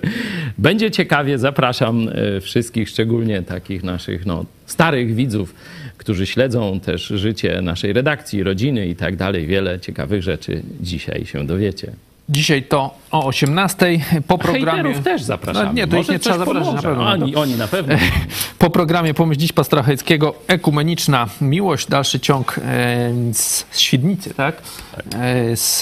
[0.59, 5.55] będzie ciekawie, zapraszam y, wszystkich, szczególnie takich naszych no, starych widzów,
[5.97, 9.47] którzy śledzą też życie naszej redakcji, rodziny i tak dalej.
[9.47, 11.93] Wiele ciekawych rzeczy dzisiaj się dowiecie.
[12.29, 14.01] Dzisiaj to o 18.
[14.27, 14.83] Po programie.
[14.83, 15.67] Hejterów też zapraszamy.
[15.67, 17.07] No nie, to ich Może nie trzeba zapraszać, na pewno.
[17.07, 17.95] Oni, oni na pewno.
[18.59, 22.63] Po programie Pomyśl Dziś Pastora Hejckiego Ekumeniczna Miłość, dalszy ciąg e,
[23.33, 24.63] z, Świdnicy, tak?
[25.15, 25.79] E, z,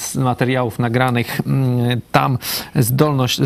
[0.00, 2.38] z materiałów nagranych mm, tam
[2.74, 2.96] z,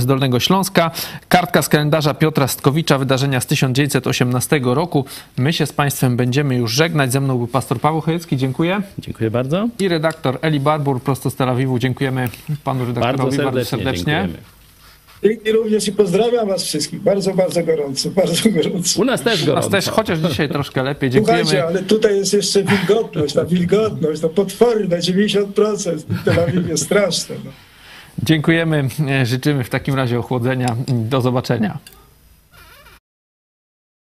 [0.01, 0.91] z Dolnego Śląska.
[1.29, 5.05] Kartka z kalendarza Piotra Stkowicza, wydarzenia z 1918 roku.
[5.37, 7.13] My się z Państwem będziemy już żegnać.
[7.13, 8.83] Ze mną był pastor Paweł Chojecki, dziękuję.
[8.99, 9.69] Dziękuję bardzo.
[9.79, 11.79] I redaktor Eli Barbur, prosto z Tel Awiwu.
[11.79, 12.24] Dziękujemy
[12.65, 14.55] panu redaktorowi Bardzo serdecznie, dziękujemy.
[15.45, 17.03] I również i pozdrawiam was wszystkich.
[17.03, 19.03] Bardzo, bardzo gorąco, bardzo gorąco.
[19.03, 19.71] U nas też U nas gorąco.
[19.71, 21.11] też, chociaż dzisiaj troszkę lepiej.
[21.11, 21.45] Dziękujemy.
[21.45, 27.35] Słuchajcie, ale tutaj jest jeszcze wilgotność, ta wilgotność, to potworne 90% w Tel Awiwie, straszne.
[27.45, 27.51] No.
[28.23, 30.77] Dziękujemy, e, życzymy w takim razie ochłodzenia.
[30.89, 31.79] Do zobaczenia.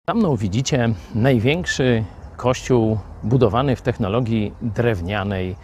[0.09, 2.05] Za mną widzicie największy
[2.37, 5.57] kościół budowany w technologii drewnianej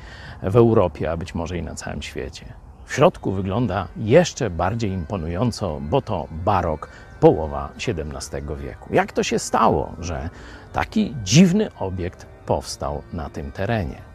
[0.43, 2.47] w Europie, a być może i na całym świecie.
[2.85, 6.89] W środku wygląda jeszcze bardziej imponująco, bo to barok,
[7.21, 8.95] połowa XVII wieku.
[8.95, 10.31] Jak to się stało, że
[10.73, 14.10] taki dziwny obiekt powstał na tym terenie?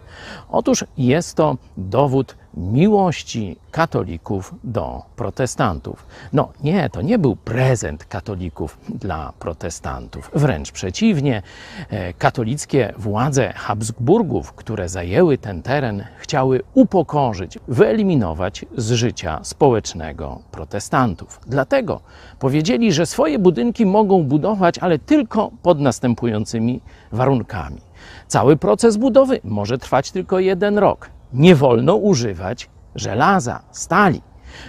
[0.50, 6.06] Otóż jest to dowód miłości katolików do protestantów.
[6.34, 10.32] No nie, to nie był prezent katolików dla protestantów.
[10.34, 11.42] Wręcz przeciwnie,
[11.90, 21.40] e, katolickie władze Habsburgów, które zajęły ten teren, chciały upokorzyć, wyeliminować z życia społecznego protestantów.
[21.48, 22.02] Dlatego
[22.40, 26.82] powiedzieli, że swoje budynki mogą budować, ale tylko pod następującymi
[27.12, 27.82] warunkami.
[28.28, 31.10] Cały proces budowy może trwać tylko jeden rok.
[31.34, 34.22] Nie wolno używać żelaza, stali.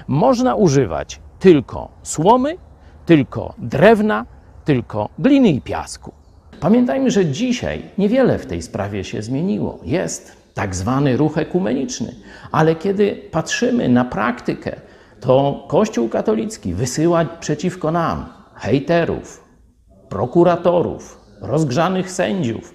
[0.09, 2.57] Można używać tylko słomy,
[3.07, 4.27] tylko drewna,
[4.65, 6.13] tylko gliny i piasku.
[6.61, 9.79] Pamiętajmy, że dzisiaj niewiele w tej sprawie się zmieniło.
[9.83, 12.15] Jest tak zwany ruch ekumeniczny,
[12.53, 14.81] ale kiedy patrzymy na praktykę,
[15.21, 19.45] to Kościół katolicki wysyła przeciwko nam hejterów,
[20.09, 22.75] prokuratorów, rozgrzanych sędziów,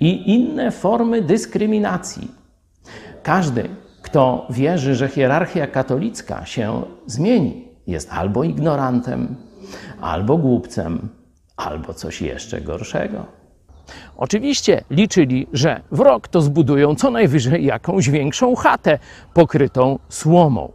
[0.00, 2.30] i inne formy dyskryminacji.
[3.22, 3.68] Każdy,
[4.02, 9.36] kto wierzy, że hierarchia katolicka się zmieni, jest albo ignorantem,
[10.00, 11.08] albo głupcem,
[11.56, 13.26] albo coś jeszcze gorszego.
[14.16, 18.98] Oczywiście liczyli, że w rok to zbudują co najwyżej jakąś większą chatę
[19.34, 20.72] pokrytą słomą.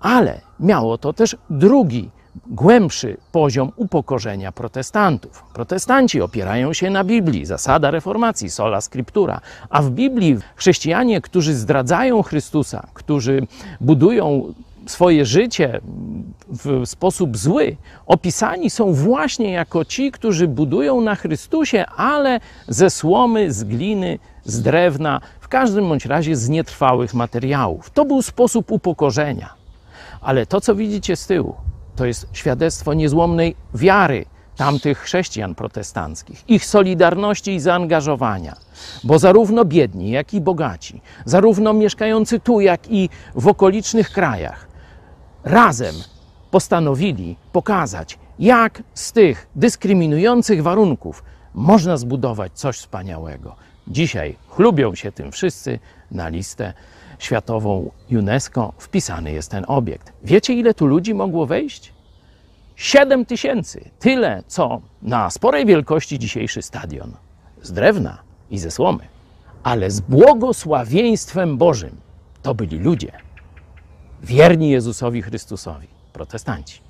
[0.00, 2.10] Ale miało to też drugi,
[2.46, 5.44] głębszy poziom upokorzenia protestantów.
[5.54, 9.40] Protestanci opierają się na Biblii, zasada reformacji, sola scriptura,
[9.70, 13.46] a w Biblii chrześcijanie, którzy zdradzają Chrystusa, którzy
[13.80, 14.54] budują
[14.86, 15.80] swoje życie
[16.48, 17.76] w sposób zły,
[18.06, 24.62] opisani są właśnie jako ci, którzy budują na Chrystusie, ale ze słomy, z gliny, z
[24.62, 27.90] drewna, w każdym bądź razie z nietrwałych materiałów.
[27.90, 29.54] To był sposób upokorzenia.
[30.20, 31.54] Ale to, co widzicie z tyłu,
[31.96, 34.24] to jest świadectwo niezłomnej wiary
[34.56, 38.56] tamtych chrześcijan protestanckich, ich solidarności i zaangażowania,
[39.04, 44.68] bo zarówno biedni, jak i bogaci, zarówno mieszkający tu, jak i w okolicznych krajach,
[45.44, 45.94] razem
[46.50, 51.24] postanowili pokazać, jak z tych dyskryminujących warunków
[51.54, 53.56] można zbudować coś wspaniałego.
[53.88, 55.78] Dzisiaj chlubią się tym wszyscy
[56.10, 56.72] na listę
[57.18, 60.12] światową UNESCO wpisany jest ten obiekt.
[60.24, 61.92] Wiecie, ile tu ludzi mogło wejść?
[62.76, 63.90] 7 tysięcy.
[63.98, 67.12] Tyle, co na sporej wielkości dzisiejszy stadion.
[67.62, 68.18] Z drewna
[68.50, 69.08] i ze słomy.
[69.62, 71.96] Ale z błogosławieństwem Bożym
[72.42, 73.12] to byli ludzie.
[74.22, 76.85] Wierni Jezusowi Chrystusowi, protestanci.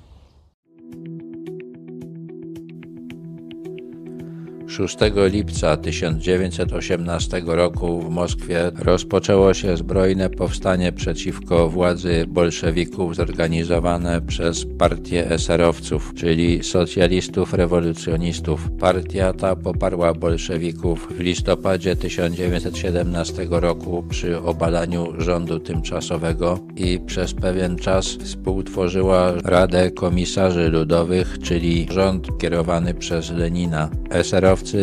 [4.67, 4.97] 6
[5.31, 15.31] lipca 1918 roku w Moskwie rozpoczęło się zbrojne powstanie przeciwko władzy bolszewików zorganizowane przez partię
[15.31, 18.69] eserowców, czyli socjalistów rewolucjonistów.
[18.79, 27.75] Partia ta poparła bolszewików w listopadzie 1917 roku przy obalaniu rządu tymczasowego i przez pewien
[27.75, 33.89] czas współtworzyła Radę Komisarzy Ludowych, czyli rząd kierowany przez Lenina.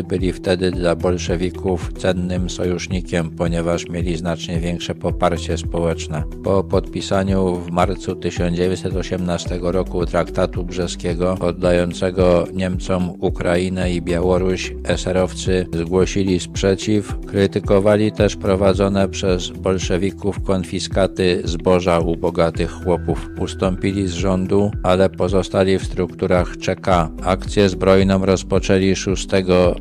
[0.09, 6.23] Byli wtedy dla bolszewików cennym sojusznikiem, ponieważ mieli znacznie większe poparcie społeczne.
[6.45, 16.41] Po podpisaniu w marcu 1918 roku traktatu brzeskiego oddającego Niemcom Ukrainę i Białoruś, eserowcy zgłosili
[16.41, 23.31] sprzeciw, krytykowali też prowadzone przez bolszewików konfiskaty zboża u bogatych chłopów.
[23.41, 27.11] Ustąpili z rządu, ale pozostali w strukturach czeka.
[27.23, 29.29] Akcję zbrojną rozpoczęli 6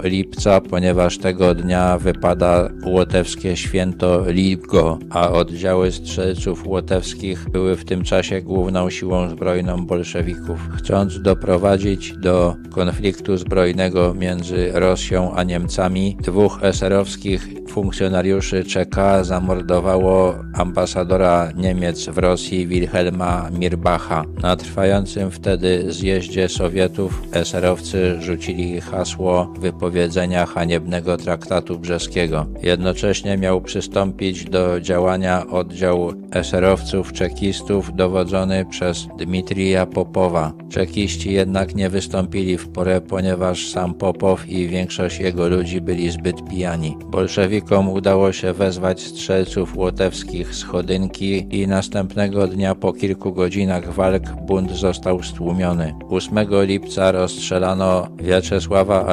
[0.04, 8.04] lipca, ponieważ tego dnia wypada łotewskie święto Ligo, a oddziały strzelców łotewskich były w tym
[8.04, 10.60] czasie główną siłą zbrojną bolszewików.
[10.78, 21.52] Chcąc doprowadzić do konfliktu zbrojnego między Rosją a Niemcami, dwóch eserowskich funkcjonariuszy czeka zamordowało ambasadora
[21.56, 24.24] Niemiec w Rosji Wilhelma Mirbacha.
[24.42, 32.46] Na trwającym wtedy zjeździe Sowietów eserowcy rzucili hasło wypowiedzenia haniebnego traktatu brzeskiego.
[32.64, 40.54] Jednocześnie miał przystąpić do działania oddział eserowców czekistów dowodzony przez Dmitrija Popowa.
[40.70, 46.50] Czekiści jednak nie wystąpili w porę, ponieważ sam Popow i większość jego ludzi byli zbyt
[46.50, 46.98] pijani.
[47.08, 54.24] Bolszewikom udało się wezwać strzelców łotewskich z Chodynki i następnego dnia po kilku godzinach walk
[54.42, 55.96] bunt został stłumiony.
[56.10, 59.06] 8 lipca rozstrzelano Wiaczesława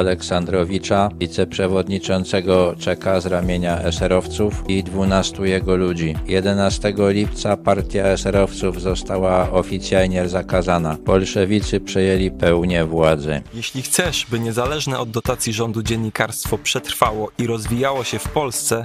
[0.50, 6.14] Aleksandrowicza, wiceprzewodniczącego Czeka z ramienia eserowców i 12 jego ludzi.
[6.26, 10.96] 11 lipca partia eserowców została oficjalnie zakazana.
[11.06, 13.42] Bolszewicy przejęli pełnię władzy.
[13.54, 18.84] Jeśli chcesz, by niezależne od dotacji rządu dziennikarstwo przetrwało i rozwijało się w Polsce,